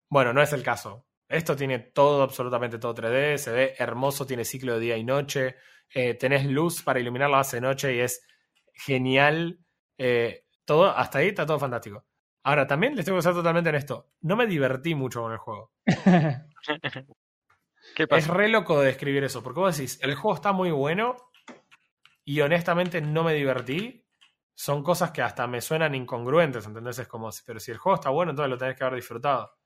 Bueno, 0.09 0.33
no 0.33 0.41
es 0.41 0.55
el 0.55 0.63
caso. 0.63 1.07
Esto 1.29 1.55
tiene 1.55 1.81
todo, 1.81 2.23
absolutamente 2.23 2.79
todo 2.79 2.95
3D, 2.95 3.37
se 3.37 3.53
ve 3.53 3.75
hermoso, 3.77 4.25
tiene 4.25 4.47
ciclo 4.47 4.73
de 4.73 4.81
día 4.81 4.97
y 4.97 5.05
noche, 5.05 5.57
eh, 5.93 6.15
tenés 6.15 6.47
luz 6.47 6.83
para 6.83 6.99
iluminar 7.01 7.29
la 7.29 7.39
base 7.39 7.59
de 7.59 7.61
noche 7.61 7.95
y 7.95 8.01
es 8.01 8.27
genial. 8.73 9.61
eh, 9.99 10.47
todo, 10.65 10.97
hasta 10.97 11.19
ahí 11.19 11.29
está 11.29 11.45
todo 11.45 11.59
fantástico. 11.59 12.07
Ahora, 12.43 12.67
también 12.67 12.97
les 12.97 13.05
tengo 13.05 13.19
que 13.19 13.23
ser 13.23 13.35
totalmente 13.35 13.69
honesto, 13.69 14.13
no 14.23 14.35
me 14.35 14.47
divertí 14.47 14.95
mucho 14.95 15.21
con 15.21 15.33
el 15.33 15.39
juego. 15.39 15.73
¿Qué 17.95 18.07
Es 18.11 18.27
re 18.27 18.49
loco 18.49 18.81
de 18.81 18.87
describir 18.87 19.25
eso, 19.25 19.43
porque 19.43 19.61
vos 19.61 19.77
decís, 19.77 19.99
el 20.03 20.15
juego 20.15 20.35
está 20.35 20.53
muy 20.53 20.71
bueno 20.71 21.17
y 22.25 22.41
honestamente 22.41 23.01
no 23.01 23.23
me 23.23 23.35
divertí. 23.35 24.05
Son 24.57 24.83
cosas 24.83 25.11
que 25.11 25.23
hasta 25.23 25.47
me 25.47 25.61
suenan 25.61 25.95
incongruentes, 25.95 26.67
¿entendés? 26.67 26.99
Es 26.99 27.09
como, 27.09 27.31
pero 27.45 27.59
si 27.59 27.73
el 27.73 27.79
juego 27.79 27.97
está 27.97 28.11
bueno, 28.11 28.31
entonces 28.31 28.51
lo 28.51 28.59
tenés 28.59 28.77
que 28.77 28.85
haber 28.85 28.97
disfrutado. 28.97 29.57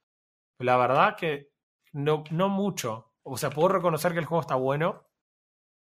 La 0.58 0.76
verdad 0.76 1.16
que 1.16 1.50
no, 1.92 2.24
no 2.30 2.48
mucho. 2.48 3.14
O 3.22 3.36
sea, 3.36 3.50
puedo 3.50 3.68
reconocer 3.68 4.12
que 4.12 4.18
el 4.18 4.24
juego 4.24 4.40
está 4.40 4.54
bueno. 4.54 5.06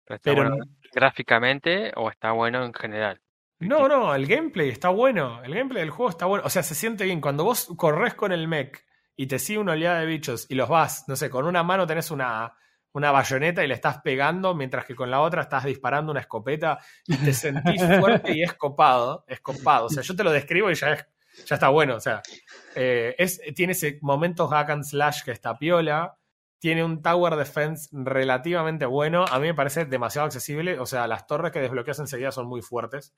Pero 0.04 0.16
está 0.16 0.30
Pero 0.30 0.48
bueno 0.48 0.64
gráficamente 0.92 1.92
o 1.96 2.10
está 2.10 2.32
bueno 2.32 2.64
en 2.64 2.72
general. 2.72 3.20
No, 3.58 3.88
no, 3.88 4.14
el 4.14 4.26
gameplay 4.26 4.68
está 4.68 4.88
bueno. 4.90 5.42
El 5.42 5.54
gameplay 5.54 5.82
del 5.82 5.90
juego 5.90 6.10
está 6.10 6.26
bueno. 6.26 6.44
O 6.44 6.50
sea, 6.50 6.62
se 6.62 6.74
siente 6.74 7.04
bien. 7.04 7.20
Cuando 7.20 7.44
vos 7.44 7.68
corres 7.76 8.14
con 8.14 8.32
el 8.32 8.48
mech 8.48 8.84
y 9.16 9.26
te 9.26 9.38
sigue 9.38 9.58
una 9.58 9.72
oleada 9.72 10.00
de 10.00 10.06
bichos 10.06 10.46
y 10.48 10.54
los 10.54 10.68
vas, 10.68 11.04
no 11.08 11.16
sé, 11.16 11.30
con 11.30 11.46
una 11.46 11.62
mano 11.62 11.86
tenés 11.86 12.10
una, 12.10 12.52
una 12.96 13.10
bayoneta 13.10 13.62
y 13.62 13.68
le 13.68 13.74
estás 13.74 14.00
pegando, 14.02 14.54
mientras 14.54 14.86
que 14.86 14.94
con 14.94 15.10
la 15.10 15.20
otra 15.20 15.42
estás 15.42 15.64
disparando 15.64 16.12
una 16.12 16.20
escopeta 16.20 16.78
y 17.06 17.16
te 17.18 17.34
sentís 17.34 17.82
fuerte 18.00 18.32
y 18.34 18.42
es 18.42 18.54
copado. 18.54 19.24
Es 19.26 19.40
copado. 19.40 19.86
O 19.86 19.90
sea, 19.90 20.02
yo 20.02 20.16
te 20.16 20.24
lo 20.24 20.32
describo 20.32 20.70
y 20.70 20.74
ya, 20.74 20.92
es, 20.92 21.06
ya 21.44 21.56
está 21.56 21.68
bueno. 21.68 21.96
O 21.96 22.00
sea, 22.00 22.22
eh, 22.74 23.14
es, 23.18 23.38
tiene 23.54 23.72
ese 23.72 23.98
momento 24.00 24.48
hack 24.48 24.70
and 24.70 24.84
slash 24.84 25.24
que 25.24 25.32
está 25.32 25.58
piola. 25.58 26.16
Tiene 26.58 26.84
un 26.84 27.02
tower 27.02 27.36
defense 27.36 27.88
relativamente 27.92 28.86
bueno. 28.86 29.26
A 29.30 29.38
mí 29.40 29.46
me 29.48 29.54
parece 29.54 29.84
demasiado 29.84 30.24
accesible. 30.24 30.78
O 30.78 30.86
sea, 30.86 31.06
las 31.06 31.26
torres 31.26 31.52
que 31.52 31.60
desbloqueas 31.60 31.98
enseguida 31.98 32.32
son 32.32 32.46
muy 32.46 32.62
fuertes. 32.62 33.14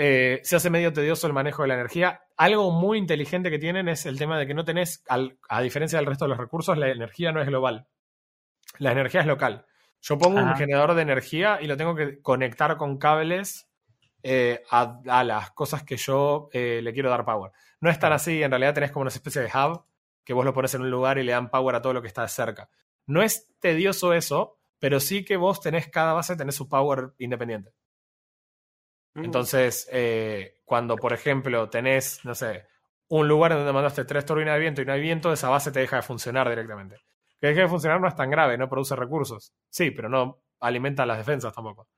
Eh, 0.00 0.40
se 0.44 0.54
hace 0.54 0.70
medio 0.70 0.92
tedioso 0.92 1.26
el 1.26 1.32
manejo 1.32 1.62
de 1.62 1.68
la 1.68 1.74
energía. 1.74 2.20
Algo 2.36 2.70
muy 2.70 2.98
inteligente 2.98 3.50
que 3.50 3.58
tienen 3.58 3.88
es 3.88 4.06
el 4.06 4.16
tema 4.16 4.38
de 4.38 4.46
que 4.46 4.54
no 4.54 4.64
tenés, 4.64 5.02
al- 5.08 5.38
a 5.48 5.60
diferencia 5.60 5.98
del 5.98 6.06
resto 6.06 6.24
de 6.24 6.28
los 6.28 6.38
recursos, 6.38 6.78
la 6.78 6.88
energía 6.88 7.32
no 7.32 7.40
es 7.40 7.48
global. 7.48 7.88
La 8.78 8.92
energía 8.92 9.22
es 9.22 9.26
local. 9.26 9.66
Yo 10.00 10.16
pongo 10.18 10.38
un 10.38 10.50
Ajá. 10.50 10.56
generador 10.58 10.94
de 10.94 11.02
energía 11.02 11.58
y 11.60 11.66
lo 11.66 11.76
tengo 11.76 11.96
que 11.96 12.22
conectar 12.22 12.76
con 12.76 12.98
cables 12.98 13.68
eh, 14.22 14.62
a, 14.70 15.00
a 15.08 15.24
las 15.24 15.50
cosas 15.50 15.82
que 15.82 15.96
yo 15.96 16.48
eh, 16.52 16.80
le 16.80 16.92
quiero 16.92 17.10
dar 17.10 17.24
power. 17.24 17.50
No 17.80 17.90
es 17.90 17.98
tan 17.98 18.12
así, 18.12 18.40
en 18.40 18.50
realidad 18.52 18.74
tenés 18.74 18.92
como 18.92 19.02
una 19.02 19.08
especie 19.10 19.42
de 19.42 19.48
hub 19.52 19.84
que 20.24 20.32
vos 20.32 20.44
lo 20.44 20.54
pones 20.54 20.72
en 20.74 20.82
un 20.82 20.90
lugar 20.90 21.18
y 21.18 21.24
le 21.24 21.32
dan 21.32 21.50
power 21.50 21.74
a 21.74 21.82
todo 21.82 21.92
lo 21.94 22.02
que 22.02 22.08
está 22.08 22.28
cerca. 22.28 22.68
No 23.06 23.22
es 23.22 23.52
tedioso 23.58 24.12
eso, 24.12 24.58
pero 24.78 25.00
sí 25.00 25.24
que 25.24 25.36
vos 25.36 25.60
tenés 25.60 25.88
cada 25.88 26.12
base, 26.12 26.36
tenés 26.36 26.54
su 26.54 26.68
power 26.68 27.14
independiente. 27.18 27.72
Mm. 29.18 29.24
Entonces, 29.24 29.88
eh, 29.92 30.60
cuando, 30.64 30.96
por 30.96 31.12
ejemplo, 31.12 31.68
tenés, 31.68 32.24
no 32.24 32.34
sé, 32.34 32.66
un 33.08 33.26
lugar 33.28 33.52
donde 33.54 33.72
mandaste 33.72 34.04
tres 34.04 34.24
turbinas 34.24 34.54
de 34.54 34.60
viento 34.60 34.82
y 34.82 34.84
no 34.84 34.92
hay 34.92 35.00
viento, 35.00 35.32
esa 35.32 35.48
base 35.48 35.72
te 35.72 35.80
deja 35.80 35.96
de 35.96 36.02
funcionar 36.02 36.48
directamente. 36.48 36.96
Que 37.40 37.48
deje 37.48 37.62
de 37.62 37.68
funcionar 37.68 38.00
no 38.00 38.08
es 38.08 38.16
tan 38.16 38.30
grave, 38.30 38.58
no 38.58 38.68
produce 38.68 38.96
recursos. 38.96 39.52
Sí, 39.70 39.90
pero 39.90 40.08
no 40.08 40.38
alimenta 40.60 41.06
las 41.06 41.18
defensas 41.18 41.54
tampoco. 41.54 41.88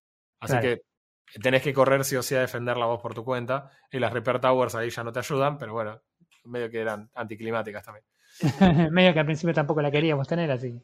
Así 0.41 0.53
Claro. 0.53 0.63
que 0.63 1.41
tenés 1.41 1.63
que 1.63 1.73
correr 1.73 2.05
sí 2.05 2.17
o 2.17 2.23
sí 2.23 2.35
a 2.35 2.41
defender 2.41 2.77
la 2.77 2.87
voz 2.87 3.01
por 3.01 3.15
tu 3.15 3.25
cuenta. 3.25 3.71
Y 3.91 3.99
las 3.99 4.13
Repair 4.13 4.41
Towers 4.41 4.75
ahí 4.75 4.91
ya 4.91 5.03
no 5.03 5.13
te 5.13 5.19
ayudan, 5.19 5.59
pero 5.59 5.73
bueno, 5.73 6.01
medio 6.45 6.71
que 6.71 6.81
eran 6.81 7.11
anticlimáticas 7.15 7.85
también. 7.85 8.05
Medio 8.93 9.13
que 9.13 9.19
al 9.21 9.27
principio 9.27 9.53
tampoco 9.53 9.83
la 9.83 9.91
queríamos 9.91 10.29
tener, 10.29 10.51
así. 10.51 10.81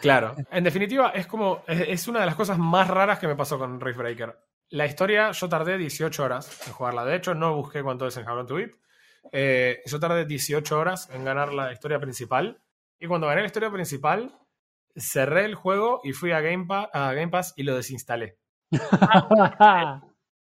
Claro, 0.00 0.34
en 0.50 0.64
definitiva, 0.64 1.10
es 1.10 1.26
como. 1.26 1.62
Es, 1.66 1.80
es 1.80 2.08
una 2.08 2.20
de 2.20 2.26
las 2.26 2.34
cosas 2.34 2.56
más 2.56 2.88
raras 2.88 3.18
que 3.18 3.26
me 3.26 3.36
pasó 3.36 3.58
con 3.58 3.80
Rift 3.80 3.98
Breaker. 3.98 4.36
La 4.70 4.86
historia, 4.86 5.30
yo 5.32 5.48
tardé 5.48 5.78
18 5.78 6.22
horas 6.22 6.66
en 6.66 6.72
jugarla. 6.72 7.04
De 7.04 7.16
hecho, 7.16 7.34
no 7.34 7.54
busqué 7.56 7.82
cuánto 7.82 8.06
es 8.06 8.16
en 8.16 8.28
How 8.28 8.36
Long 8.36 8.46
to. 8.46 8.56
Eh, 9.32 9.80
yo 9.86 9.98
tardé 10.00 10.24
18 10.26 10.78
horas 10.78 11.08
en 11.10 11.24
ganar 11.24 11.52
la 11.52 11.72
historia 11.72 11.98
principal. 11.98 12.60
Y 13.00 13.06
cuando 13.06 13.26
gané 13.28 13.40
la 13.42 13.46
historia 13.46 13.70
principal, 13.70 14.34
cerré 14.96 15.44
el 15.44 15.54
juego 15.54 16.00
y 16.04 16.12
fui 16.12 16.32
a 16.32 16.40
Game, 16.40 16.66
Pa- 16.66 16.90
a 16.92 17.12
Game 17.14 17.28
Pass 17.28 17.54
y 17.56 17.62
lo 17.62 17.74
desinstalé. 17.76 18.38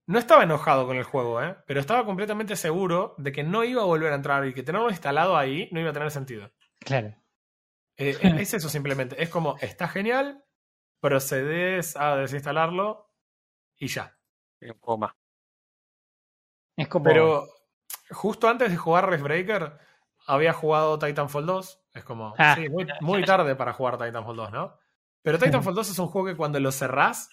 No 0.06 0.18
estaba 0.18 0.42
enojado 0.42 0.86
con 0.88 0.96
el 0.96 1.04
juego, 1.04 1.40
¿eh? 1.40 1.56
pero 1.68 1.78
estaba 1.78 2.04
completamente 2.04 2.56
seguro 2.56 3.14
de 3.18 3.30
que 3.30 3.44
no 3.44 3.62
iba 3.62 3.82
a 3.82 3.86
volver 3.86 4.12
a 4.12 4.16
entrar 4.16 4.44
y 4.44 4.52
que 4.52 4.64
tenerlo 4.64 4.90
instalado 4.90 5.36
ahí 5.36 5.68
no 5.70 5.78
iba 5.80 5.90
a 5.90 5.92
tener 5.92 6.10
sentido. 6.10 6.50
claro. 6.80 7.14
Eh, 7.96 8.16
es 8.40 8.54
eso 8.54 8.68
simplemente. 8.68 9.22
Es 9.22 9.28
como, 9.28 9.56
está 9.60 9.86
genial, 9.86 10.42
procedes 11.00 11.96
a 11.96 12.16
desinstalarlo 12.16 13.09
y 13.80 13.88
ya. 13.88 14.16
Un 14.60 14.78
poco 14.78 14.98
más. 14.98 15.12
Es 16.76 16.86
como. 16.86 17.04
Pero 17.04 17.48
justo 18.10 18.48
antes 18.48 18.70
de 18.70 18.76
jugar 18.76 19.10
Rift 19.10 19.24
Breaker, 19.24 19.78
había 20.26 20.52
jugado 20.52 20.98
Titanfall 20.98 21.46
2. 21.46 21.82
Es 21.94 22.04
como, 22.04 22.34
Ah. 22.38 22.54
sí, 22.56 22.68
muy, 22.68 22.86
muy 23.00 23.24
tarde 23.24 23.56
para 23.56 23.72
jugar 23.72 23.98
Titanfall 23.98 24.36
2, 24.36 24.52
¿no? 24.52 24.78
Pero 25.22 25.38
Titanfall 25.38 25.74
2 25.74 25.90
es 25.90 25.98
un 25.98 26.06
juego 26.06 26.28
que 26.28 26.36
cuando 26.36 26.60
lo 26.60 26.70
cerrás, 26.70 27.30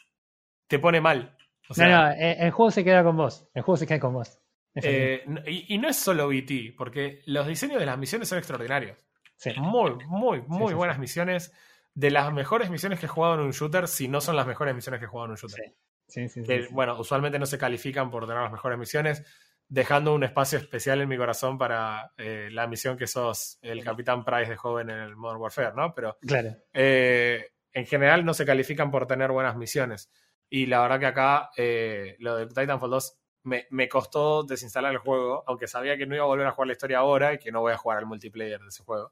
te 0.67 0.79
pone 0.79 0.99
mal. 0.99 1.37
O 1.69 1.73
sea, 1.73 1.87
no, 1.87 2.05
no, 2.07 2.11
el 2.17 2.51
juego 2.51 2.71
se 2.71 2.83
queda 2.83 3.03
con 3.03 3.15
vos. 3.17 3.47
El 3.53 3.61
juego 3.61 3.77
se 3.77 3.85
queda 3.87 3.99
con 3.99 4.13
vos. 4.13 4.39
Eh, 4.75 5.25
y, 5.47 5.73
y 5.75 5.77
no 5.79 5.89
es 5.89 5.97
solo 5.97 6.27
BT, 6.27 6.75
porque 6.77 7.21
los 7.25 7.47
diseños 7.47 7.79
de 7.79 7.85
las 7.85 7.97
misiones 7.97 8.29
son 8.29 8.37
extraordinarios. 8.37 8.97
Sí. 9.35 9.53
Muy, 9.57 9.95
muy, 10.07 10.41
muy 10.47 10.69
sí, 10.69 10.73
buenas 10.73 10.95
sí. 10.95 11.01
misiones. 11.01 11.53
De 11.93 12.11
las 12.11 12.31
mejores 12.31 12.69
misiones 12.69 12.99
que 12.99 13.07
he 13.07 13.09
jugado 13.09 13.35
en 13.35 13.39
un 13.41 13.51
shooter, 13.51 13.87
si 13.87 14.07
no 14.07 14.21
son 14.21 14.35
las 14.35 14.45
mejores 14.45 14.75
misiones 14.75 14.99
que 14.99 15.05
he 15.05 15.09
jugado 15.09 15.25
en 15.25 15.31
un 15.31 15.37
shooter. 15.37 15.73
Sí. 16.07 16.21
Que, 16.45 16.63
sí. 16.63 16.67
bueno, 16.71 16.97
usualmente 16.99 17.37
no 17.39 17.45
se 17.45 17.57
califican 17.57 18.09
por 18.09 18.25
tener 18.27 18.41
las 18.41 18.51
mejores 18.51 18.77
misiones, 18.79 19.23
dejando 19.67 20.13
un 20.13 20.23
espacio 20.23 20.57
especial 20.57 21.01
en 21.01 21.09
mi 21.09 21.17
corazón 21.17 21.57
para 21.57 22.13
eh, 22.17 22.49
la 22.51 22.67
misión 22.67 22.97
que 22.97 23.07
sos 23.07 23.59
el 23.61 23.83
Capitán 23.83 24.23
Price 24.23 24.49
de 24.49 24.55
joven 24.55 24.89
en 24.89 24.99
el 24.99 25.15
Modern 25.17 25.41
Warfare, 25.41 25.73
¿no? 25.75 25.93
Pero 25.93 26.17
Claro. 26.25 26.55
eh, 26.73 27.49
en 27.73 27.85
general 27.85 28.23
no 28.23 28.33
se 28.33 28.45
califican 28.45 28.89
por 28.89 29.05
tener 29.05 29.31
buenas 29.31 29.55
misiones. 29.57 30.09
Y 30.49 30.65
la 30.67 30.81
verdad 30.81 30.99
que 30.99 31.05
acá 31.07 31.49
eh, 31.57 32.15
lo 32.19 32.37
de 32.37 32.47
Titanfall 32.47 32.89
2 32.89 33.19
me, 33.43 33.67
me 33.69 33.89
costó 33.89 34.43
desinstalar 34.43 34.93
el 34.93 34.97
juego, 34.99 35.43
aunque 35.47 35.67
sabía 35.67 35.97
que 35.97 36.05
no 36.05 36.15
iba 36.15 36.23
a 36.23 36.27
volver 36.27 36.47
a 36.47 36.51
jugar 36.51 36.67
la 36.67 36.73
historia 36.73 36.99
ahora 36.99 37.33
y 37.33 37.37
que 37.37 37.51
no 37.51 37.59
voy 37.61 37.73
a 37.73 37.77
jugar 37.77 37.97
al 37.97 38.05
multiplayer 38.05 38.61
de 38.61 38.67
ese 38.69 38.83
juego. 38.83 39.11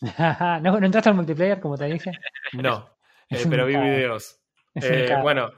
¿No, 0.62 0.80
¿No 0.80 0.84
entraste 0.86 1.08
al 1.10 1.14
multiplayer, 1.14 1.60
como 1.60 1.78
te 1.78 1.84
dije? 1.84 2.10
No, 2.54 2.90
eh, 3.30 3.44
pero 3.48 3.66
vi 3.66 3.76
videos. 3.76 4.40
Eh, 4.74 5.14
bueno, 5.22 5.52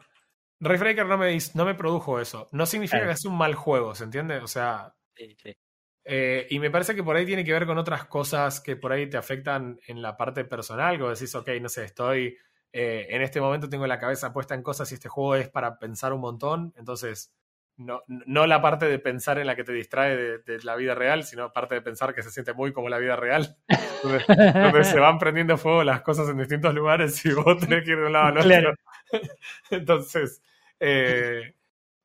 Breaker 0.64 1.06
no 1.06 1.18
me, 1.18 1.36
no 1.54 1.64
me 1.64 1.74
produjo 1.74 2.20
eso. 2.20 2.48
No 2.52 2.66
significa 2.66 2.98
Claro. 2.98 3.10
que 3.10 3.14
es 3.14 3.24
un 3.24 3.36
mal 3.36 3.54
juego, 3.54 3.94
¿se 3.94 4.04
entiende? 4.04 4.38
O 4.38 4.46
sea, 4.48 4.94
Sí, 5.16 5.36
sí. 5.42 5.56
eh, 6.04 6.46
y 6.50 6.58
me 6.58 6.70
parece 6.70 6.94
que 6.94 7.02
por 7.02 7.16
ahí 7.16 7.24
tiene 7.26 7.44
que 7.44 7.52
ver 7.52 7.66
con 7.66 7.78
otras 7.78 8.04
cosas 8.06 8.60
que 8.60 8.76
por 8.76 8.92
ahí 8.92 9.08
te 9.08 9.16
afectan 9.16 9.78
en 9.86 10.02
la 10.02 10.16
parte 10.16 10.44
personal, 10.44 10.98
como 10.98 11.10
decís, 11.10 11.34
ok, 11.34 11.48
no 11.60 11.68
sé, 11.68 11.84
estoy, 11.84 12.36
eh, 12.72 13.06
en 13.10 13.22
este 13.22 13.40
momento 13.40 13.68
tengo 13.68 13.86
la 13.86 13.98
cabeza 13.98 14.32
puesta 14.32 14.54
en 14.54 14.62
cosas 14.62 14.90
y 14.92 14.94
este 14.94 15.08
juego 15.08 15.36
es 15.36 15.48
para 15.48 15.78
pensar 15.78 16.12
un 16.12 16.20
montón, 16.20 16.72
entonces 16.76 17.32
no, 17.76 18.02
no 18.06 18.46
la 18.46 18.60
parte 18.62 18.86
de 18.86 18.98
pensar 19.00 19.38
en 19.38 19.46
la 19.48 19.56
que 19.56 19.64
te 19.64 19.72
distrae 19.72 20.16
de, 20.16 20.38
de 20.38 20.62
la 20.62 20.76
vida 20.76 20.94
real, 20.94 21.24
sino 21.24 21.52
parte 21.52 21.74
de 21.76 21.82
pensar 21.82 22.14
que 22.14 22.22
se 22.22 22.30
siente 22.30 22.52
muy 22.54 22.72
como 22.72 22.88
la 22.88 22.98
vida 22.98 23.16
real, 23.16 23.56
donde, 24.02 24.24
donde 24.62 24.84
se 24.84 25.00
van 25.00 25.18
prendiendo 25.18 25.56
fuego 25.58 25.82
las 25.84 26.02
cosas 26.02 26.28
en 26.28 26.38
distintos 26.38 26.74
lugares 26.74 27.24
y 27.24 27.32
vos 27.32 27.58
tenés 27.58 27.84
que 27.84 27.92
ir 27.92 27.98
de 27.98 28.06
un 28.06 28.12
lado 28.12 28.26
al 28.26 28.38
otro. 28.38 28.48
Claro. 28.48 28.74
Entonces, 29.70 30.42
eh, 30.80 31.54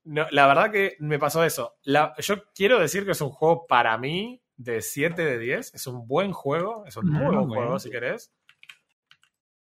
no, 0.05 0.25
la 0.31 0.47
verdad 0.47 0.71
que 0.71 0.95
me 0.99 1.19
pasó 1.19 1.43
eso. 1.43 1.75
La- 1.83 2.13
yo 2.19 2.43
quiero 2.53 2.79
decir 2.79 3.05
que 3.05 3.11
es 3.11 3.21
un 3.21 3.29
juego 3.29 3.67
para 3.67 3.97
mí 3.97 4.41
de 4.55 4.81
7 4.81 5.23
de 5.23 5.37
10. 5.37 5.73
Es 5.75 5.87
un 5.87 6.07
buen 6.07 6.31
juego. 6.31 6.85
Es 6.85 6.97
un 6.97 7.07
muy 7.09 7.13
Muy 7.25 7.35
buen 7.35 7.47
bueno. 7.47 7.53
juego, 7.63 7.79
si 7.79 7.89
querés. 7.89 8.31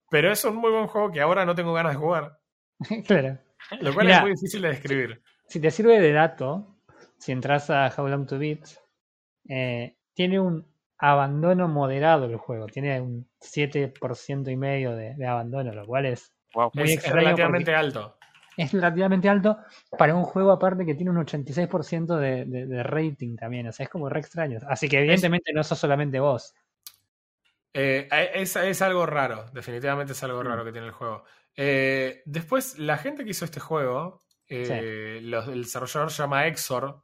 Pero 0.10 0.32
es 0.32 0.44
un 0.46 0.56
muy 0.56 0.72
buen 0.72 0.88
juego 0.88 1.12
que 1.12 1.22
ahora 1.22 1.46
no 1.46 1.56
tengo 1.56 1.74
ganas 1.74 1.94
de 1.94 2.00
jugar. 2.00 2.40
claro. 3.08 3.38
Lo 3.82 3.94
cual 3.94 4.10
es 4.12 4.22
muy 4.22 4.32
difícil 4.32 4.62
de 4.62 4.70
describir. 4.70 5.22
Si 5.48 5.60
te 5.60 5.72
sirve 5.72 6.00
de 6.00 6.12
dato, 6.12 6.78
si 7.18 7.32
entras 7.32 7.70
a 7.70 7.92
How 7.96 8.08
Long 8.08 8.28
to 8.28 8.38
Beat, 8.38 8.68
eh, 9.50 9.96
tiene 10.14 10.40
un 10.40 10.66
abandono 10.98 11.68
moderado 11.68 12.26
el 12.26 12.38
juego. 12.38 12.68
Tiene 12.68 13.02
un 13.02 13.28
7% 13.40 14.52
y 14.52 14.56
medio 14.56 14.96
de, 14.96 15.16
de 15.16 15.28
abandono, 15.28 15.74
lo 15.74 15.86
cual 15.86 16.06
es, 16.06 16.32
Wow. 16.54 16.72
Muy 16.74 16.86
Es, 16.86 16.94
extraño 16.94 17.18
relativamente 17.20 17.76
alto. 17.76 18.15
Es 18.58 18.72
relativamente 18.72 19.30
alto 19.30 19.58
para 19.98 20.16
un 20.16 20.24
juego 20.24 20.52
aparte 20.52 20.86
que 20.86 20.96
tiene 20.96 21.12
un 21.12 21.18
86% 21.18 22.18
de, 22.18 22.46
de, 22.46 22.66
de 22.66 22.84
rating 22.84 23.36
también. 23.36 23.68
O 23.68 23.72
sea, 23.72 23.86
es 23.86 23.90
como 23.90 24.10
re 24.10 24.20
extraño. 24.20 24.60
Así 24.68 24.88
que 24.90 25.00
evidentemente 25.00 25.52
no 25.54 25.64
sos 25.64 25.78
solamente 25.80 26.20
vos. 26.20 26.54
Eh, 27.74 28.08
es, 28.34 28.56
es 28.56 28.82
algo 28.82 29.06
raro, 29.06 29.46
definitivamente 29.54 30.14
es 30.14 30.24
algo 30.24 30.42
Mm. 30.42 30.48
raro 30.48 30.64
que 30.66 30.72
tiene 30.72 30.88
el 30.88 30.94
juego. 30.94 31.24
Eh, 31.58 32.22
después, 32.26 32.80
la 32.80 32.98
gente 32.98 33.24
que 33.26 33.32
hizo 33.32 33.44
este 33.46 33.60
juego, 33.60 34.22
eh, 34.48 35.20
los- 35.24 35.48
el 35.50 35.64
desarrollador 35.64 36.12
se 36.12 36.24
llama 36.24 36.48
Exor, 36.48 37.02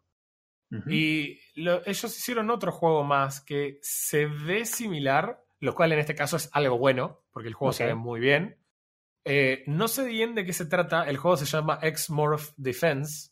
y 0.87 1.37
lo- 1.55 1.85
ellos 1.85 2.17
hicieron 2.17 2.49
otro 2.49 2.71
juego 2.71 3.03
más 3.03 3.41
que 3.41 3.77
se 3.81 4.27
ve 4.27 4.63
similar, 4.63 5.43
lo 5.59 5.75
cual 5.75 5.91
en 5.91 5.99
este 5.99 6.15
caso 6.15 6.37
es 6.37 6.49
algo 6.53 6.77
bueno, 6.77 7.19
porque 7.31 7.49
el 7.49 7.53
juego 7.53 7.73
se 7.73 7.85
ve 7.87 7.93
muy 7.95 8.21
bien. 8.21 8.55
Eh, 9.25 9.63
no 9.67 9.87
sé 9.87 10.05
bien 10.05 10.33
de 10.35 10.45
qué 10.45 10.53
se 10.53 10.65
trata, 10.65 11.03
el 11.03 11.17
juego 11.17 11.37
se 11.37 11.45
llama 11.45 11.79
X-Morph 11.81 12.51
Defense. 12.57 13.29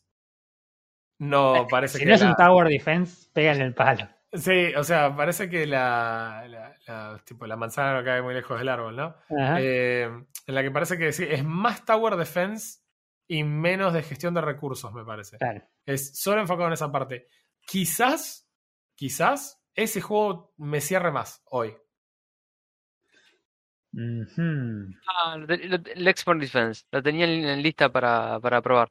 No 1.18 1.66
parece 1.68 1.98
si 1.98 2.04
que 2.04 2.08
no 2.08 2.14
es 2.14 2.20
la- 2.22 2.30
un 2.30 2.36
Tower 2.36 2.68
Defense, 2.68 3.28
pega 3.32 3.52
en 3.52 3.60
el 3.62 3.74
palo. 3.74 4.08
Sí, 4.32 4.72
o 4.76 4.84
sea, 4.84 5.14
parece 5.14 5.50
que 5.50 5.66
la, 5.66 6.44
la, 6.48 6.76
la- 6.86 7.18
tipo, 7.24 7.46
la 7.46 7.56
manzana 7.56 7.98
no 7.98 8.04
cae 8.04 8.22
muy 8.22 8.32
lejos 8.32 8.58
del 8.58 8.68
árbol, 8.68 8.96
¿no? 8.96 9.16
Eh, 9.58 10.04
en 10.46 10.54
la 10.54 10.62
que 10.62 10.70
parece 10.70 10.96
que 10.96 11.12
sí, 11.12 11.26
es 11.28 11.44
más 11.44 11.84
Tower 11.84 12.16
Defense 12.16 12.78
y 13.26 13.42
menos 13.44 13.92
de 13.92 14.02
gestión 14.02 14.32
de 14.34 14.40
recursos, 14.40 14.92
me 14.92 15.04
parece. 15.04 15.36
Claro. 15.38 15.62
Es 15.84 16.16
solo 16.18 16.40
enfocado 16.40 16.68
en 16.68 16.74
esa 16.74 16.90
parte. 16.92 17.26
Quizás, 17.66 18.48
quizás 18.94 19.60
ese 19.74 20.00
juego 20.00 20.54
me 20.56 20.80
cierre 20.80 21.10
más 21.12 21.42
hoy. 21.46 21.76
Ujú. 23.92 24.94
Ah, 25.08 25.36
el 25.48 26.08
Export 26.08 26.40
Defense. 26.40 26.84
Lo 26.92 27.02
tenía 27.02 27.24
en, 27.26 27.60
lista 27.62 27.90
para, 27.90 28.38
para 28.40 28.62
probar. 28.62 28.88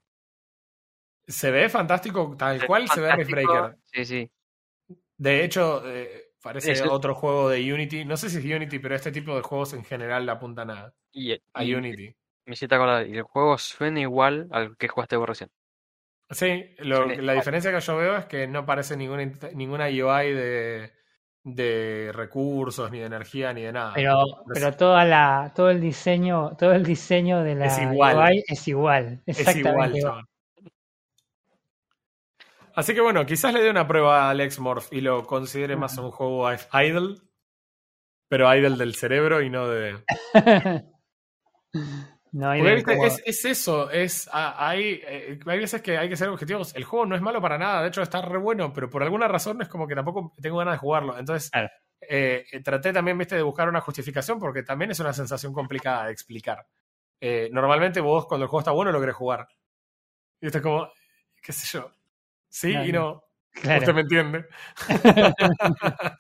Se 1.28 1.52
ve 1.52 1.70
fantástico, 1.70 2.36
tal 2.38 2.66
cual 2.66 2.88
se 2.90 3.02
ve. 3.02 3.16
Riftbreaker. 3.16 3.78
Sí, 3.86 4.06
sí. 4.06 4.32
De 5.18 5.44
hecho, 5.44 5.84
eh, 5.86 6.32
parece 6.42 6.72
Eso- 6.72 6.92
otro 6.92 7.14
juego 7.16 7.50
de 7.50 7.72
Unity. 7.74 8.04
No 8.06 8.18
sé 8.18 8.30
si 8.30 8.38
es 8.40 8.44
Unity, 8.56 8.80
pero 8.80 8.96
este 8.96 9.12
tipo 9.12 9.36
de 9.36 9.42
juegos 9.42 9.74
en 9.74 9.84
general 9.86 10.26
le 10.26 10.32
apuntan 10.32 10.72
a, 10.72 10.94
Y, 11.12 11.34
a 11.54 11.64
y 11.64 11.76
Unity. 11.76 12.16
me 12.46 12.54
hiciste 12.54 12.74
acordar. 12.76 13.08
Y 13.08 13.16
el 13.18 13.24
juego 13.24 13.58
suena 13.58 14.00
igual 14.02 14.48
al 14.52 14.76
que 14.78 14.88
jugaste 14.88 15.16
vos 15.18 15.30
recién. 15.30 15.52
Sí, 16.32 16.76
lo- 16.80 17.06
la 17.08 17.34
diferencia 17.34 17.72
que 17.72 17.80
yo 17.80 17.98
veo 17.98 18.18
es 18.18 18.26
que 18.26 18.48
no 18.48 18.66
parece 18.66 18.96
ninguna, 18.98 19.26
ninguna 19.54 19.86
UI 19.86 20.34
de, 20.34 20.94
de 21.44 22.12
recursos, 22.14 22.92
ni 22.92 23.00
de 23.00 23.06
energía, 23.06 23.54
ni 23.54 23.62
de 23.62 23.72
nada. 23.72 23.94
Pero, 23.96 24.24
pero 24.54 24.74
toda 24.74 25.06
la, 25.06 25.52
todo 25.56 25.70
el 25.70 25.80
diseño, 25.80 26.56
todo 26.58 26.74
el 26.74 26.84
diseño 26.84 27.44
de 27.44 27.56
la 27.56 27.66
Es 27.66 27.80
igual. 27.80 28.18
UI 28.18 28.44
es 28.48 28.68
igual. 28.68 29.22
es 29.26 29.40
Exactamente 29.40 30.00
igual. 30.00 30.26
Así 32.76 32.94
que 32.94 33.02
bueno, 33.02 33.26
quizás 33.26 33.54
le 33.54 33.62
dé 33.62 33.70
una 33.70 33.88
prueba 33.88 34.30
al 34.30 34.40
Exmorph 34.40 34.94
y 34.94 35.02
lo 35.02 35.26
considere 35.26 35.76
más 35.76 35.98
un 35.98 36.12
juego 36.12 36.50
idle, 36.52 37.16
pero 38.30 38.56
idle 38.56 38.78
del 38.78 38.96
cerebro 38.96 39.42
y 39.42 39.50
no 39.50 39.68
de... 39.68 39.98
no 42.32 42.50
hay 42.50 42.62
Porque, 42.62 42.84
como- 42.84 43.06
es, 43.06 43.22
es 43.26 43.46
eso, 43.46 43.90
es, 43.92 44.30
ah, 44.32 44.56
hay, 44.58 45.02
eh, 45.06 45.40
hay 45.46 45.60
veces 45.60 45.82
que 45.82 45.98
hay 45.98 46.10
que 46.10 46.16
ser 46.18 46.30
objetivos. 46.30 46.76
El 46.76 46.84
juego 46.84 47.06
no 47.06 47.16
es 47.16 47.22
malo 47.22 47.42
para 47.42 47.58
nada, 47.58 47.82
de 47.82 47.88
hecho 47.90 48.02
está 48.02 48.22
re 48.22 48.38
bueno, 48.38 48.72
pero 48.74 48.90
por 48.90 49.04
alguna 49.04 49.28
razón 49.28 49.62
es 49.62 49.68
como 49.68 49.88
que 49.88 49.96
tampoco 49.96 50.34
tengo 50.42 50.58
ganas 50.58 50.76
de 50.76 50.78
jugarlo. 50.80 51.18
Entonces, 51.18 51.50
Claro. 51.52 51.70
eh, 52.02 52.46
eh, 52.52 52.62
traté 52.62 52.94
también, 52.94 53.18
viste, 53.18 53.36
de 53.36 53.42
buscar 53.44 53.68
una 53.70 53.82
justificación 53.82 54.40
porque 54.40 54.64
también 54.64 54.92
es 54.92 55.00
una 55.00 55.14
sensación 55.14 55.54
complicada 55.54 56.06
de 56.06 56.12
explicar. 56.12 56.66
Eh, 57.22 57.50
normalmente 57.52 58.00
vos 58.02 58.26
cuando 58.28 58.46
el 58.46 58.50
juego 58.50 58.62
está 58.62 58.72
bueno 58.72 58.92
lo 58.92 59.00
querés 59.00 59.16
jugar. 59.16 59.48
Y 60.42 60.46
esto 60.48 60.60
es 60.60 60.64
como, 60.64 60.90
qué 61.42 61.52
sé 61.52 61.68
yo. 61.78 61.92
Sí 62.48 62.72
Claro. 62.72 62.88
y 62.88 62.92
no. 62.92 63.24
Claro. 63.52 63.80
Usted 63.80 63.94
me 63.94 64.02
entiende. 64.02 64.46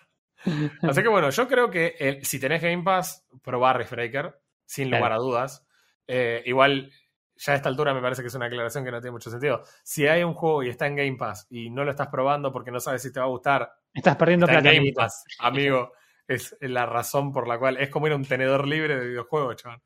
Así 0.81 1.01
que 1.01 1.07
bueno, 1.07 1.29
yo 1.29 1.47
creo 1.47 1.69
que 1.69 2.19
si 2.23 2.39
tenés 2.39 2.61
Game 2.61 2.83
Pass, 2.83 3.25
probá 3.43 3.73
Riftbreaker, 3.73 4.39
sin 4.65 4.89
lugar 4.91 5.11
a 5.13 5.17
dudas. 5.17 5.65
Eh, 6.11 6.41
igual, 6.47 6.91
ya 7.35 7.53
a 7.53 7.55
esta 7.55 7.69
altura 7.69 7.93
me 7.93 8.01
parece 8.01 8.23
que 8.23 8.29
es 8.29 8.33
una 8.35 8.47
aclaración 8.47 8.83
que 8.83 8.89
no 8.91 8.99
tiene 8.99 9.11
mucho 9.11 9.29
sentido. 9.29 9.63
Si 9.83 10.07
hay 10.07 10.23
un 10.23 10.33
juego 10.33 10.63
y 10.63 10.69
está 10.69 10.87
en 10.87 10.95
Game 10.95 11.17
Pass 11.17 11.45
y 11.51 11.69
no 11.69 11.83
lo 11.83 11.91
estás 11.91 12.07
probando 12.07 12.51
porque 12.51 12.71
no 12.71 12.79
sabes 12.79 13.03
si 13.03 13.13
te 13.13 13.19
va 13.19 13.27
a 13.27 13.29
gustar, 13.29 13.71
Estás 13.93 14.15
perdiendo 14.15 14.47
está 14.47 14.57
en. 14.57 14.63
Game. 14.77 14.93
Pass, 14.93 15.23
amigo. 15.39 15.93
Es 16.27 16.55
la 16.61 16.85
razón 16.85 17.31
por 17.31 17.47
la 17.47 17.57
cual 17.57 17.77
es 17.77 17.89
como 17.89 18.07
ir 18.07 18.13
a 18.13 18.15
un 18.15 18.25
tenedor 18.25 18.67
libre 18.67 18.99
de 18.99 19.07
videojuegos, 19.07 19.55
chaval. 19.55 19.81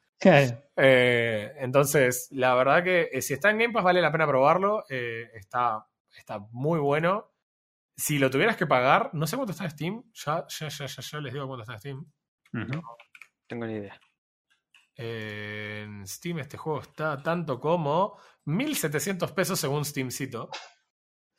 Eh, 0.78 1.53
entonces, 1.57 2.30
la 2.32 2.55
verdad 2.55 2.84
que 2.84 3.09
eh, 3.11 3.21
si 3.21 3.34
está 3.34 3.49
en 3.49 3.59
Game 3.59 3.74
Pass 3.74 3.84
vale 3.84 4.01
la 4.01 4.11
pena 4.11 4.28
probarlo. 4.28 4.86
eh, 4.89 5.30
está, 5.34 5.86
está 6.17 6.39
muy 6.51 6.80
bueno. 6.80 7.32
Si 7.95 8.17
lo 8.17 8.30
tuvieras 8.30 8.57
que 8.57 8.65
pagar, 8.65 9.09
no 9.13 9.28
sé 9.28 9.36
cuánto 9.36 9.51
está 9.51 9.69
Steam. 9.69 10.03
Ya, 10.13 10.45
ya, 10.47 10.67
ya, 10.69 10.86
ya, 10.86 11.01
ya 11.01 11.19
les 11.19 11.34
digo 11.34 11.47
cuánto 11.47 11.63
está 11.63 11.78
Steam. 11.78 12.05
Ujú. 12.53 12.82
Tengo 13.47 13.65
ni 13.65 13.74
idea. 13.74 13.99
En 14.96 16.06
Steam 16.08 16.39
este 16.39 16.58
juego 16.58 16.82
está 16.82 17.22
tanto 17.22 17.60
como 17.60 18.18
1700 18.46 19.32
pesos 19.32 19.60
según 19.60 19.86
Steamcito. 19.86 20.50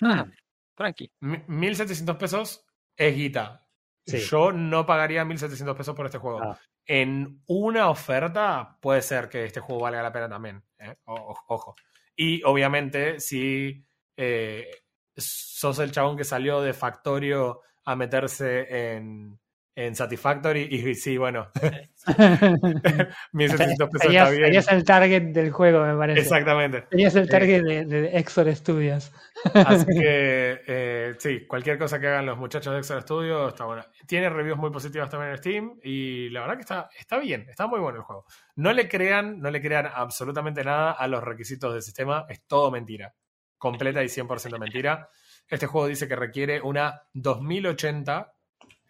Ah, 0.02 0.26
tranqui. 0.74 1.10
Mi- 1.20 1.42
1700 1.46 2.16
pesos 2.16 2.66
es 2.96 3.14
guita. 3.14 3.66
Sí. 4.06 4.18
Yo 4.18 4.52
no 4.52 4.84
pagaría 4.84 5.24
1700 5.24 5.76
pesos 5.76 5.94
por 5.94 6.06
este 6.06 6.18
juego. 6.18 6.42
Ah. 6.42 6.58
En 6.86 7.42
una 7.46 7.88
oferta 7.88 8.76
puede 8.80 9.00
ser 9.00 9.28
que 9.28 9.44
este 9.46 9.60
juego 9.60 9.82
valga 9.82 10.02
la 10.02 10.12
pena 10.12 10.28
también. 10.28 10.62
¿eh? 10.78 10.96
O- 11.04 11.34
ojo. 11.48 11.74
Y 12.16 12.42
obviamente, 12.44 13.18
si 13.20 13.86
eh, 14.16 14.68
sos 15.16 15.78
el 15.78 15.92
chabón 15.92 16.16
que 16.16 16.24
salió 16.24 16.60
de 16.60 16.74
Factorio 16.74 17.62
a 17.84 17.96
meterse 17.96 18.94
en, 18.94 19.38
en 19.76 19.96
Satisfactory, 19.96 20.68
y 20.70 20.94
sí, 20.94 21.16
bueno, 21.16 21.48
1700 23.32 23.88
pesos 23.88 24.02
Serías, 24.02 24.28
está 24.28 24.30
bien. 24.30 24.44
serías 24.44 24.68
el 24.72 24.84
target 24.84 25.22
del 25.32 25.50
juego, 25.50 25.84
me 25.84 25.96
parece. 25.96 26.20
Exactamente. 26.20 26.84
Serías 26.90 27.14
el 27.16 27.28
target 27.28 27.62
de, 27.62 27.84
de 27.86 28.18
Exor 28.18 28.54
Studios. 28.54 29.10
Así 29.54 29.86
que 29.86 30.60
eh, 30.66 31.14
sí, 31.18 31.46
cualquier 31.46 31.78
cosa 31.78 31.98
que 31.98 32.08
hagan 32.08 32.26
los 32.26 32.38
muchachos 32.38 32.72
de 32.72 32.78
Extra 32.78 33.00
Studio 33.00 33.48
está 33.48 33.64
buena. 33.64 33.86
Tiene 34.06 34.28
reviews 34.28 34.58
muy 34.58 34.70
positivas 34.70 35.08
también 35.10 35.32
en 35.32 35.38
Steam 35.38 35.80
y 35.82 36.28
la 36.30 36.42
verdad 36.42 36.56
que 36.56 36.60
está, 36.60 36.88
está 36.98 37.18
bien, 37.18 37.46
está 37.48 37.66
muy 37.66 37.80
bueno 37.80 37.98
el 37.98 38.04
juego. 38.04 38.26
No 38.56 38.72
le 38.72 38.88
crean, 38.88 39.40
no 39.40 39.50
le 39.50 39.60
crean 39.60 39.88
absolutamente 39.92 40.62
nada 40.62 40.92
a 40.92 41.08
los 41.08 41.24
requisitos 41.24 41.72
del 41.72 41.82
sistema, 41.82 42.26
es 42.28 42.42
todo 42.46 42.70
mentira. 42.70 43.14
Completa 43.56 44.02
y 44.02 44.08
100% 44.08 44.58
mentira. 44.58 45.08
Este 45.48 45.66
juego 45.66 45.86
dice 45.86 46.06
que 46.06 46.16
requiere 46.16 46.60
una 46.60 47.02
2080 47.14 48.14
¡Ja! 48.14 48.33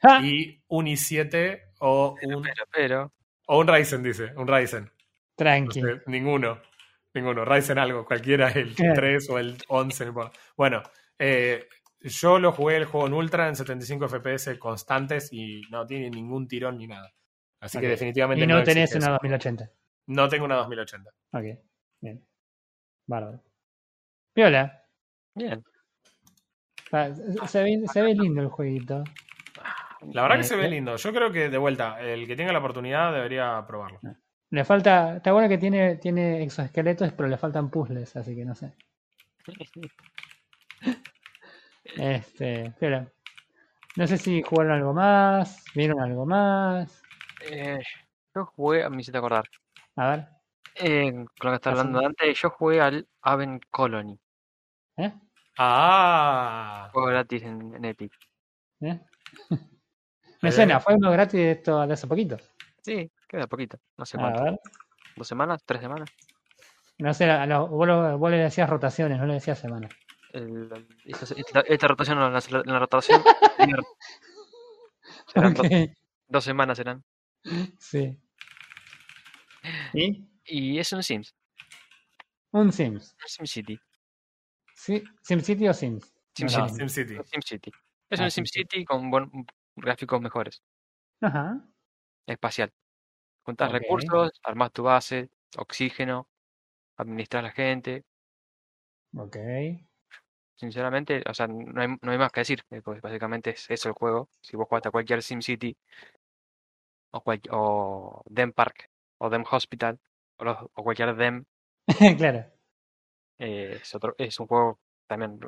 y 0.25 0.63
un 0.69 0.87
i7 0.87 1.61
o 1.81 2.17
un, 2.23 2.43
Pero, 2.43 2.65
pero. 2.73 3.13
o 3.47 3.59
un 3.61 3.67
Ryzen, 3.69 4.03
dice, 4.03 4.33
un 4.37 4.47
Ryzen. 4.49 4.85
No 4.85 4.91
Tranqui. 5.37 5.81
sé, 5.81 6.01
ninguno. 6.07 6.61
Ninguno. 7.15 7.45
Ryzen 7.45 7.79
algo, 7.79 8.05
cualquiera, 8.05 8.49
el 8.51 8.75
Claro. 8.77 8.95
3 8.95 9.31
o 9.31 9.39
el 9.39 9.57
11. 9.69 10.05
no 10.05 10.09
importa. 10.11 10.39
Bueno, 10.57 10.83
eh, 11.19 11.69
yo 12.01 12.39
lo 12.39 12.53
jugué 12.53 12.77
el 12.77 12.85
juego 12.85 13.07
en 13.07 13.15
Ultra 13.15 13.49
en 13.49 13.57
75 13.57 14.09
FPS 14.09 14.59
constantes 14.59 15.33
y 15.33 15.63
no 15.71 15.87
tiene 15.87 16.11
ningún 16.11 16.47
tirón 16.49 16.77
ni 16.79 16.87
nada. 16.87 17.13
Así 17.61 17.79
que 17.79 17.87
Ok. 17.87 17.91
definitivamente 17.93 18.45
Y 18.45 18.47
no 18.47 18.63
tenés 18.63 18.85
existe 18.91 18.99
una 18.99 19.07
eso. 19.07 19.13
2080. 19.23 19.71
No 20.09 20.29
tengo 20.29 20.45
una 20.45 20.57
2080. 20.57 21.11
Ok, 21.33 21.45
bien. 22.01 22.27
Bárbaro. 23.07 23.43
Viola. 24.35 24.83
Bien. 25.35 25.65
Se 27.49 27.63
ve, 27.63 27.83
se 27.93 28.03
ve 28.03 28.15
lindo 28.15 28.43
el 28.43 28.49
jueguito. 28.49 29.03
La 30.13 30.23
verdad 30.23 30.37
que 30.37 30.41
Eh, 30.43 30.45
se 30.45 30.57
ve 30.57 30.67
eh. 30.67 30.71
lindo. 30.71 30.97
Yo 30.97 31.13
creo 31.13 31.31
que, 31.33 31.49
de 31.49 31.59
vuelta, 31.59 32.01
el 32.01 32.27
que 32.27 32.37
tenga 32.37 32.53
la 32.53 32.59
oportunidad 32.59 33.13
debería 33.13 33.65
probarlo. 33.67 34.01
Le 34.51 34.65
falta. 34.65 35.17
Está 35.17 35.33
bueno 35.33 35.49
que 35.49 35.59
tiene, 35.59 35.97
tiene 35.97 36.43
exoesqueletos, 36.43 37.13
pero 37.13 37.29
le 37.29 37.37
faltan 37.37 37.71
puzzles, 37.71 38.15
así 38.17 38.35
que 38.35 38.45
no 38.45 38.55
sé. 38.55 38.75
Este. 41.97 42.75
Viola. 42.81 43.07
No 43.97 44.07
sé 44.07 44.19
si 44.19 44.43
jugaron 44.43 44.73
algo 44.73 44.93
más. 44.93 45.65
¿Vieron 45.75 46.01
algo 46.01 46.27
más? 46.27 47.03
Eh, 47.51 47.79
yo 48.35 48.47
jugué, 48.47 48.89
me 48.91 49.01
hiciste 49.01 49.19
acordar. 49.19 49.45
A 49.97 50.09
ver. 50.11 50.27
Eh, 50.77 51.13
con 51.13 51.27
lo 51.43 51.51
que 51.51 51.55
estaba 51.57 51.75
Así. 51.75 51.87
hablando 51.87 52.07
antes, 52.07 52.41
yo 52.41 52.51
jugué 52.51 52.81
al 52.81 53.07
Aven 53.23 53.61
Colony. 53.71 54.19
¿Eh? 54.97 55.13
Ah, 55.59 56.89
Juego 56.93 57.09
gratis 57.09 57.43
en, 57.45 57.75
en 57.77 57.85
Epic. 57.85 58.13
¿Eh? 58.81 59.01
Me 60.45 60.53
suena, 60.53 60.81
fue 60.81 60.95
uno 60.95 61.11
gratis 61.11 61.33
de 61.41 61.51
esto 61.53 61.87
de 61.87 61.93
hace 61.95 62.07
poquito. 62.07 62.37
Sí, 62.83 63.11
queda 63.29 63.47
poquito. 63.47 63.79
No 63.97 64.05
sé 64.05 64.17
A 64.17 64.21
cuánto. 64.21 64.45
ver. 64.45 64.61
¿Dos 65.17 65.27
semanas? 65.29 65.63
¿Tres 65.65 65.81
semanas? 65.81 66.11
No 66.99 67.13
sé, 67.15 67.25
a 67.31 67.47
lo- 67.47 67.67
vos, 67.69 67.87
lo- 67.87 68.19
vos 68.19 68.31
le 68.31 68.37
decías 68.39 68.69
rotaciones, 68.69 69.19
no 69.19 69.27
le 69.27 69.35
decías 69.35 69.59
semanas. 69.59 69.91
El- 70.33 70.69
esta, 71.05 71.27
esta- 71.37 71.61
esta 71.61 71.89
rotación, 71.89 72.19
no, 72.19 72.31
la, 72.31 72.41
la 72.65 72.79
rotación. 72.79 73.23
serán 75.35 75.55
dos, 76.29 76.45
semanas 76.45 76.77
serán. 76.77 77.05
Sí. 77.79 78.19
¿Y? 79.93 80.25
Y 80.45 80.79
es 80.79 80.93
un 80.93 81.03
Sims. 81.03 81.35
Un 82.53 82.73
Sims. 82.73 83.17
Un 83.21 83.29
SimCity. 83.29 83.79
Sí, 84.75 85.03
SimCity 85.23 85.69
o 85.69 85.75
Sims. 85.75 86.13
SimCity. 86.35 86.61
No, 86.61 86.69
SimCity. 86.69 87.15
Un 87.17 87.25
SimCity. 87.27 87.71
Es 88.11 88.21
Ah, 88.21 88.25
un 88.25 88.31
SimCity. 88.31 88.61
SimCity 88.61 88.85
con 88.85 89.11
buen, 89.11 89.31
gráficos 89.77 90.21
mejores. 90.21 90.63
Ajá. 91.21 91.67
Espacial. 92.27 92.71
Juntas 93.45 93.73
recursos, 93.73 94.41
armas 94.45 94.73
tu 94.73 94.83
base, 94.85 95.31
oxígeno, 95.59 96.29
administras 96.99 97.45
la 97.45 97.53
gente. 97.53 98.05
Ok. 99.17 99.37
Sinceramente, 100.57 101.23
o 101.29 101.35
sea, 101.35 101.47
no 101.49 101.81
hay, 101.81 101.89
no 102.01 102.11
hay 102.13 102.19
más 102.19 102.33
que 102.33 102.41
decir. 102.41 102.63
eh, 102.71 102.81
pues 102.83 103.01
básicamente 103.01 103.51
es 103.51 103.71
eso 103.71 103.89
el 103.89 103.95
juego. 103.95 104.29
Si 104.41 104.57
vos 104.57 104.67
jugaste 104.69 104.89
a 104.89 104.93
cualquier 104.93 105.23
SimCity 105.23 105.77
o, 107.17 107.19
cual, 107.25 107.41
o 107.51 107.63
Dem 108.37 108.53
Park 108.53 108.77
o 109.23 109.31
Dem 109.31 109.45
Hospital 109.51 109.95
o, 110.39 110.45
los- 110.45 110.63
o 110.75 110.83
cualquier 110.85 111.15
Dem, 111.17 111.37
claro. 112.19 112.45
eh, 113.39 113.79
es, 113.83 113.95
otro, 113.95 114.15
es 114.19 114.39
un 114.41 114.47
juego 114.47 114.81
también 115.07 115.39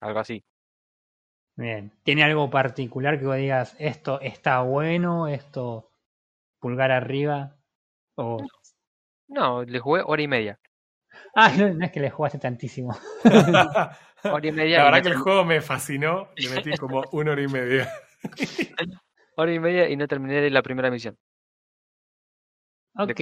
algo 0.00 0.20
así. 0.20 0.44
Bien. 1.60 1.92
¿Tiene 2.04 2.24
algo 2.24 2.48
particular 2.48 3.18
que 3.18 3.26
vos 3.26 3.36
digas, 3.36 3.76
esto 3.78 4.18
está 4.22 4.62
bueno, 4.62 5.28
esto 5.28 5.90
pulgar 6.58 6.90
arriba? 6.90 7.54
O... 8.14 8.38
No, 9.28 9.62
le 9.62 9.78
jugué 9.78 10.02
hora 10.06 10.22
y 10.22 10.26
media. 10.26 10.58
Ah, 11.34 11.52
no, 11.54 11.68
no 11.68 11.84
es 11.84 11.92
que 11.92 12.00
le 12.00 12.08
jugaste 12.08 12.38
tantísimo. 12.38 12.96
Hora 14.24 14.46
y 14.46 14.52
media. 14.52 14.78
La 14.78 14.84
verdad 14.84 15.02
que 15.02 15.08
el 15.08 15.16
juego 15.16 15.44
me 15.44 15.60
fascinó. 15.60 16.28
Le 16.36 16.48
metí 16.48 16.76
como 16.78 17.02
una 17.12 17.32
hora 17.32 17.42
y 17.42 17.48
media. 17.48 17.90
Hora 19.36 19.52
y 19.52 19.58
media 19.58 19.88
y 19.88 19.96
no 19.96 20.08
terminé 20.08 20.48
la 20.48 20.62
primera 20.62 20.90
misión. 20.90 21.16
Ok, 22.96 23.20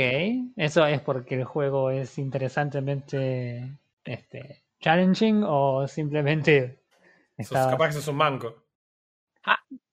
¿eso 0.57 0.87
es 0.87 1.01
porque 1.01 1.35
el 1.35 1.45
juego 1.45 1.91
es 1.91 2.19
interesantemente 2.19 3.79
este, 4.05 4.65
challenging 4.81 5.43
o 5.45 5.87
simplemente 5.87 6.79
Sos- 7.45 7.67
capaz 7.71 7.87
que 7.89 7.93
sos 7.95 8.09
un 8.09 8.17
manco. 8.17 8.65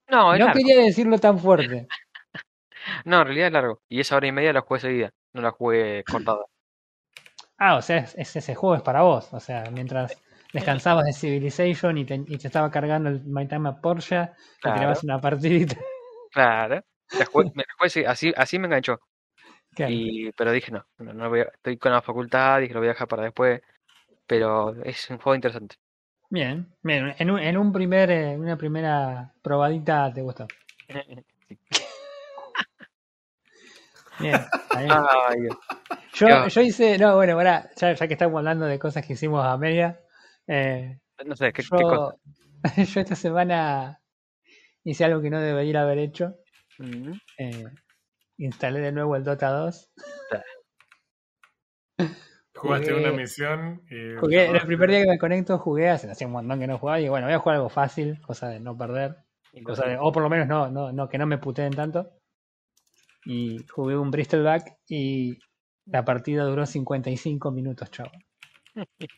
No, 0.07 0.33
es 0.33 0.39
No 0.39 0.45
largo. 0.47 0.53
quería 0.53 0.77
decirlo 0.83 1.17
tan 1.19 1.39
fuerte. 1.39 1.87
No, 3.05 3.21
en 3.21 3.25
realidad 3.27 3.47
es 3.47 3.53
largo. 3.53 3.81
Y 3.89 3.99
esa 3.99 4.15
hora 4.15 4.27
y 4.27 4.31
media 4.31 4.53
la 4.53 4.61
jugué 4.61 4.79
seguida. 4.79 5.11
No 5.33 5.41
la 5.41 5.51
jugué 5.51 6.03
cortada. 6.03 6.45
Ah, 7.57 7.75
o 7.77 7.81
sea, 7.81 7.97
es, 7.97 8.15
es- 8.15 8.35
ese 8.35 8.55
juego 8.55 8.75
es 8.75 8.81
para 8.81 9.01
vos. 9.01 9.33
O 9.33 9.39
sea, 9.39 9.63
mientras 9.71 10.17
descansabas 10.53 11.05
de 11.05 11.13
Civilization 11.13 11.97
y 11.97 12.05
te, 12.05 12.15
y 12.15 12.37
te 12.37 12.47
estaba 12.47 12.71
cargando 12.71 13.09
el 13.09 13.21
My 13.25 13.47
Time 13.47 13.69
at 13.69 13.81
Porsche, 13.81 14.27
te 14.61 14.71
Claro. 14.71 14.75
tirabas 14.77 15.03
una 15.03 15.19
partidita. 15.21 15.75
Claro. 16.31 16.81
La 17.17 17.25
jugué- 17.25 17.51
me 17.55 17.63
la 17.63 17.73
jugué 17.77 18.07
así, 18.07 18.33
así 18.35 18.59
me 18.59 18.67
enganchó. 18.67 18.99
Claro. 19.75 19.91
Y, 19.93 20.31
pero 20.33 20.51
dije, 20.51 20.71
no, 20.71 20.85
no, 20.99 21.13
no 21.13 21.29
voy 21.29 21.41
a- 21.41 21.43
estoy 21.53 21.77
con 21.77 21.91
la 21.91 22.01
facultad, 22.01 22.61
dije, 22.61 22.73
lo 22.73 22.79
voy 22.81 22.89
a 22.89 22.93
dejar 22.93 23.07
para 23.07 23.23
después. 23.23 23.61
Pero 24.27 24.75
es 24.83 25.09
un 25.11 25.17
juego 25.19 25.35
interesante. 25.35 25.77
Bien, 26.29 26.67
bien. 26.81 27.15
En, 27.17 27.31
un, 27.31 27.39
en 27.39 27.57
un 27.57 27.71
primer, 27.71 28.11
eh, 28.11 28.37
una 28.37 28.57
primera 28.57 29.33
probadita 29.41 30.11
te 30.13 30.21
gustó. 30.21 30.47
Bien. 34.17 34.45
bien. 34.77 35.49
Yo, 36.13 36.47
yo 36.47 36.61
hice, 36.61 36.97
no, 36.97 37.15
bueno, 37.15 37.33
ahora, 37.33 37.69
ya, 37.75 37.93
ya 37.93 38.07
que 38.07 38.13
estamos 38.13 38.37
hablando 38.37 38.65
de 38.65 38.79
cosas 38.79 39.05
que 39.05 39.11
hicimos 39.11 39.45
a 39.45 39.57
media, 39.57 39.99
eh, 40.47 40.99
no 41.25 41.35
sé, 41.35 41.51
¿qué, 41.51 41.63
qué 41.63 41.83
cosa? 41.83 42.15
yo, 42.77 42.83
yo 42.83 43.01
esta 43.01 43.15
semana 43.15 43.99
hice 44.85 45.03
algo 45.05 45.21
que 45.21 45.29
no 45.29 45.39
debería 45.39 45.81
haber 45.81 45.97
hecho. 45.99 46.37
Eh, 47.37 47.65
instalé 48.37 48.79
de 48.79 48.91
nuevo 48.91 49.15
el 49.15 49.23
Dota 49.23 49.49
2. 49.49 49.91
Jugaste 52.55 52.91
Jugué- 52.93 52.99
una 53.09 53.11
misión 53.17 53.81
y. 53.89 54.15
Jugué, 54.19 54.45
el 54.49 54.61
primer 54.65 54.89
día 54.89 55.01
que 55.03 55.09
me 55.09 55.17
conecto 55.19 55.57
jugué, 55.59 55.89
hace, 55.89 56.09
hacía 56.09 56.27
un 56.27 56.33
montón 56.33 56.59
que 56.59 56.67
no 56.67 56.77
jugaba, 56.77 56.99
y 56.99 57.09
bueno, 57.09 57.27
voy 57.27 57.33
a 57.33 57.39
jugar 57.39 57.57
algo 57.57 57.69
fácil, 57.69 58.19
cosa 58.21 58.47
de 58.47 58.59
no 58.59 58.77
perder, 58.77 59.17
y 59.51 59.59
lo- 59.61 59.65
cosa 59.65 59.85
de, 59.87 59.97
o 59.99 60.11
por 60.11 60.23
lo 60.23 60.29
menos 60.29 60.47
no, 60.47 60.69
no, 60.69 60.91
no, 60.91 61.09
que 61.09 61.17
no 61.17 61.25
me 61.27 61.37
puteen 61.37 61.73
tanto. 61.73 62.11
Y 63.25 63.65
jugué 63.67 63.97
un 63.97 64.11
Bristleback 64.11 64.77
y 64.87 65.39
la 65.85 66.05
partida 66.05 66.43
duró 66.43 66.65
55 66.65 67.51
minutos, 67.51 67.89
chavo. 67.91 68.11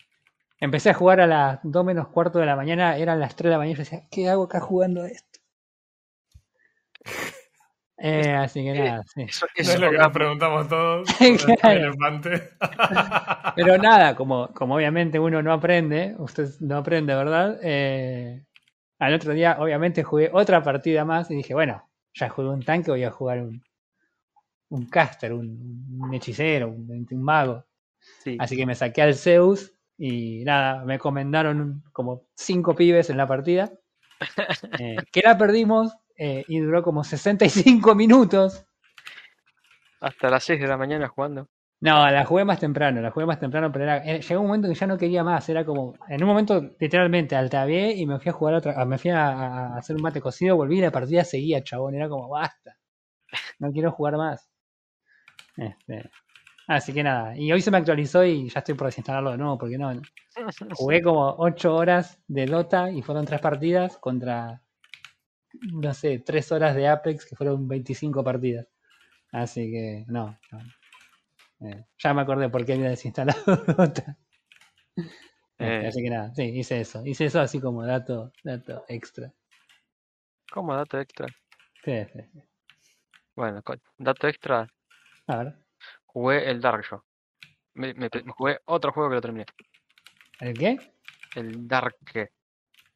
Empecé 0.59 0.89
a 0.89 0.93
jugar 0.95 1.21
a 1.21 1.27
las 1.27 1.59
2 1.63 1.85
menos 1.85 2.07
cuarto 2.07 2.39
de 2.39 2.45
la 2.47 2.55
mañana, 2.55 2.97
eran 2.97 3.19
las 3.19 3.35
3 3.35 3.49
de 3.49 3.51
la 3.51 3.57
mañana 3.59 3.73
y 3.73 3.75
yo 3.75 3.83
decía, 3.83 4.07
¿qué 4.09 4.29
hago 4.29 4.43
acá 4.45 4.59
jugando 4.59 5.03
a 5.03 5.07
esto? 5.07 5.39
Eh, 7.99 8.31
así 8.33 8.63
que 8.63 8.73
nada, 8.73 9.03
sí. 9.13 9.21
Eso, 9.23 9.45
No 9.57 9.71
es 9.73 9.79
lo 9.79 9.91
que 9.91 9.97
nos 9.97 10.11
preguntamos 10.11 10.67
todos. 10.69 11.09
Claro. 11.61 11.79
elefante. 11.79 12.49
Pero 13.55 13.77
nada, 13.77 14.15
como, 14.15 14.49
como 14.53 14.75
obviamente 14.75 15.19
uno 15.19 15.41
no 15.41 15.51
aprende, 15.53 16.15
usted 16.19 16.47
no 16.59 16.77
aprende, 16.77 17.15
¿verdad? 17.15 17.59
Eh, 17.63 18.43
al 18.99 19.13
otro 19.13 19.33
día, 19.33 19.57
obviamente, 19.59 20.03
jugué 20.03 20.29
otra 20.31 20.61
partida 20.63 21.05
más 21.05 21.29
y 21.31 21.35
dije, 21.35 21.53
bueno, 21.53 21.83
ya 22.13 22.29
jugué 22.29 22.49
un 22.49 22.63
tanque, 22.63 22.91
voy 22.91 23.03
a 23.03 23.11
jugar 23.11 23.39
un, 23.41 23.63
un 24.69 24.85
caster, 24.87 25.33
un, 25.33 25.85
un 25.99 26.13
hechicero, 26.13 26.67
un, 26.69 27.07
un 27.09 27.23
mago. 27.23 27.65
sí. 28.23 28.37
Así 28.39 28.55
que 28.57 28.65
me 28.65 28.75
saqué 28.75 29.01
al 29.01 29.15
Zeus 29.15 29.71
y 29.97 30.43
nada, 30.45 30.83
me 30.85 30.99
comendaron 30.99 31.61
un- 31.61 31.83
como 31.91 32.27
cinco 32.35 32.75
pibes 32.75 33.09
en 33.09 33.17
la 33.17 33.27
partida. 33.27 33.71
eh, 34.79 34.97
que 35.11 35.21
la 35.23 35.37
perdimos 35.37 35.93
eh, 36.17 36.43
y 36.47 36.59
duró 36.59 36.83
como 36.83 37.03
65 37.03 37.95
minutos. 37.95 38.65
Hasta 40.01 40.29
las 40.29 40.43
6 40.43 40.59
de 40.59 40.67
la 40.67 40.77
mañana 40.77 41.07
jugando. 41.07 41.49
No, 41.79 42.09
la 42.09 42.25
jugué 42.25 42.43
más 42.43 42.59
temprano, 42.59 43.01
la 43.01 43.11
jugué 43.11 43.27
más 43.27 43.39
temprano, 43.39 43.71
pero 43.71 43.83
era, 43.83 43.97
eh, 43.97 44.19
llegó 44.21 44.41
un 44.41 44.47
momento 44.47 44.67
que 44.67 44.73
ya 44.73 44.87
no 44.87 44.97
quería 44.97 45.23
más, 45.23 45.47
era 45.47 45.63
como, 45.63 45.93
en 46.09 46.23
un 46.23 46.27
momento 46.27 46.71
literalmente 46.79 47.35
altavié 47.35 47.91
y 47.95 48.07
me 48.07 48.19
fui 48.19 48.29
a 48.29 48.33
jugar 48.33 48.55
otra, 48.55 48.73
ah, 48.77 48.85
me 48.85 48.97
fui 48.97 49.11
a, 49.11 49.75
hacer 49.75 49.95
un 49.95 50.01
mate 50.01 50.19
cocido, 50.19 50.55
volví 50.55 50.79
y 50.79 50.81
la 50.81 50.91
partida 50.91 51.23
seguía, 51.23 51.63
chabón, 51.63 51.93
era 51.93 52.09
como, 52.09 52.29
basta, 52.29 52.77
no 53.59 53.71
quiero 53.71 53.91
jugar 53.91 54.17
más. 54.17 54.49
Este, 55.55 56.09
así 56.67 56.93
que 56.93 57.03
nada, 57.03 57.37
y 57.37 57.51
hoy 57.51 57.61
se 57.61 57.69
me 57.69 57.77
actualizó 57.77 58.23
y 58.25 58.49
ya 58.49 58.59
estoy 58.59 58.73
por 58.73 58.87
desinstalarlo 58.87 59.31
de 59.31 59.37
nuevo, 59.37 59.57
porque 59.59 59.77
no, 59.77 59.93
no. 59.93 60.01
jugué 60.75 61.03
como 61.03 61.35
8 61.37 61.75
horas 61.75 62.19
de 62.27 62.47
Dota 62.47 62.89
y 62.89 63.03
fueron 63.03 63.25
tres 63.25 63.39
partidas 63.39 63.97
contra, 63.97 64.63
no 65.61 65.93
sé, 65.93 66.19
3 66.19 66.51
horas 66.51 66.75
de 66.75 66.87
Apex 66.87 67.25
que 67.25 67.35
fueron 67.35 67.67
25 67.67 68.23
partidas. 68.23 68.67
Así 69.31 69.71
que 69.71 70.05
no, 70.07 70.37
no. 70.51 71.67
Eh, 71.67 71.85
ya 71.97 72.13
me 72.13 72.21
acordé 72.21 72.49
por 72.49 72.65
qué 72.65 72.73
había 72.73 72.89
desinstalado 72.89 73.39
Dota. 73.77 74.17
Este, 75.59 75.65
Eh. 75.65 75.87
Así 75.87 76.03
que 76.03 76.09
nada, 76.09 76.33
sí, 76.35 76.43
hice 76.43 76.81
eso. 76.81 77.01
Hice 77.05 77.25
eso 77.25 77.39
así 77.39 77.59
como 77.59 77.83
dato, 77.85 78.31
dato 78.43 78.85
extra. 78.87 79.33
¿Cómo 80.51 80.75
dato 80.75 80.99
extra? 80.99 81.27
Sí, 81.83 81.93
sí, 82.13 82.19
sí. 82.33 82.39
Bueno, 83.35 83.61
dato 83.97 84.27
extra, 84.27 84.67
A 85.27 85.37
ver, 85.37 85.55
jugué 86.05 86.49
el 86.49 86.61
Dark 86.61 86.83
yo. 86.89 87.03
Me, 87.73 87.93
me- 87.93 88.09
me 88.23 88.31
jugué 88.31 88.59
otro 88.65 88.91
juego 88.91 89.09
que 89.09 89.15
lo 89.15 89.21
terminé. 89.21 89.45
¿el 90.39 90.57
qué? 90.57 90.79
El 91.35 91.67
Dark. 91.67 91.95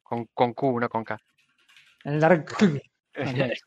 Con, 0.02 0.26
con 0.34 0.52
Q, 0.52 0.80
no 0.80 0.88
con 0.88 1.04
K. 1.04 1.20
El 2.04 2.20
Dark. 2.20 2.46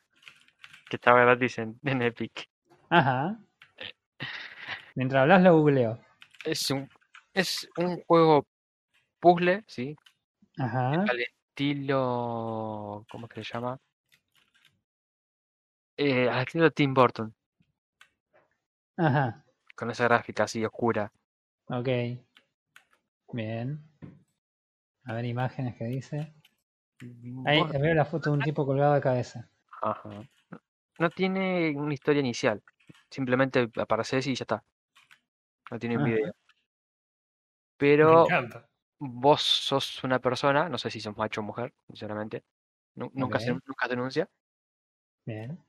que 0.90 0.96
estaba 0.96 1.22
gratis 1.22 1.58
en, 1.60 1.80
en 1.84 2.02
Epic. 2.02 2.50
Ajá. 2.90 3.40
Mientras 4.96 5.22
hablas 5.22 5.42
lo 5.42 5.58
googleo. 5.58 6.00
Es 6.44 6.70
un, 6.72 6.90
es 7.34 7.68
un 7.78 8.02
juego 8.04 8.46
puzzle, 9.20 9.64
¿sí? 9.68 9.96
Ajá. 10.58 10.92
Al 10.92 11.20
estilo. 11.20 13.06
¿Cómo 13.10 13.28
es 13.28 13.34
que 13.34 13.44
se 13.44 13.54
llama? 13.54 13.80
Eh, 15.98 16.30
al 16.30 16.40
estilo 16.40 16.72
Tim 16.72 16.94
Burton. 16.94 17.34
Ajá. 18.98 19.44
Con 19.76 19.92
esa 19.92 20.06
gráfica 20.06 20.44
así 20.44 20.64
oscura. 20.64 21.12
Ok. 21.68 21.90
Bien. 23.34 23.82
A 25.04 25.14
ver 25.14 25.26
imágenes 25.26 25.76
que 25.76 25.86
dice. 25.86 26.34
Ahí 27.46 27.62
Bueno, 27.62 27.80
veo 27.80 27.94
la 27.94 28.04
foto 28.04 28.30
de 28.30 28.36
un 28.36 28.44
tipo 28.44 28.66
colgado 28.66 28.94
de 28.96 29.00
cabeza. 29.02 29.50
ajá. 29.82 30.26
No 31.00 31.12
tiene 31.12 31.72
una 31.78 31.94
historia 31.96 32.22
inicial. 32.22 32.64
Simplemente 33.12 33.70
apareces 33.78 34.28
y 34.28 34.36
ya 34.36 34.44
está. 34.44 34.66
No 35.70 35.80
tiene 35.80 35.98
un 35.98 36.04
Ajá. 36.04 36.06
video. 36.06 36.34
Pero 37.78 38.36
vos 39.00 39.42
sos 39.44 40.04
una 40.04 40.20
persona, 40.20 40.70
no 40.70 40.78
sé 40.78 40.90
si 40.92 41.02
sos 41.02 41.18
macho 41.18 41.42
o 41.42 41.44
mujer, 41.44 41.74
sinceramente. 41.88 42.44
se, 43.40 43.52
nunca 43.54 43.88
se 43.88 43.90
denuncia. 43.90 44.30
Bien. 45.26 45.64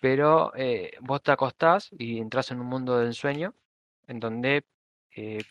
Pero 0.00 0.54
eh, 0.56 0.92
vos 1.00 1.22
te 1.22 1.32
acostás 1.32 1.88
y 1.92 2.18
entras 2.18 2.50
en 2.50 2.60
un 2.60 2.66
mundo 2.66 2.98
de 2.98 3.06
ensueño 3.06 3.54
en 4.06 4.20
donde 4.20 4.64
eh, 5.16 5.44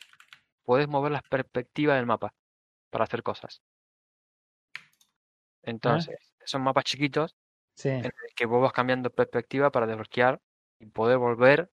podés 0.65 0.87
mover 0.89 1.11
las 1.13 1.23
perspectivas 1.23 1.97
del 1.97 2.05
mapa 2.07 2.35
para 2.91 3.05
hacer 3.05 3.23
cosas. 3.23 3.61
Entonces, 5.63 6.15
son 6.45 6.63
mapas 6.63 6.85
chiquitos 6.85 7.35
Sí. 7.77 7.89
en 8.01 8.11
el 8.27 8.35
que 8.35 8.45
vos 8.47 8.61
vas 8.61 8.73
cambiando 8.73 9.09
perspectiva 9.11 9.71
para 9.71 9.87
desbloquear 9.87 10.41
y 10.79 10.87
poder 10.87 11.17
volver 11.19 11.71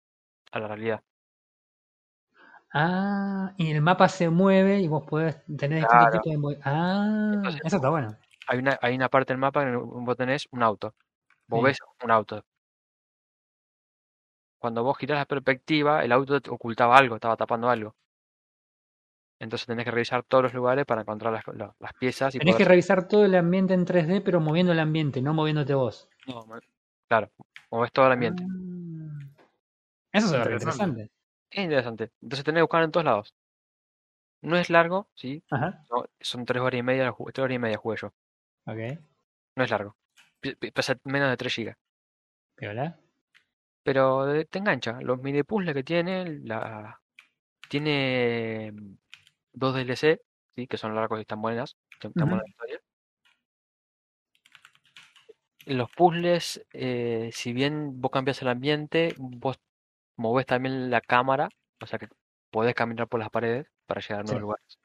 a 0.53 0.61
la 0.61 0.69
realidad. 0.69 1.03
Ah, 2.73 3.55
y 3.57 3.71
el 3.71 3.81
mapa 3.81 4.09
se 4.09 4.29
mueve 4.29 4.81
y 4.81 4.89
vos 4.89 5.05
podés 5.09 5.37
tener 5.57 5.79
distintos 5.79 6.11
Claro. 6.11 6.21
tipos 6.21 6.33
de 6.33 6.59
Ah, 6.65 7.31
Entonces, 7.31 7.63
eso 7.63 7.77
está 7.77 7.91
bueno. 7.91 8.17
Hay 8.49 8.59
una, 8.61 8.79
hay 8.83 8.97
una 8.97 9.09
parte 9.11 9.33
del 9.35 9.41
mapa 9.41 9.63
en 9.63 9.69
el 9.71 9.75
que 9.81 9.85
vos 9.85 10.17
tenés 10.17 10.49
un 10.53 10.63
auto. 10.63 10.95
Vos 11.49 11.63
Sí. 11.63 11.65
ves 11.65 11.79
un 12.05 12.11
auto. 12.13 12.45
Cuando 14.63 14.83
vos 14.83 14.97
girás 14.99 15.19
la 15.19 15.27
perspectiva, 15.27 16.03
el 16.05 16.13
auto 16.13 16.41
te 16.41 16.51
ocultaba 16.51 16.97
algo, 16.97 17.17
estaba 17.17 17.37
tapando 17.37 17.69
algo. 17.69 17.95
Entonces 19.39 19.67
tenés 19.67 19.85
que 19.85 19.91
revisar 19.91 20.23
todos 20.25 20.45
los 20.45 20.55
lugares 20.55 20.85
para 20.87 21.03
encontrar 21.03 21.33
las, 21.33 21.47
la- 21.57 21.75
las 21.79 21.93
piezas 21.95 22.35
y 22.35 22.39
Tenés 22.39 22.57
que 22.57 22.65
revisar 22.65 23.07
todo 23.09 23.25
el 23.25 23.35
ambiente 23.35 23.75
en 23.75 23.85
3D, 23.85 24.23
pero 24.25 24.41
moviendo 24.41 24.73
el 24.73 24.79
ambiente, 24.81 25.21
no 25.21 25.35
moviéndote 25.35 25.75
vos. 25.75 26.09
No, 26.27 26.47
claro, 27.09 27.31
moves 27.71 27.93
todo 27.93 28.07
el 28.07 28.13
ambiente. 28.13 28.45
Ah. 28.49 29.29
Eso 30.13 30.33
re 30.45 30.55
Interesante. 30.55 30.55
interesante. 30.55 31.11
Es 31.51 31.63
interesante. 31.65 32.11
Entonces 32.23 32.45
tenés 32.45 32.59
que 32.59 32.63
buscar 32.63 32.83
en 32.83 32.91
todos 32.91 33.05
lados. 33.05 33.35
No 34.43 34.57
es 34.57 34.71
largo, 34.71 35.09
sí. 35.15 35.43
Ajá, 35.51 35.85
no, 35.91 36.05
son 36.21 36.45
tres 36.45 36.63
horas 36.63 36.79
y 36.79 36.83
media, 36.83 37.13
tres 37.33 37.39
horas 37.45 37.55
y 37.55 37.59
media 37.59 37.77
jugué 37.79 37.97
yo. 38.01 38.09
ok. 38.67 38.99
No 39.57 39.65
es 39.65 39.71
largo. 39.71 39.97
Pesa 40.75 40.97
menos 41.05 41.31
de 41.31 41.37
3 41.37 41.55
gigas. 41.55 41.77
Piola. 42.55 42.97
Pero 43.83 44.33
eh, 44.35 44.45
te 44.45 44.59
engancha. 44.59 45.01
Los 45.01 45.19
mini 45.23 45.43
puzzles 45.43 45.75
que 45.75 45.83
tiene, 45.83 46.41
la... 46.45 47.01
tiene 47.69 48.73
dos 49.57 49.75
DLC, 49.75 50.21
¿sí? 50.55 50.67
que 50.67 50.77
son 50.77 50.95
largos 50.95 51.19
y 51.19 51.23
están 51.23 51.43
buenas. 51.43 51.77
Están 52.01 52.13
buenas 52.29 52.47
historias. 52.47 52.81
Los 55.65 55.91
puzzles, 55.91 56.65
eh, 56.73 57.31
si 57.33 57.53
bien 57.53 58.01
vos 58.01 58.13
cambias 58.13 58.41
el 58.43 58.49
ambiente, 58.49 59.15
vos 59.19 59.59
movés 60.17 60.47
también 60.47 60.91
la 60.91 61.01
cámara, 61.01 61.49
o 61.81 61.87
sea 61.87 61.99
que 61.99 62.09
podés 62.53 62.75
caminar 62.75 63.09
por 63.09 63.19
las 63.19 63.31
paredes 63.31 63.67
para 63.87 64.01
llegar 64.01 64.21
a 64.21 64.23
nuevos 64.23 64.39
Sí. 64.39 64.43
lugares. 64.43 64.79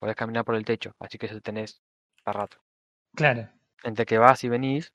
Podés 0.00 0.16
caminar 0.16 0.44
por 0.44 0.56
el 0.56 0.64
techo, 0.64 0.92
así 0.98 1.18
que 1.18 1.26
eso 1.26 1.40
tenés 1.40 1.80
para 2.24 2.40
rato. 2.40 2.56
Claro. 3.14 3.48
Entre 3.84 4.06
que 4.06 4.18
vas 4.18 4.42
y 4.42 4.48
venís, 4.48 4.92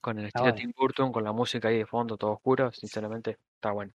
con 0.00 0.18
el 0.18 0.26
estilo 0.26 0.44
bueno. 0.44 0.56
Tim 0.56 0.72
Burton, 0.76 1.12
con 1.12 1.24
la 1.24 1.32
música 1.32 1.68
ahí 1.68 1.78
de 1.78 1.86
fondo, 1.86 2.16
todo 2.16 2.32
oscuro, 2.32 2.70
sinceramente, 2.72 3.38
está 3.56 3.72
bueno. 3.72 3.92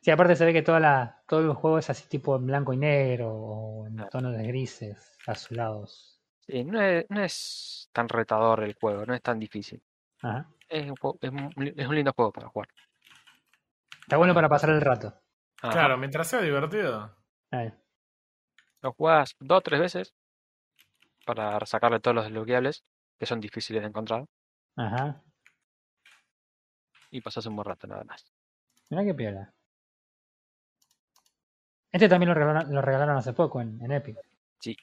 Sí, 0.00 0.10
aparte 0.10 0.36
se 0.36 0.44
ve 0.44 0.52
que 0.52 0.62
toda 0.62 0.80
la, 0.80 1.22
todo 1.26 1.40
el 1.40 1.52
juego 1.54 1.78
es 1.78 1.90
así 1.90 2.08
tipo 2.08 2.36
en 2.36 2.46
blanco 2.46 2.72
y 2.72 2.76
negro 2.76 3.32
o 3.34 3.86
en 3.86 3.96
tonos 4.10 4.36
de 4.36 4.46
grises, 4.46 5.18
azulados. 5.26 6.20
Sí, 6.40 6.64
no 6.64 6.80
es, 6.80 7.04
no 7.10 7.22
es 7.22 7.90
tan 7.92 8.08
retador 8.08 8.62
el 8.62 8.74
juego, 8.74 9.04
no 9.04 9.14
es 9.14 9.20
tan 9.22 9.38
difícil. 9.38 9.82
Ajá. 10.22 10.48
Es 10.68 10.88
un, 10.88 10.96
juego- 10.96 11.18
es 11.20 11.30
un, 11.30 11.52
es 11.76 11.86
un 11.86 11.94
lindo 11.94 12.12
juego 12.14 12.32
para 12.32 12.48
jugar. 12.48 12.68
Está 14.00 14.16
bueno 14.16 14.34
para 14.34 14.48
pasar 14.48 14.70
el 14.70 14.80
rato. 14.80 15.08
Ajá. 15.62 15.72
Claro, 15.72 15.98
mientras 15.98 16.28
sea 16.28 16.40
divertido. 16.40 17.14
Ahí. 17.50 17.72
Lo 18.80 18.92
jugás 18.92 19.34
dos 19.40 19.58
o 19.58 19.60
tres 19.62 19.80
veces 19.80 20.14
para 21.26 21.58
sacarle 21.66 22.00
todos 22.00 22.14
los 22.14 22.24
desbloqueables 22.24 22.84
que 23.18 23.26
son 23.26 23.40
difíciles 23.40 23.82
de 23.82 23.88
encontrar 23.88 24.24
Ajá. 24.76 25.22
y 27.10 27.20
pasás 27.20 27.44
un 27.46 27.56
buen 27.56 27.66
rato 27.66 27.86
nada 27.86 28.04
más. 28.04 28.32
Mirá 28.88 29.04
qué 29.04 29.14
piola. 29.14 29.52
Este 31.90 32.08
también 32.08 32.28
lo 32.28 32.34
regalaron, 32.34 32.74
lo 32.74 32.82
regalaron 32.82 33.16
hace 33.16 33.32
poco 33.32 33.60
en, 33.60 33.80
en 33.82 33.92
Epic. 33.92 34.16
Sí. 34.60 34.76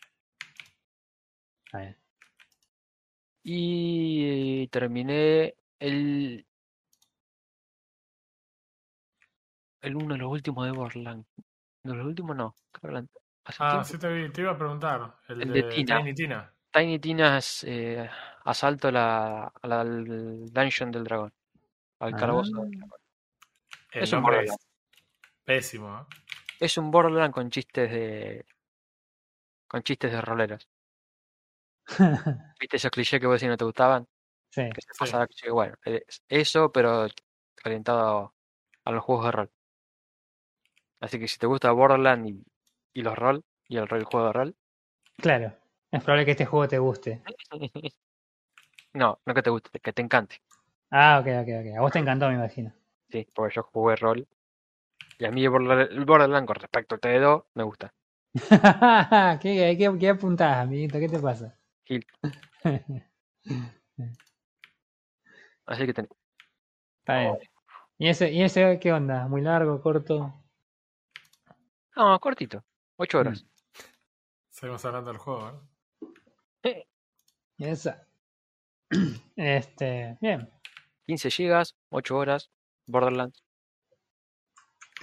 Ahí. 1.73 1.95
Y 3.43 4.67
terminé 4.69 5.55
el. 5.79 6.45
El 9.81 9.95
uno 9.95 10.15
de 10.15 10.19
los 10.19 10.31
últimos 10.31 10.65
de 10.65 10.71
Borderlands. 10.71 11.27
No, 11.83 11.95
los 11.95 12.07
últimos 12.07 12.35
no. 12.35 12.55
Ah, 12.81 13.69
tiempo. 13.69 13.83
sí 13.83 13.97
te, 13.99 14.11
vi, 14.11 14.31
te 14.31 14.41
iba 14.41 14.51
a 14.51 14.57
preguntar. 14.57 15.15
El, 15.27 15.43
El 15.43 15.53
de, 15.53 15.61
de 15.61 15.69
Tina. 15.69 15.97
Tiny 15.99 16.13
Tina. 16.15 16.53
Tiny 16.71 16.99
Tina's 16.99 17.63
eh, 17.67 18.09
asalto 18.45 18.87
a 18.87 18.91
la, 18.91 19.43
a 19.61 19.67
la- 19.67 19.81
al 19.81 20.45
dungeon 20.51 20.91
del 20.91 21.03
dragón. 21.03 21.31
Al 21.99 22.15
calabozo. 22.15 22.51
Ah. 22.57 22.61
del 22.65 22.71
dragón. 22.79 22.99
El 23.91 24.03
Es 24.03 24.11
un 24.11 24.17
nombre 24.21 24.37
Borderlands. 24.37 24.63
es 24.65 24.69
pésimo. 25.43 25.99
¿eh? 25.99 26.15
Es 26.59 26.77
un 26.77 26.91
Borderland 26.91 27.33
con 27.33 27.49
chistes 27.49 27.89
de. 27.89 28.45
con 29.67 29.83
chistes 29.83 30.11
de 30.11 30.21
roleros. 30.21 30.67
¿Viste 32.59 32.77
esos 32.77 32.91
clichés 32.91 33.19
que 33.19 33.27
vos 33.27 33.35
decís 33.39 33.49
no 33.49 33.57
te 33.57 33.65
gustaban? 33.65 34.07
sí. 34.51 34.61
Que 34.73 34.81
se 34.81 34.89
Sí. 34.93 34.99
pasaba 34.99 35.27
cliché. 35.27 35.51
Bueno, 35.51 35.75
es 35.85 36.23
eso, 36.29 36.71
pero 36.71 37.07
orientado 37.65 38.35
a 38.85 38.91
los 38.91 39.03
juegos 39.03 39.25
de 39.27 39.31
rol. 39.31 39.51
Así 40.99 41.17
que 41.19 41.29
si 41.29 41.37
te 41.37 41.47
gusta 41.47 41.71
Borderland 41.71 42.27
y, 42.27 42.43
y 42.93 43.01
los 43.01 43.17
rol, 43.17 43.45
y 43.69 43.77
el, 43.77 43.87
rol- 43.87 43.99
el 43.99 44.03
juego 44.05 44.27
de 44.27 44.33
rol, 44.33 44.55
Claro. 45.17 45.51
Es 45.91 46.01
probable 46.03 46.23
que 46.25 46.31
este 46.31 46.45
juego 46.45 46.67
te 46.69 46.77
guste. 46.77 47.21
no, 48.93 49.19
no 49.25 49.33
que 49.33 49.43
te 49.43 49.49
guste, 49.51 49.79
que 49.79 49.93
te 49.93 50.01
encante. 50.01 50.41
Ah, 50.89 51.19
ok, 51.19 51.27
ok, 51.41 51.49
ok. 51.61 51.77
A 51.77 51.81
vos 51.81 51.91
te 51.91 51.99
encantó, 51.99 52.27
me 52.27 52.33
imagino. 52.35 52.73
Sí, 53.09 53.27
porque 53.33 53.55
yo 53.55 53.63
jugué 53.63 53.95
rol. 53.95 54.27
Y 55.19 55.25
a 55.25 55.31
mí 55.31 55.43
el 55.43 55.49
Borderland, 55.49 55.91
el 55.91 56.05
Borderland 56.05 56.47
con 56.47 56.55
respecto 56.55 56.95
a 56.95 56.97
TD2 56.97 57.43
me 57.53 57.63
gusta. 57.63 57.93
¿Qué, 59.41 59.75
qué, 59.77 59.97
qué 59.99 60.09
apuntás, 60.09 60.57
amiguito? 60.57 60.99
¿Qué 60.99 61.07
te 61.07 61.19
pasa? 61.19 61.57
Gil. 61.85 62.05
Así 65.65 65.85
que 65.85 65.93
ten- 65.93 66.09
Está 66.99 67.19
bien. 67.19 67.37
¿Y 67.97 68.07
ese, 68.09 68.31
¿Y 68.31 68.43
ese 68.43 68.79
qué 68.79 68.91
onda? 68.91 69.27
¿Muy 69.27 69.41
largo, 69.41 69.81
corto? 69.81 70.33
No, 71.95 72.19
cortito. 72.19 72.63
8 72.97 73.19
horas. 73.19 73.45
Seguimos 74.49 74.83
hablando 74.85 75.11
del 75.11 75.19
juego. 75.19 75.61
¿eh? 76.63 76.87
¿Y 77.57 77.65
esa? 77.65 78.07
Este, 79.37 80.17
bien. 80.21 80.49
15 81.05 81.29
gigas, 81.29 81.75
8 81.89 82.17
horas. 82.17 82.49
Borderlands. 82.87 83.44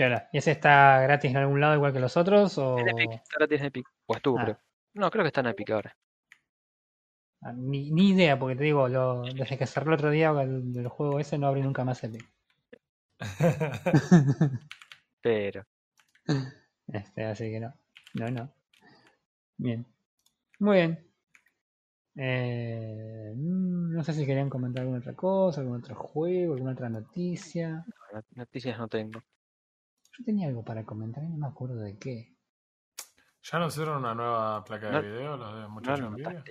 Piola. 0.03 0.29
¿Y 0.33 0.39
ese 0.39 0.51
está 0.51 1.01
gratis 1.03 1.31
en 1.31 1.37
algún 1.37 1.61
lado 1.61 1.77
igual 1.77 1.93
que 1.93 2.01
los 2.01 2.17
otros? 2.17 2.59
O... 2.59 2.77
En 2.79 2.89
Epic, 2.89 3.13
está 3.13 3.37
gratis 3.39 3.61
en 3.61 3.67
Epic. 3.67 3.87
O 4.07 4.17
estuvo, 4.17 4.39
Ah. 4.39 4.45
creo. 4.45 4.59
No, 4.95 5.11
creo 5.11 5.23
que 5.23 5.29
está 5.29 5.41
en 5.43 5.47
Epic 5.47 5.71
ahora. 5.71 5.97
Ah, 7.41 7.53
Ni, 7.53 7.91
ni 7.93 8.11
idea, 8.11 8.37
porque 8.39 8.57
te 8.57 8.65
digo, 8.65 8.89
lo, 8.89 9.23
desde 9.23 9.57
que 9.57 9.67
cerré 9.67 9.87
el 9.89 9.95
otro 9.95 10.11
día 10.11 10.31
el, 10.31 10.77
el 10.77 10.89
juego 10.89 11.21
ese 11.21 11.39
no 11.39 11.47
abrí 11.47 11.63
nunca 11.63 11.85
más 11.85 12.03
Epic. 12.03 12.25
Pero. 15.23 15.65
Este, 16.89 17.25
así 17.25 17.51
que 17.51 17.61
no. 17.61 17.73
No, 18.15 18.29
no. 18.31 18.53
Bien. 19.57 19.87
Muy 20.59 20.77
bien. 20.79 21.07
Eh, 22.17 23.33
mm, 23.35 23.95
no 23.95 24.03
sé 24.05 24.13
si 24.13 24.27
querían 24.27 24.51
comentar 24.51 24.83
alguna 24.83 24.99
otra 24.99 25.15
cosa, 25.15 25.61
algún 25.61 25.79
otro 25.79 25.95
juego, 25.95 26.55
alguna 26.55 26.73
otra 26.73 26.89
noticia. 26.89 27.85
no, 28.13 28.23
Noticias 28.35 28.79
no 28.79 28.89
tengo. 28.89 29.23
Yo 30.19 30.25
tenía 30.25 30.49
algo 30.49 30.65
para 30.65 30.85
comentar 30.85 31.23
y 31.25 31.29
no 31.29 31.37
me 31.39 31.47
acuerdo 31.47 31.77
de 31.77 31.99
qué. 31.99 32.37
¿Ya 33.43 33.59
anunciaron 33.59 33.99
una 33.99 34.15
nueva 34.15 34.63
placa 34.65 34.87
de 34.87 34.93
No- 34.93 35.03
video? 35.03 35.37
Los 35.37 35.55
de 35.55 35.61
No 35.63 35.69
muchachos 35.71 36.11
lo 36.11 36.17
en. 36.31 36.45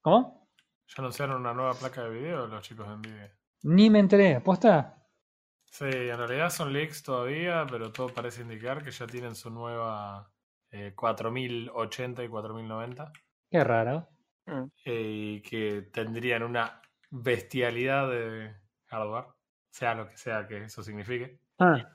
¿Cómo? 0.00 0.48
¿Ya 0.88 0.94
anunciaron 0.98 1.40
una 1.40 1.54
nueva 1.54 1.74
placa 1.74 2.02
de 2.04 2.10
video 2.10 2.46
los 2.46 2.62
chicos 2.62 2.88
de 2.88 2.96
Nvidia? 2.96 3.36
Ni 3.62 3.88
me 3.88 4.00
enteré. 4.00 4.40
¿Posta? 4.40 4.98
Sí, 5.64 5.84
en 5.86 6.18
realidad 6.18 6.50
son 6.50 6.72
leaks 6.72 7.02
todavía, 7.02 7.64
pero 7.70 7.92
todo 7.92 8.08
parece 8.08 8.42
indicar 8.42 8.82
que 8.82 8.90
ya 8.90 9.06
tienen 9.06 9.34
su 9.34 9.48
nueva 9.48 10.30
eh, 10.70 10.92
4080 10.94 12.24
y 12.24 12.28
4090 12.28 13.12
Qué 13.50 13.64
raro. 13.64 14.08
Mm, 14.46 14.64
eh, 14.84 15.10
y 15.36 15.42
que 15.42 15.82
tendrían 15.92 16.42
una 16.42 16.82
bestialidad 17.10 18.10
de 18.10 18.54
hardware, 18.86 19.26
sea 19.70 19.94
lo 19.94 20.08
que 20.08 20.16
sea 20.16 20.46
que 20.46 20.64
eso 20.64 20.82
signifique. 20.82 21.38
Ah. 21.58 21.88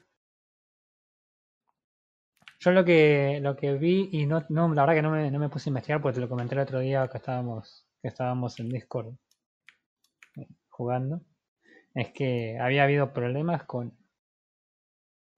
Yo 2.59 2.71
lo 2.71 2.83
que 2.83 3.39
lo 3.41 3.55
que 3.55 3.73
vi 3.73 4.09
y 4.11 4.25
no, 4.25 4.43
no 4.49 4.73
la 4.73 4.81
verdad 4.83 4.95
que 4.95 5.01
no 5.01 5.11
me, 5.11 5.29
no 5.31 5.39
me 5.39 5.49
puse 5.49 5.69
a 5.69 5.71
investigar 5.71 6.01
porque 6.01 6.15
te 6.15 6.21
lo 6.21 6.29
comenté 6.29 6.55
el 6.55 6.61
otro 6.61 6.79
día 6.79 7.07
que 7.07 7.17
estábamos 7.17 7.87
que 8.01 8.07
estábamos 8.07 8.59
en 8.59 8.69
Discord 8.69 9.13
eh, 10.37 10.47
jugando 10.69 11.21
es 11.93 12.11
que 12.11 12.57
había 12.59 12.83
habido 12.83 13.13
problemas 13.13 13.63
con 13.65 13.97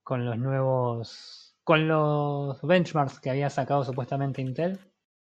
con 0.03 0.25
los 0.25 0.37
nuevos 0.37 1.55
con 1.63 1.87
los 1.87 2.61
benchmarks 2.63 3.19
que 3.19 3.29
había 3.29 3.49
sacado 3.49 3.83
supuestamente 3.83 4.41
Intel 4.41 4.79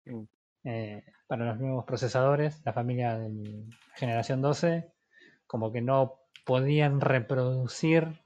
mm. 0.06 0.22
eh, 0.64 1.04
para 1.30 1.44
los 1.44 1.60
nuevos 1.60 1.84
procesadores, 1.84 2.60
la 2.64 2.72
familia 2.72 3.16
de 3.16 3.66
generación 3.94 4.42
12, 4.42 4.90
como 5.46 5.70
que 5.70 5.80
no 5.80 6.18
podían 6.44 7.00
reproducir 7.00 8.20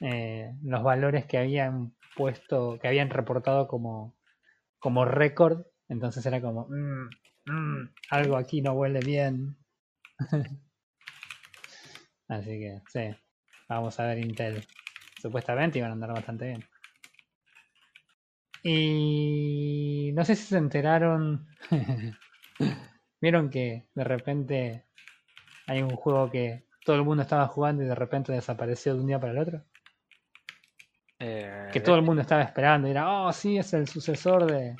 eh, 0.00 0.52
los 0.62 0.82
valores 0.82 1.26
que 1.26 1.38
habían 1.38 1.94
puesto, 2.14 2.78
que 2.80 2.88
habían 2.88 3.10
reportado 3.10 3.68
como, 3.68 4.16
como 4.80 5.04
récord. 5.04 5.66
Entonces 5.88 6.24
era 6.26 6.40
como, 6.40 6.66
"Mm, 6.70 7.08
mm, 7.46 7.94
algo 8.10 8.36
aquí 8.36 8.62
no 8.62 8.72
huele 8.74 9.00
bien. 9.00 9.56
Así 12.28 12.58
que, 12.58 12.80
sí, 12.88 13.14
vamos 13.68 13.98
a 14.00 14.06
ver 14.06 14.18
Intel. 14.18 14.64
Supuestamente 15.18 15.78
iban 15.78 15.90
a 15.90 15.94
andar 15.94 16.12
bastante 16.12 16.46
bien. 16.46 16.64
Y 18.62 20.12
no 20.14 20.24
sé 20.24 20.34
si 20.36 20.44
se 20.46 20.58
enteraron. 20.58 21.46
Vieron 23.20 23.50
que 23.50 23.86
de 23.94 24.04
repente 24.04 24.84
hay 25.66 25.82
un 25.82 25.96
juego 25.96 26.30
que 26.30 26.64
todo 26.84 26.96
el 26.96 27.04
mundo 27.04 27.22
estaba 27.22 27.48
jugando 27.48 27.82
y 27.82 27.86
de 27.86 27.94
repente 27.94 28.32
desapareció 28.32 28.94
de 28.94 29.00
un 29.00 29.06
día 29.06 29.20
para 29.20 29.32
el 29.32 29.38
otro. 29.38 29.64
Que 31.72 31.80
todo 31.80 31.96
el 31.96 32.02
mundo 32.02 32.22
estaba 32.22 32.42
esperando 32.42 32.88
y 32.88 32.92
era, 32.92 33.10
oh, 33.26 33.32
sí, 33.32 33.58
es 33.58 33.72
el 33.74 33.86
sucesor 33.88 34.46
de 34.50 34.76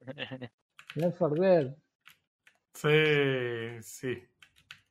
Left 0.94 1.18
4 1.18 1.42
Dead. 1.42 1.76
Sí, 2.74 3.82
sí. 3.82 4.22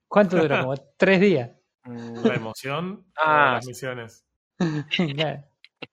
¿Cuánto 0.08 0.38
duró? 0.38 0.62
Como 0.62 0.76
tres 0.98 1.20
días. 1.22 1.52
La 2.24 2.36
emoción 2.36 3.06
Ah, 3.16 3.54
las 3.56 3.66
misiones. 3.68 4.26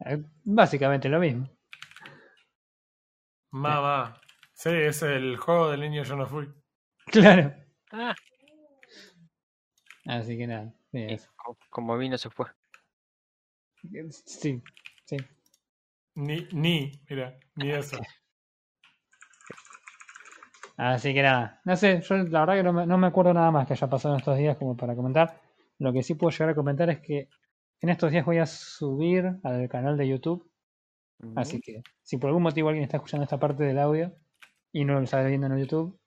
Eh, 0.04 0.20
Básicamente 0.42 1.08
lo 1.08 1.20
mismo. 1.20 1.48
Mamá. 3.52 4.20
Sí, 4.52 4.70
es 4.70 5.00
el 5.02 5.36
juego 5.36 5.70
del 5.70 5.80
niño 5.82 6.02
yo 6.02 6.16
no 6.16 6.26
fui. 6.26 6.48
Claro. 7.06 7.54
ah, 7.92 8.12
Así 10.06 10.36
que 10.36 10.46
nada. 10.48 10.74
sí, 10.90 11.06
como 11.70 11.96
vino 11.96 12.18
se 12.18 12.30
fue. 12.30 12.46
Sí, 14.24 14.60
sí. 15.04 15.16
Ni, 16.16 16.38
ni, 16.52 16.74
mira, 17.08 17.38
ni 17.54 17.70
eso. 17.70 17.98
Así 20.76 21.14
que 21.14 21.22
nada, 21.22 21.60
no 21.64 21.74
sé, 21.76 22.02
yo 22.02 22.16
la 22.18 22.40
verdad 22.40 22.54
que 22.56 22.62
no 22.62 22.72
me, 22.72 22.86
no 22.86 22.98
me 22.98 23.06
acuerdo 23.06 23.32
nada 23.32 23.50
más 23.50 23.66
que 23.66 23.72
haya 23.72 23.88
pasado 23.88 24.14
en 24.14 24.18
estos 24.20 24.36
días 24.36 24.56
como 24.58 24.76
para 24.76 24.94
comentar. 24.94 25.40
Lo 25.78 25.92
que 25.92 26.02
sí 26.02 26.14
puedo 26.14 26.30
llegar 26.30 26.50
a 26.50 26.54
comentar 26.54 26.90
es 26.90 27.00
que 27.00 27.28
en 27.80 27.88
estos 27.88 28.10
días 28.12 28.24
voy 28.26 28.38
a 28.38 28.46
subir 28.46 29.36
al 29.42 29.68
canal 29.68 29.96
de 29.96 30.08
YouTube. 30.08 30.50
Así 31.34 31.60
que 31.60 31.82
si 32.02 32.18
por 32.18 32.28
algún 32.28 32.42
motivo 32.44 32.68
alguien 32.68 32.84
está 32.84 32.98
escuchando 32.98 33.24
esta 33.24 33.38
parte 33.38 33.64
del 33.64 33.78
audio 33.78 34.14
y 34.72 34.84
no 34.84 34.94
lo 34.94 35.02
está 35.02 35.22
viendo 35.24 35.46
en 35.48 35.58
YouTube, 35.58 35.98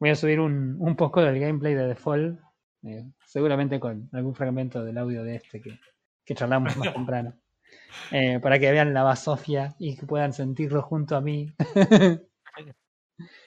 voy 0.00 0.10
a 0.10 0.16
subir 0.16 0.40
un, 0.40 0.76
un 0.80 0.96
poco 0.96 1.22
del 1.22 1.40
gameplay 1.40 1.74
de 1.74 1.88
The 1.88 1.96
Fall. 1.96 2.40
eh, 2.84 3.04
seguramente 3.26 3.80
con 3.80 4.08
algún 4.12 4.34
fragmento 4.34 4.84
del 4.84 4.98
audio 4.98 5.24
de 5.24 5.36
este 5.36 5.60
que, 5.62 5.78
que 6.24 6.34
charlamos 6.34 6.76
más 6.76 6.92
temprano. 6.94 7.34
Eh, 8.10 8.40
para 8.40 8.58
que 8.58 8.70
vean 8.70 8.92
la 8.92 9.02
basofia 9.02 9.74
y 9.78 9.96
que 9.96 10.06
puedan 10.06 10.32
sentirlo 10.32 10.82
junto 10.82 11.16
a 11.16 11.20
mí. 11.20 11.52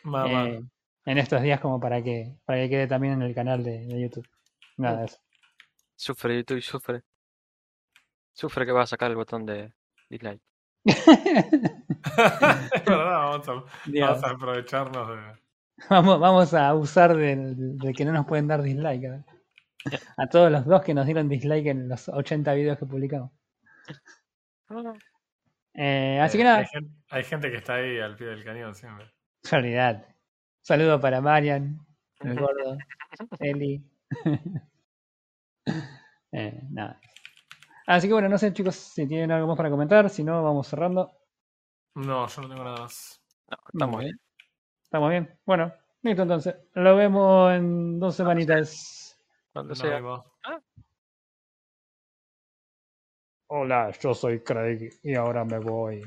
Mamá. 0.03 0.49
Eh, 0.49 0.63
en 1.05 1.17
estos 1.17 1.41
días 1.41 1.59
como 1.61 1.80
para 1.80 2.03
que 2.03 2.38
para 2.45 2.59
que 2.59 2.69
quede 2.69 2.88
también 2.88 3.13
en 3.13 3.21
el 3.21 3.34
canal 3.34 3.63
de, 3.63 3.86
de 3.86 4.01
YouTube. 4.01 4.28
Nada, 4.78 5.05
eso. 5.05 5.17
Sufre 5.95 6.38
YouTube, 6.38 6.61
sufre. 6.61 7.01
Sufre 8.34 8.65
que 8.65 8.71
va 8.71 8.84
a 8.84 8.88
sacar 8.88 9.09
el 9.09 9.17
botón 9.17 9.45
de 9.45 9.73
dislike. 10.09 10.41
es 10.86 11.05
verdad, 12.86 13.19
vamos 13.19 13.49
a, 13.49 13.53
vamos 13.53 14.23
a 14.23 14.30
aprovecharnos 14.30 15.07
de. 15.09 15.15
Vamos, 15.89 16.19
vamos 16.19 16.53
a 16.53 16.73
usar 16.73 17.15
del, 17.15 17.78
de 17.78 17.93
que 17.93 18.05
no 18.05 18.11
nos 18.11 18.25
pueden 18.25 18.47
dar 18.47 18.61
dislike. 18.61 19.23
A 20.17 20.28
todos 20.28 20.51
los 20.51 20.65
dos 20.65 20.82
que 20.82 20.93
nos 20.93 21.05
dieron 21.05 21.30
dislike 21.30 21.67
en 21.67 21.88
los 21.88 22.09
80 22.09 22.53
videos 22.53 22.78
que 22.78 22.86
publicamos. 22.86 23.32
Eh, 25.74 26.20
así 26.22 26.38
que 26.38 26.41
eh, 26.41 26.45
nada, 26.45 26.57
Hay 26.59 26.65
gente, 26.65 26.91
hay 27.09 27.24
gente 27.24 27.51
que 27.51 27.57
está 27.57 27.76
ahí 27.76 27.99
al 27.99 28.15
pie 28.15 28.28
del 28.28 28.43
cañón 28.43 28.74
siempre. 28.76 29.11
olvidate. 29.51 30.15
Saludo 30.61 30.99
para 30.99 31.22
Marian, 31.22 31.80
el 32.20 32.39
gordo, 32.39 32.78
Eli. 33.39 33.84
Eh, 36.34 36.61
nada. 36.70 36.99
Así 37.88 38.07
que 38.07 38.13
bueno, 38.13 38.28
no 38.28 38.38
sé 38.38 38.51
chicos 38.51 38.76
si 38.76 39.07
tienen 39.07 39.32
algo 39.32 39.47
más 39.47 39.57
para 39.57 39.70
comentar, 39.70 40.09
si 40.09 40.24
no 40.24 40.43
vamos 40.43 40.68
cerrando. 40.68 41.11
No, 41.95 42.28
yo 42.28 42.41
no 42.41 42.49
tengo 42.49 42.63
nada 42.63 42.82
más. 42.82 43.22
No, 43.49 43.57
estamos 43.74 43.99
bien. 44.01 44.20
Estamos 44.84 45.09
bien. 45.09 45.39
Bueno, 45.45 45.74
listo 46.01 46.22
entonces. 46.24 46.55
Lo 46.74 46.95
vemos 46.97 47.53
en 47.53 47.99
dos 47.99 48.15
semanitas. 48.15 49.18
Cuando 49.53 49.70
Nos 49.70 49.80
sea. 49.80 49.95
vemos. 49.95 50.26
Hola, 53.48 53.91
yo 54.02 54.14
soy 54.14 54.39
Craig 54.41 55.00
y 55.04 55.16
ahora 55.16 55.43
me 55.43 55.60
voy. 55.60 56.02